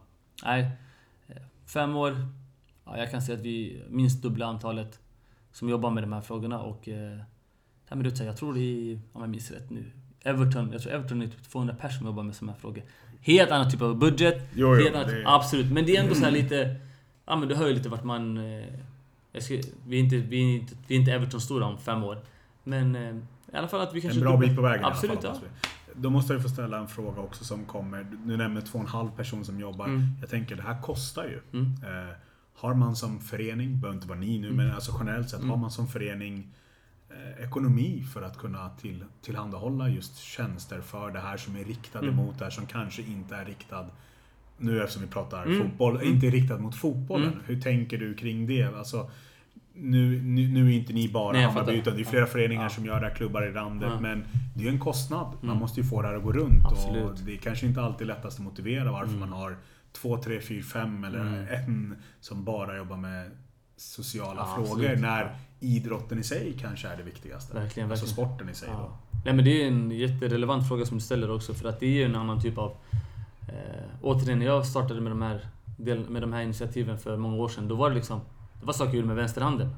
nej. 0.44 0.70
Eh, 1.28 1.36
Fem 1.66 1.96
år. 1.96 2.16
Ja, 2.86 2.98
jag 2.98 3.12
kan 3.12 3.22
säga 3.22 3.38
att 3.38 3.44
vi 3.44 3.82
minst 3.90 4.22
dubbla 4.24 4.46
antalet 4.46 5.00
som 5.52 5.70
jobbar 5.70 5.90
med 5.90 6.04
de 6.04 6.14
här 6.14 6.22
frågorna 6.22 6.60
och... 6.60 6.90
Eh, 6.90 7.18
ja, 7.90 7.96
men 7.96 8.04
du, 8.04 8.24
jag 8.24 8.38
tror 8.38 8.54
det 8.54 8.60
är, 8.60 9.00
om 9.14 9.22
jag 9.22 9.30
minns 9.30 9.52
rätt 9.52 9.70
nu, 9.70 9.86
Everton, 10.24 10.72
jag 10.72 10.82
tror 10.82 10.94
Everton 10.94 11.22
är 11.22 11.28
typ 11.28 11.50
200 11.52 11.76
personer 11.76 11.98
som 11.98 12.06
jobbar 12.06 12.24
med 12.24 12.36
sådana 12.36 12.52
här 12.52 12.60
frågor. 12.60 12.84
Helt 13.22 13.52
annan 13.52 13.72
typ 13.72 13.82
av 13.82 13.96
budget. 13.96 14.50
Jo, 14.54 14.76
jo, 14.76 14.84
helt 14.84 14.96
annat, 14.96 15.08
det- 15.08 15.24
Absolut, 15.26 15.72
men 15.72 15.86
det 15.86 15.98
är 15.98 16.04
ändå 16.04 16.16
så 16.16 16.24
här 16.24 16.32
lite... 16.32 16.76
Ja 17.26 17.36
men 17.36 17.48
du 17.48 17.56
hör 17.56 17.68
ju 17.68 17.74
lite 17.74 17.90
vart 17.90 18.04
man... 18.04 18.38
Eh, 18.38 18.64
ska, 19.40 19.58
vi, 19.88 20.00
är 20.00 20.04
inte, 20.04 20.18
vi, 20.18 20.38
är 20.38 20.56
inte, 20.60 20.76
vi 20.88 20.96
är 20.96 21.00
inte 21.00 21.12
Everton 21.12 21.42
stora 21.42 21.66
om 21.66 21.78
fem 21.78 22.04
år. 22.04 22.18
Men 22.64 22.96
eh, 22.96 23.16
i 23.54 23.58
alla 23.58 23.68
fall 23.68 23.82
att 23.82 23.94
vi 23.94 24.02
kanske... 24.02 24.20
En 24.20 24.26
bra 24.26 24.38
bit 24.38 24.56
på 24.56 24.62
vägen 24.62 24.86
Absolut, 24.86 25.24
i 25.24 25.28
alla 25.28 25.36
ja. 25.36 25.40
fall. 25.40 25.50
vi. 25.64 26.02
Då 26.02 26.10
måste 26.10 26.34
jag 26.34 26.42
få 26.42 26.50
ställa 26.50 26.78
en 26.78 26.88
fråga 26.88 27.22
också 27.22 27.44
som 27.44 27.66
kommer. 27.66 28.06
Du 28.26 28.38
nämner 28.38 28.62
två 28.62 28.78
och 28.78 28.84
en 28.84 28.90
halv 28.90 29.10
person 29.12 29.46
som 29.46 29.60
jobbar. 29.60 29.86
Mm. 29.86 30.02
Jag 30.22 30.30
tänker, 30.30 30.56
det 30.56 30.62
här 30.62 30.82
kostar 30.82 31.24
ju. 31.24 31.60
Mm. 31.60 31.74
Eh, 31.84 32.16
har 32.62 32.74
man 32.74 32.96
som 32.96 33.20
förening, 33.20 33.80
behöver 33.80 33.96
inte 33.98 34.08
vara 34.08 34.20
ni 34.20 34.40
nu, 34.40 34.52
men 34.52 34.72
alltså 34.72 34.96
generellt 35.00 35.30
sett, 35.30 35.40
Mm. 35.40 35.50
har 35.50 35.58
man 35.58 35.72
som 35.72 35.88
förening 35.88 36.48
eh, 37.10 37.44
ekonomi 37.46 38.04
för 38.14 38.22
att 38.22 38.38
kunna 38.38 38.70
till, 38.70 39.04
tillhandahålla 39.22 39.90
just 39.90 40.18
tjänster 40.18 40.82
för 40.82 41.12
det 41.12 41.20
här 41.20 41.38
som 41.38 41.56
är 41.56 41.64
riktade 41.64 42.06
Mm. 42.08 42.16
mot 42.18 42.38
det 42.40 42.44
här 42.44 42.52
som 42.52 42.66
kanske 42.66 43.02
inte 43.02 43.36
är 43.36 43.46
riktad 43.46 43.86
nu 44.58 44.82
eftersom 44.84 45.02
vi 45.04 45.08
pratar 45.10 45.46
Mm. 45.46 45.58
fotboll, 45.62 45.96
Mm. 45.96 46.08
inte 46.14 46.28
är 46.28 46.32
riktad 46.32 46.58
mot 46.58 46.76
fotbollen. 46.76 47.28
Mm. 47.28 47.40
Hur 47.46 47.62
tänker 47.62 47.98
du 47.98 48.14
kring 48.14 48.48
det? 48.48 48.64
Alltså, 48.64 49.10
nu, 49.74 50.22
nu, 50.22 50.48
nu 50.48 50.68
är 50.72 50.78
inte 50.78 50.94
ni 50.94 51.10
bara 51.10 51.34
Nej, 51.34 51.44
Hammarby, 51.46 51.72
utan 51.74 51.96
det 51.96 52.02
är 52.02 52.06
flera 52.06 52.26
föreningar 52.26 52.64
Ja. 52.64 52.70
som 52.70 52.86
gör 52.86 53.00
det 53.02 53.08
här, 53.08 53.16
klubbar 53.16 53.50
i 53.50 53.54
landet. 53.54 53.90
Ja. 53.94 54.00
Men 54.00 54.24
det 54.56 54.60
är 54.62 54.64
ju 54.64 54.70
en 54.70 54.80
kostnad. 54.80 55.28
Man 55.28 55.44
Mm. 55.50 55.58
måste 55.58 55.80
ju 55.82 55.88
få 55.88 56.02
det 56.02 56.08
här 56.08 56.16
att 56.16 56.24
gå 56.24 56.32
runt. 56.32 56.66
Och 56.88 57.16
det 57.26 57.34
är 57.34 57.38
kanske 57.38 57.66
inte 57.66 57.82
alltid 57.82 58.08
lättast 58.08 58.40
att 58.40 58.46
motivera 58.46 58.92
varför 58.92 59.08
Mm. 59.16 59.20
man 59.20 59.30
har 59.40 59.56
två, 59.92 60.18
tre, 60.18 60.42
fyra, 60.42 60.64
fem 60.64 61.04
eller 61.04 61.20
Mm. 61.20 61.48
en 61.50 61.96
som 62.20 62.44
bara 62.44 62.78
jobbar 62.78 62.98
med 62.98 63.32
sociala 63.78 64.42
Ja, 64.42 64.56
frågor. 64.56 64.72
absolut. 64.72 65.00
När 65.00 65.36
idrotten 65.60 66.20
i 66.20 66.24
sig 66.24 66.58
kanske 66.62 66.88
är 66.88 66.98
det 66.98 67.04
viktigaste. 67.04 67.54
Verkligen, 67.54 67.92
Alltså 67.92 68.06
verkligen. 68.06 68.30
sporten 68.30 68.50
i 68.50 68.54
sig 68.54 68.68
då. 68.70 68.74
Ja. 68.74 68.98
Nej 69.26 69.34
men 69.34 69.46
det 69.46 69.64
är 69.64 69.68
en 69.68 69.92
jätterelevant 69.92 70.68
fråga 70.68 70.86
som 70.86 70.98
du 70.98 71.04
ställer 71.04 71.32
också 71.32 71.54
för 71.54 71.70
att 71.70 71.80
det 71.80 71.86
är 71.86 71.90
ju 71.90 72.04
en 72.04 72.16
annan 72.16 72.42
typ 72.42 72.58
av... 72.58 72.72
Eh, 73.48 73.86
återigen, 74.02 74.40
när 74.40 74.46
jag 74.46 74.66
startade 74.66 75.02
med 75.02 75.12
de, 75.12 75.22
här, 75.22 75.46
del, 75.78 76.10
med 76.10 76.22
de 76.24 76.34
här 76.34 76.42
initiativen 76.42 76.98
för 76.98 77.18
många 77.18 77.36
år 77.36 77.50
sedan, 77.50 77.68
då 77.68 77.76
var 77.76 77.90
det 77.90 77.96
liksom... 77.96 78.22
Det 78.60 78.66
var 78.66 78.74
saker 78.74 78.90
jag 78.90 78.96
gjorde 78.96 79.08
med 79.08 79.16
vänsterhanden. 79.16 79.70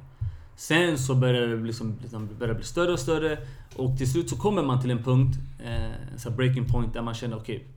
Sen 0.56 0.98
så 0.98 1.16
började 1.16 1.58
det 1.58 1.64
liksom, 1.64 1.98
liksom 2.02 2.30
började 2.40 2.56
bli 2.58 2.66
större 2.66 2.92
och 2.92 3.00
större 3.00 3.38
och 3.76 3.98
till 3.98 4.12
slut 4.12 4.30
så 4.30 4.36
kommer 4.38 4.64
man 4.64 4.82
till 4.82 4.92
en 4.92 5.04
punkt, 5.04 5.38
eh, 5.60 5.70
här 6.24 6.30
breaking 6.30 6.68
point 6.68 6.94
där 6.94 7.02
man 7.02 7.14
känner 7.14 7.38
okej, 7.38 7.68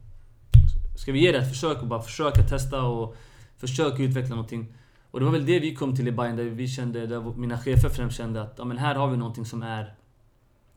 ska 1.06 1.12
vi 1.12 1.20
ge 1.20 1.32
det 1.32 1.38
ett 1.38 1.48
försök 1.48 1.82
och 1.82 1.86
bara 1.86 2.02
försöka 2.02 2.42
testa 2.42 2.82
och 2.82 3.16
försöka 3.56 4.02
utveckla 4.02 4.34
någonting. 4.34 4.74
Och 5.10 5.20
det 5.20 5.24
var 5.24 5.32
väl 5.32 5.46
det 5.46 5.58
vi 5.58 5.74
kom 5.74 5.96
till 5.96 6.08
i 6.08 6.12
Bayern 6.12 6.36
där 6.36 6.44
vi 6.44 6.68
kände, 6.68 7.06
där 7.06 7.20
mina 7.36 7.58
chefer 7.58 7.88
främst 7.88 8.16
kände 8.16 8.42
att 8.42 8.54
ja, 8.58 8.64
men 8.64 8.78
här 8.78 8.94
har 8.94 9.08
vi 9.08 9.16
någonting 9.16 9.44
som 9.44 9.62
är 9.62 9.94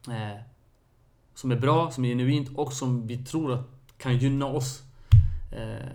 eh, 0.08 0.42
som 1.34 1.52
är 1.52 1.56
bra, 1.56 1.92
som 1.92 2.06
är 2.06 2.10
genuint 2.10 2.50
och 2.56 2.74
som 2.74 3.08
vi 3.08 3.18
tror 3.18 3.54
att 3.54 3.70
kan 3.98 4.18
gynna 4.18 4.46
oss 4.46 4.84
eh, 5.52 5.88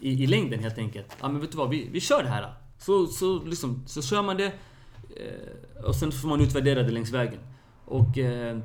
i, 0.00 0.24
i 0.24 0.26
längden 0.26 0.60
helt 0.60 0.78
enkelt. 0.78 1.16
Ja 1.20 1.28
men 1.28 1.40
vet 1.40 1.50
du 1.52 1.58
vad, 1.58 1.70
vi, 1.70 1.88
vi 1.92 2.00
kör 2.00 2.22
det 2.22 2.28
här. 2.28 2.54
Så, 2.78 3.06
så, 3.06 3.44
liksom, 3.44 3.82
så 3.86 4.02
kör 4.02 4.22
man 4.22 4.36
det 4.36 4.52
eh, 5.16 5.84
och 5.84 5.94
sen 5.94 6.12
får 6.12 6.28
man 6.28 6.40
utvärdera 6.40 6.82
det 6.82 6.90
längs 6.90 7.10
vägen. 7.10 7.40
Och 7.84 8.18
eh, 8.18 8.58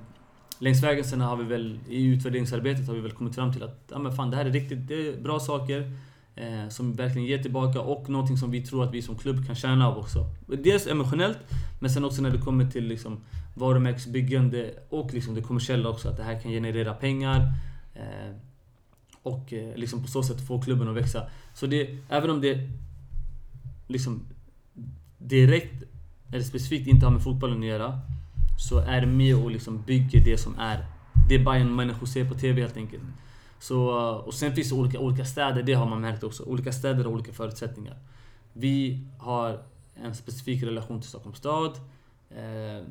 längs 0.59 0.83
vägen 0.83 1.05
sen 1.05 1.21
har 1.21 1.37
vi 1.37 1.43
väl 1.43 1.79
i 1.89 2.05
utvärderingsarbetet 2.05 2.87
har 2.87 2.93
vi 2.93 3.01
väl 3.01 3.11
kommit 3.11 3.35
fram 3.35 3.53
till 3.53 3.63
att 3.63 3.83
ja, 3.91 3.99
men 3.99 4.11
fan, 4.11 4.29
det 4.29 4.37
här 4.37 4.45
är 4.45 4.49
riktigt 4.49 4.87
det 4.87 5.07
är 5.07 5.21
bra 5.21 5.39
saker. 5.39 5.91
Eh, 6.35 6.69
som 6.69 6.93
verkligen 6.93 7.27
ger 7.27 7.37
tillbaka 7.37 7.81
och 7.81 8.09
någonting 8.09 8.37
som 8.37 8.51
vi 8.51 8.61
tror 8.61 8.83
att 8.83 8.93
vi 8.93 9.01
som 9.01 9.17
klubb 9.17 9.45
kan 9.45 9.55
tjäna 9.55 9.87
av 9.87 9.97
också. 9.97 10.25
Dels 10.63 10.87
emotionellt, 10.87 11.37
men 11.79 11.89
sen 11.89 12.05
också 12.05 12.21
när 12.21 12.31
det 12.31 12.37
kommer 12.37 12.71
till 12.71 12.87
liksom 12.87 13.19
varumärkesbyggande 13.53 14.73
och 14.89 15.13
liksom 15.13 15.35
det 15.35 15.41
kommersiella 15.41 15.89
också. 15.89 16.09
Att 16.09 16.17
det 16.17 16.23
här 16.23 16.41
kan 16.41 16.51
generera 16.51 16.93
pengar. 16.93 17.53
Eh, 17.93 18.35
och 19.23 19.53
eh, 19.53 19.75
liksom 19.75 20.01
på 20.01 20.07
så 20.07 20.23
sätt 20.23 20.47
få 20.47 20.61
klubben 20.61 20.89
att 20.89 20.95
växa. 20.95 21.23
Så 21.53 21.65
det, 21.65 21.97
även 22.09 22.29
om 22.29 22.41
det 22.41 22.69
liksom 23.87 24.25
direkt 25.17 25.83
eller 26.31 26.43
specifikt 26.43 26.87
inte 26.87 27.05
har 27.05 27.13
med 27.13 27.23
fotbollen 27.23 27.59
att 27.59 27.65
göra, 27.65 27.99
så 28.57 28.79
är 28.79 29.01
det 29.01 29.07
med 29.07 29.35
och 29.35 29.51
liksom 29.51 29.81
bygger 29.81 30.19
det 30.19 30.37
som 30.37 30.59
är 30.59 30.85
det 31.29 31.39
Bayern 31.39 31.75
människor 31.75 32.05
ser 32.05 32.25
på 32.25 32.33
TV 32.33 32.61
helt 32.61 32.77
enkelt. 32.77 33.03
Så, 33.59 33.89
och 34.25 34.33
sen 34.33 34.55
finns 34.55 34.69
det 34.69 34.75
olika, 34.75 34.99
olika 34.99 35.25
städer, 35.25 35.63
det 35.63 35.73
har 35.73 35.85
man 35.85 36.01
märkt 36.01 36.23
också. 36.23 36.43
Olika 36.43 36.71
städer 36.71 37.03
har 37.03 37.11
olika 37.11 37.33
förutsättningar. 37.33 37.97
Vi 38.53 39.03
har 39.17 39.59
en 39.95 40.15
specifik 40.15 40.63
relation 40.63 41.01
till 41.01 41.09
Stockholms 41.09 41.37
stad. 41.37 41.71
Eh, 42.29 42.85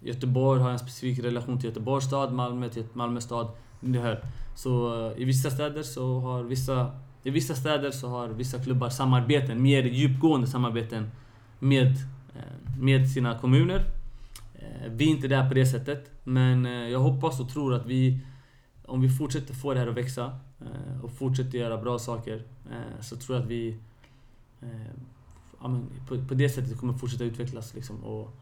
Göteborg 0.00 0.60
har 0.60 0.70
en 0.70 0.78
specifik 0.78 1.18
relation 1.24 1.58
till 1.58 1.68
Göteborgs 1.68 2.04
stad, 2.04 2.32
Malmö 2.32 2.68
till 2.68 2.84
Malmö 2.92 3.20
stad. 3.20 3.48
Ni 3.80 3.98
hör. 3.98 4.24
Så 4.54 5.06
eh, 5.10 5.22
i 5.22 5.24
vissa 5.24 5.50
städer 5.50 5.82
så 5.82 6.20
har 6.20 6.42
vissa... 6.42 6.90
I 7.22 7.30
vissa 7.30 7.54
städer 7.54 7.90
så 7.90 8.08
har 8.08 8.28
vissa 8.28 8.58
klubbar 8.58 8.88
samarbeten, 8.88 9.62
mer 9.62 9.82
djupgående 9.82 10.46
samarbeten 10.46 11.10
med, 11.58 11.86
eh, 12.34 12.78
med 12.78 13.10
sina 13.10 13.38
kommuner. 13.38 13.99
Eh, 14.60 14.90
vi 14.90 15.04
är 15.04 15.08
inte 15.08 15.28
där 15.28 15.48
på 15.48 15.54
det 15.54 15.66
sättet, 15.66 16.10
men 16.24 16.64
jag 16.64 16.98
hoppas 16.98 17.40
och 17.40 17.48
tror 17.48 17.74
att 17.74 17.86
vi, 17.86 18.20
om 18.84 19.00
vi 19.00 19.08
fortsätter 19.08 19.54
få 19.54 19.74
det 19.74 19.80
här 19.80 19.86
att 19.86 19.96
växa 19.96 20.38
och 21.02 21.12
fortsätter 21.12 21.58
göra 21.58 21.82
bra 21.82 21.98
saker, 21.98 22.42
så 23.00 23.16
tror 23.16 23.36
jag 23.36 23.42
att 23.42 23.50
vi 23.50 23.78
på, 26.28 26.34
det 26.34 26.48
sättet 26.48 26.78
kommer 26.78 26.92
fortsätta 26.92 27.24
utvecklas. 27.24 27.74
Liksom, 27.74 28.04
och, 28.04 28.36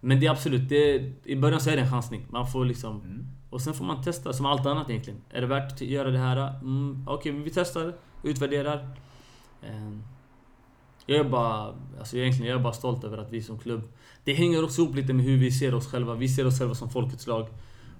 men 0.00 0.20
det 0.20 0.26
är 0.26 0.30
absolut, 0.30 0.68
det, 0.68 1.12
i 1.24 1.36
början 1.36 1.60
så 1.60 1.70
är 1.70 1.76
det 1.76 1.82
en 1.82 1.90
chansning. 1.90 2.26
Man 2.30 2.46
får 2.46 2.64
liksom... 2.64 3.00
Mm. 3.00 3.26
Och 3.50 3.60
sen 3.60 3.74
får 3.74 3.84
man 3.84 4.02
testa, 4.02 4.32
som 4.32 4.46
allt 4.46 4.66
annat 4.66 4.90
egentligen. 4.90 5.20
Är 5.30 5.40
det 5.40 5.46
värt 5.46 5.72
att 5.72 5.80
göra 5.80 6.10
det 6.10 6.18
här? 6.18 6.36
Mm, 6.60 7.04
Okej, 7.08 7.32
okay, 7.32 7.44
vi 7.44 7.50
testar, 7.50 7.94
utvärderar. 8.22 8.96
Jag 11.06 11.18
är 11.18 11.24
bara... 11.24 11.74
Alltså 11.98 12.16
egentligen, 12.16 12.50
jag 12.50 12.58
är 12.58 12.62
bara 12.62 12.72
stolt 12.72 13.04
över 13.04 13.18
att 13.18 13.32
vi 13.32 13.42
som 13.42 13.58
klubb... 13.58 13.82
Det 14.24 14.34
hänger 14.34 14.64
också 14.64 14.82
ihop 14.82 14.96
lite 14.96 15.12
med 15.12 15.24
hur 15.24 15.38
vi 15.38 15.50
ser 15.50 15.74
oss 15.74 15.86
själva. 15.86 16.14
Vi 16.14 16.28
ser 16.28 16.46
oss 16.46 16.58
själva 16.58 16.74
som 16.74 16.90
folkets 16.90 17.26
lag. 17.26 17.48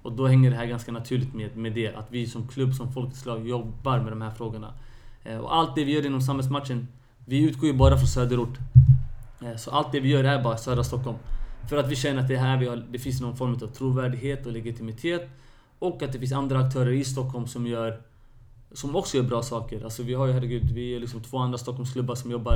Och 0.01 0.11
då 0.11 0.27
hänger 0.27 0.49
det 0.49 0.55
här 0.55 0.65
ganska 0.65 0.91
naturligt 0.91 1.33
med, 1.33 1.57
med 1.57 1.73
det. 1.73 1.95
Att 1.95 2.07
vi 2.09 2.27
som 2.27 2.47
klubb, 2.47 2.73
som 2.73 2.93
folkets 2.93 3.25
lag, 3.25 3.47
jobbar 3.47 3.99
med 3.99 4.11
de 4.11 4.21
här 4.21 4.31
frågorna. 4.31 4.73
Eh, 5.23 5.37
och 5.37 5.55
allt 5.55 5.75
det 5.75 5.83
vi 5.83 5.91
gör 5.91 6.05
inom 6.05 6.21
samhällsmatchen, 6.21 6.87
vi 7.25 7.49
utgår 7.49 7.67
ju 7.67 7.73
bara 7.73 7.97
från 7.97 8.07
söderort. 8.07 8.57
Eh, 9.41 9.55
så 9.55 9.71
allt 9.71 9.91
det 9.91 9.99
vi 9.99 10.09
gör 10.09 10.23
är 10.23 10.43
bara 10.43 10.57
södra 10.57 10.83
Stockholm. 10.83 11.17
För 11.69 11.77
att 11.77 11.87
vi 11.87 11.95
känner 11.95 12.21
att 12.21 12.27
det 12.27 12.37
här 12.37 12.57
vi 12.57 12.67
har, 12.67 12.85
det 12.91 12.99
finns 12.99 13.21
någon 13.21 13.37
form 13.37 13.53
av 13.53 13.67
trovärdighet 13.67 14.45
och 14.45 14.51
legitimitet. 14.51 15.29
Och 15.79 16.03
att 16.03 16.13
det 16.13 16.19
finns 16.19 16.31
andra 16.31 16.59
aktörer 16.59 16.91
i 16.91 17.03
Stockholm 17.03 17.47
som 17.47 17.67
gör 17.67 18.01
som 18.73 18.95
också 18.95 19.17
gör 19.17 19.23
bra 19.23 19.41
saker. 19.41 19.83
Alltså 19.83 20.03
vi 20.03 20.13
har 20.13 20.27
ju 20.27 20.33
herregud, 20.33 20.71
vi 20.71 20.95
är 20.95 20.99
liksom 20.99 21.21
två 21.21 21.37
andra 21.37 21.57
Stockholmsklubbar 21.57 22.15
som 22.15 22.31
jobbar 22.31 22.55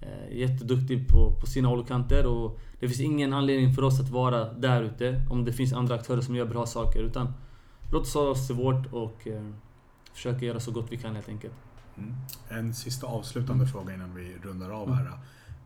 eh, 0.00 0.36
jätteduktigt 0.36 1.08
på, 1.08 1.32
på 1.40 1.46
sina 1.46 1.68
håll 1.68 1.78
och 1.78 1.88
kanter. 1.88 2.26
Och 2.26 2.60
det 2.80 2.88
finns 2.88 3.00
ingen 3.00 3.32
anledning 3.32 3.74
för 3.74 3.82
oss 3.82 4.00
att 4.00 4.08
vara 4.08 4.52
där 4.52 4.82
ute 4.82 5.22
om 5.30 5.44
det 5.44 5.52
finns 5.52 5.72
andra 5.72 5.94
aktörer 5.94 6.20
som 6.20 6.34
gör 6.34 6.46
bra 6.46 6.66
saker. 6.66 7.00
Utan 7.02 7.32
låt 7.92 8.02
oss 8.02 8.14
ha 8.14 8.20
oss 8.20 8.46
till 8.46 8.56
vårt 8.56 8.92
och 8.92 9.28
eh, 9.28 9.50
försöka 10.12 10.46
göra 10.46 10.60
så 10.60 10.70
gott 10.70 10.86
vi 10.90 10.96
kan 10.96 11.14
helt 11.14 11.28
enkelt. 11.28 11.54
Mm. 11.98 12.14
En 12.48 12.74
sista 12.74 13.06
avslutande 13.06 13.62
mm. 13.62 13.72
fråga 13.72 13.94
innan 13.94 14.14
vi 14.14 14.36
rundar 14.42 14.70
av 14.70 14.94
här. 14.94 15.06
Mm 15.06 15.18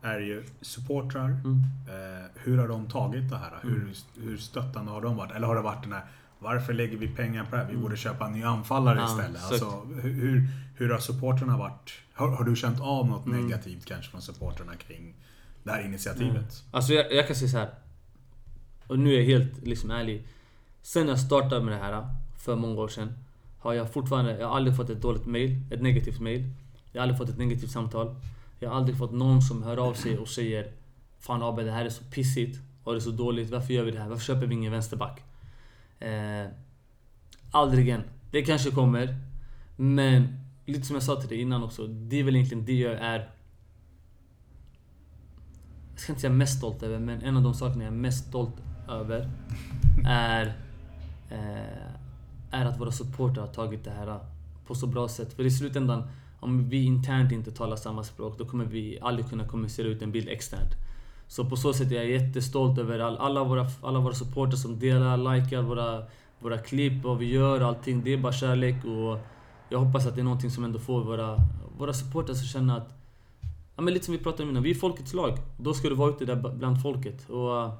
är 0.03 0.19
ju 0.19 0.43
supportrar. 0.61 1.25
Mm. 1.25 1.63
Eh, 1.87 2.25
hur 2.35 2.57
har 2.57 2.67
de 2.67 2.87
tagit 2.87 3.29
det 3.29 3.37
här? 3.37 3.59
Hur, 3.61 3.75
mm. 3.75 3.93
hur 4.21 4.37
stöttande 4.37 4.91
har 4.91 5.01
de 5.01 5.15
varit? 5.15 5.31
Eller 5.31 5.47
har 5.47 5.55
det 5.55 5.61
varit 5.61 5.83
den 5.83 5.93
här 5.93 6.03
varför 6.39 6.73
lägger 6.73 6.97
vi 6.97 7.07
pengar 7.07 7.43
på 7.43 7.51
det 7.51 7.57
här? 7.57 7.65
Vi 7.65 7.71
mm. 7.71 7.83
borde 7.83 7.97
köpa 7.97 8.25
en 8.25 8.33
ny 8.33 8.43
anfallare 8.43 8.99
ja, 8.99 9.05
istället. 9.05 9.43
Alltså, 9.43 9.81
hur, 10.01 10.47
hur 10.75 10.89
har 10.89 10.99
supportrarna 10.99 11.57
varit? 11.57 11.91
Har, 12.13 12.29
har 12.29 12.43
du 12.43 12.55
känt 12.55 12.81
av 12.81 13.07
något 13.07 13.25
mm. 13.25 13.41
negativt 13.41 13.85
kanske 13.85 14.11
från 14.11 14.21
supportrarna 14.21 14.75
kring 14.75 15.13
det 15.63 15.71
här 15.71 15.85
initiativet? 15.85 16.35
Mm. 16.35 16.45
Alltså 16.71 16.93
jag, 16.93 17.13
jag, 17.13 17.27
kan 17.27 17.35
säga 17.35 17.49
så 17.49 17.57
här. 17.57 17.69
Och 18.87 18.99
nu 18.99 19.13
är 19.13 19.19
jag 19.19 19.25
helt 19.25 19.65
liksom 19.65 19.91
ärlig. 19.91 20.27
Sen 20.81 21.07
jag 21.07 21.19
startade 21.19 21.65
med 21.65 21.73
det 21.73 21.83
här 21.83 22.07
för 22.37 22.55
många 22.55 22.81
år 22.81 22.87
sedan. 22.87 23.13
Har 23.59 23.73
jag 23.73 23.93
fortfarande, 23.93 24.37
jag 24.39 24.47
har 24.47 24.55
aldrig 24.55 24.77
fått 24.77 24.89
ett 24.89 25.01
dåligt 25.01 25.25
mail, 25.25 25.61
ett 25.71 25.81
negativt 25.81 26.19
mail. 26.19 26.49
Jag 26.91 27.01
har 27.01 27.03
aldrig 27.03 27.17
fått 27.17 27.29
ett 27.29 27.37
negativt 27.37 27.71
samtal. 27.71 28.15
Jag 28.59 28.69
har 28.69 28.77
aldrig 28.77 28.97
fått 28.97 29.11
någon 29.11 29.41
som 29.41 29.63
hör 29.63 29.77
av 29.77 29.93
sig 29.93 30.17
och 30.17 30.27
säger 30.27 30.71
Fan 31.19 31.43
Abel, 31.43 31.65
det 31.65 31.71
här 31.71 31.85
är 31.85 31.89
så 31.89 32.03
pissigt 32.03 32.59
och 32.83 32.93
det 32.93 32.97
är 32.97 33.01
så 33.01 33.11
dåligt. 33.11 33.49
Varför 33.49 33.73
gör 33.73 33.83
vi 33.83 33.91
det 33.91 33.99
här? 33.99 34.09
Varför 34.09 34.23
köper 34.23 34.47
vi 34.47 34.55
ingen 34.55 34.71
vänsterback? 34.71 35.21
Eh, 35.99 36.45
aldrig 37.51 37.89
än. 37.89 38.03
Det 38.31 38.41
kanske 38.41 38.71
kommer. 38.71 39.15
Men 39.75 40.42
lite 40.65 40.85
som 40.85 40.93
jag 40.93 41.03
sa 41.03 41.15
till 41.21 41.29
dig 41.29 41.41
innan 41.41 41.63
också. 41.63 41.87
Det 41.87 42.19
är 42.19 42.23
väl 42.23 42.35
egentligen 42.35 42.65
det 42.65 42.73
jag 42.73 42.93
är... 42.93 43.29
Jag 45.91 45.99
ska 45.99 46.11
inte 46.11 46.21
säga 46.21 46.33
mest 46.33 46.57
stolt 46.57 46.83
över, 46.83 46.99
men 46.99 47.21
en 47.21 47.37
av 47.37 47.43
de 47.43 47.53
sakerna 47.53 47.83
jag 47.83 47.93
är 47.93 47.97
mest 47.97 48.27
stolt 48.27 48.55
över 48.89 49.29
är... 50.05 50.57
Eh, 51.29 51.93
är 52.51 52.65
att 52.65 52.79
våra 52.79 52.91
supportrar 52.91 53.45
har 53.45 53.53
tagit 53.53 53.83
det 53.83 53.91
här 53.91 54.07
eh, 54.07 54.17
på 54.67 54.75
så 54.75 54.87
bra 54.87 55.07
sätt. 55.07 55.33
För 55.33 55.45
i 55.45 55.51
slutändan 55.51 56.07
om 56.39 56.69
vi 56.69 56.83
internt 56.83 57.31
inte 57.31 57.51
talar 57.51 57.75
samma 57.75 58.03
språk, 58.03 58.37
då 58.37 58.45
kommer 58.45 58.65
vi 58.65 58.99
aldrig 59.01 59.29
kunna 59.29 59.47
kommunicera 59.47 59.87
ut 59.87 60.01
en 60.01 60.11
bild 60.11 60.29
externt. 60.29 60.71
Så 61.27 61.45
på 61.45 61.55
så 61.55 61.73
sätt 61.73 61.91
är 61.91 61.95
jag 61.95 62.09
jättestolt 62.09 62.79
över 62.79 62.99
all, 62.99 63.17
alla, 63.17 63.43
våra, 63.43 63.67
alla 63.81 63.99
våra 63.99 64.13
supportrar 64.13 64.55
som 64.55 64.79
delar, 64.79 65.17
likar 65.17 65.61
våra, 65.61 66.03
våra 66.39 66.57
klipp, 66.57 67.03
vad 67.03 67.17
vi 67.17 67.25
gör, 67.25 67.61
allting. 67.61 68.03
Det 68.03 68.13
är 68.13 68.17
bara 68.17 68.33
kärlek 68.33 68.85
och 68.85 69.19
jag 69.73 69.79
hoppas 69.79 70.07
att 70.07 70.15
det 70.15 70.21
är 70.21 70.23
någonting 70.23 70.51
som 70.51 70.63
ändå 70.63 70.79
får 70.79 71.03
våra, 71.03 71.37
våra 71.77 71.93
supportrar 71.93 72.35
att 72.35 72.45
känna 72.45 72.77
att... 72.77 72.93
Ja 73.75 73.81
men 73.81 73.93
lite 73.93 74.05
som 74.05 74.11
vi 74.11 74.23
pratade 74.23 74.43
om 74.43 74.49
innan, 74.49 74.63
vi 74.63 74.71
är 74.71 74.75
folkets 74.75 75.13
lag. 75.13 75.37
Då 75.57 75.73
ska 75.73 75.89
du 75.89 75.95
vara 75.95 76.09
ute 76.09 76.25
där 76.25 76.35
bland 76.35 76.81
folket. 76.81 77.29
Och... 77.29 77.63
Äh, 77.63 77.71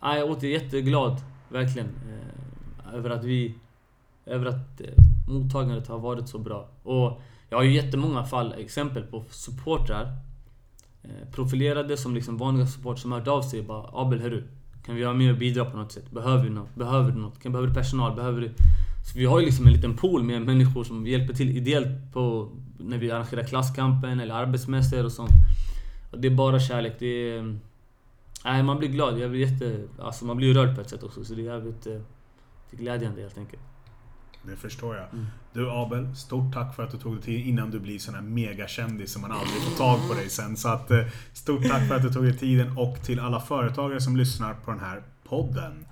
jag 0.00 0.18
är 0.18 0.30
åter 0.30 0.50
jätteglad, 0.50 1.20
verkligen, 1.48 1.88
äh, 1.88 2.94
över 2.94 3.10
att 3.10 3.24
vi 3.24 3.54
över 4.26 4.46
att 4.46 4.80
äh, 4.80 4.86
mottagandet 5.28 5.88
har 5.88 5.98
varit 5.98 6.28
så 6.28 6.38
bra. 6.38 6.68
Och 6.82 7.20
jag 7.48 7.58
har 7.58 7.64
ju 7.64 7.74
jättemånga 7.74 8.24
fall, 8.24 8.52
exempel 8.52 9.02
på 9.02 9.24
supportrar 9.30 10.16
profilerade 11.32 11.96
som 11.96 12.14
liksom 12.14 12.36
vanliga 12.36 12.66
supportrar 12.66 13.00
som 13.00 13.12
hört 13.12 13.28
av 13.28 13.42
sig 13.42 13.60
och 13.60 13.66
bara 13.66 13.90
Abel, 13.92 14.20
hörru. 14.20 14.44
Kan 14.86 14.94
vi 14.94 15.04
vara 15.04 15.14
med 15.14 15.32
och 15.32 15.38
bidra 15.38 15.64
på 15.64 15.76
något 15.76 15.92
sätt? 15.92 16.10
Behöver 16.10 16.44
du 16.44 16.50
något? 16.50 16.74
Behöver 16.74 17.10
du 17.10 17.18
något? 17.18 17.42
Behöver 17.42 17.68
du 17.68 17.74
personal? 17.74 18.16
Behöver 18.16 18.40
du... 18.40 18.54
Så 19.04 19.18
vi 19.18 19.24
har 19.24 19.40
ju 19.40 19.46
liksom 19.46 19.66
en 19.66 19.72
liten 19.72 19.96
pool 19.96 20.22
med 20.22 20.42
människor 20.42 20.84
som 20.84 21.06
hjälper 21.06 21.34
till 21.34 21.56
ideellt 21.56 22.12
på 22.12 22.50
när 22.78 22.98
vi 22.98 23.10
arrangerar 23.10 23.42
klasskampen 23.42 24.20
eller 24.20 24.34
arbetsmässor 24.34 25.04
och 25.04 25.12
sånt. 25.12 25.30
Och 26.10 26.18
det 26.20 26.28
är 26.28 26.34
bara 26.34 26.60
kärlek. 26.60 26.96
Det 26.98 27.06
är... 27.06 27.58
Nej, 28.44 28.62
man 28.62 28.78
blir 28.78 28.88
glad. 28.88 29.18
Jag 29.18 29.30
blir 29.30 29.40
jätte... 29.40 29.84
Alltså 29.98 30.24
man 30.24 30.36
blir 30.36 30.54
rörd 30.54 30.74
på 30.74 30.80
ett 30.80 30.90
sätt 30.90 31.02
också. 31.02 31.24
Så 31.24 31.34
det 31.34 31.42
är 31.42 31.44
jävligt... 31.44 31.86
Eh, 31.86 32.00
det 32.70 32.76
är 32.76 32.80
glädjande 32.80 33.22
helt 33.22 33.38
enkelt. 33.38 33.62
Det 34.42 34.56
förstår 34.56 34.96
jag. 34.96 35.04
Mm. 35.12 35.26
Du 35.52 35.70
Abel, 35.70 36.16
stort 36.16 36.54
tack 36.54 36.76
för 36.76 36.82
att 36.82 36.90
du 36.90 36.98
tog 36.98 37.14
dig 37.14 37.22
tid 37.22 37.46
innan 37.46 37.70
du 37.70 37.80
blir 37.80 37.98
sån 37.98 38.14
här 38.14 38.22
megakändis 38.22 39.12
som 39.12 39.22
man 39.22 39.32
aldrig 39.32 39.62
får 39.62 39.76
tag 39.76 40.08
på 40.08 40.14
dig 40.14 40.28
sen. 40.28 40.56
Så 40.56 40.68
att, 40.68 40.90
eh, 40.90 41.06
stort 41.32 41.62
tack 41.68 41.88
för 41.88 41.94
att 41.94 42.02
du 42.02 42.12
tog 42.12 42.24
dig 42.24 42.38
tiden 42.38 42.78
och 42.78 43.02
till 43.04 43.20
alla 43.20 43.40
företagare 43.40 44.00
som 44.00 44.16
lyssnar 44.16 44.54
på 44.54 44.70
den 44.70 44.80
här 44.80 45.02
podden. 45.24 45.86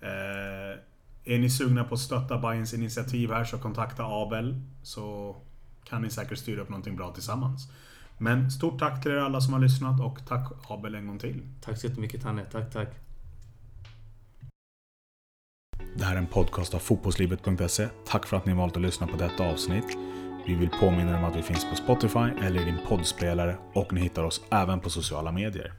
Eh, 0.00 0.78
är 1.24 1.38
ni 1.38 1.50
sugna 1.50 1.84
på 1.84 1.94
att 1.94 2.00
stötta 2.00 2.38
Bayerns 2.38 2.74
initiativ 2.74 3.30
här 3.30 3.44
så 3.44 3.58
kontakta 3.58 4.04
Abel 4.04 4.60
så 4.82 5.36
kan 5.84 6.02
ni 6.02 6.10
säkert 6.10 6.38
styra 6.38 6.62
upp 6.62 6.68
någonting 6.68 6.96
bra 6.96 7.12
tillsammans. 7.12 7.68
Men 8.18 8.50
stort 8.50 8.78
tack 8.78 9.02
till 9.02 9.10
er 9.10 9.16
alla 9.16 9.40
som 9.40 9.52
har 9.52 9.60
lyssnat 9.60 10.00
och 10.00 10.18
tack 10.26 10.52
Abel 10.68 10.94
en 10.94 11.06
gång 11.06 11.18
till. 11.18 11.42
Tack 11.60 11.78
så 11.78 11.86
jättemycket 11.86 12.22
Tanne. 12.22 12.44
Tack, 12.44 12.72
tack. 12.72 12.88
Det 15.96 16.04
här 16.04 16.14
är 16.14 16.18
en 16.18 16.26
podcast 16.26 16.74
av 16.74 16.78
fotbollslivet.se. 16.78 17.88
Tack 18.06 18.26
för 18.26 18.36
att 18.36 18.46
ni 18.46 18.54
valt 18.54 18.76
att 18.76 18.82
lyssna 18.82 19.06
på 19.06 19.16
detta 19.16 19.50
avsnitt. 19.50 19.96
Vi 20.46 20.54
vill 20.54 20.70
påminna 20.70 21.12
er 21.12 21.18
om 21.18 21.24
att 21.24 21.36
vi 21.36 21.42
finns 21.42 21.70
på 21.70 21.76
Spotify 21.76 22.18
eller 22.18 22.62
i 22.62 22.64
din 22.64 22.78
poddspelare 22.88 23.56
och 23.74 23.92
ni 23.92 24.00
hittar 24.00 24.24
oss 24.24 24.42
även 24.50 24.80
på 24.80 24.90
sociala 24.90 25.32
medier. 25.32 25.72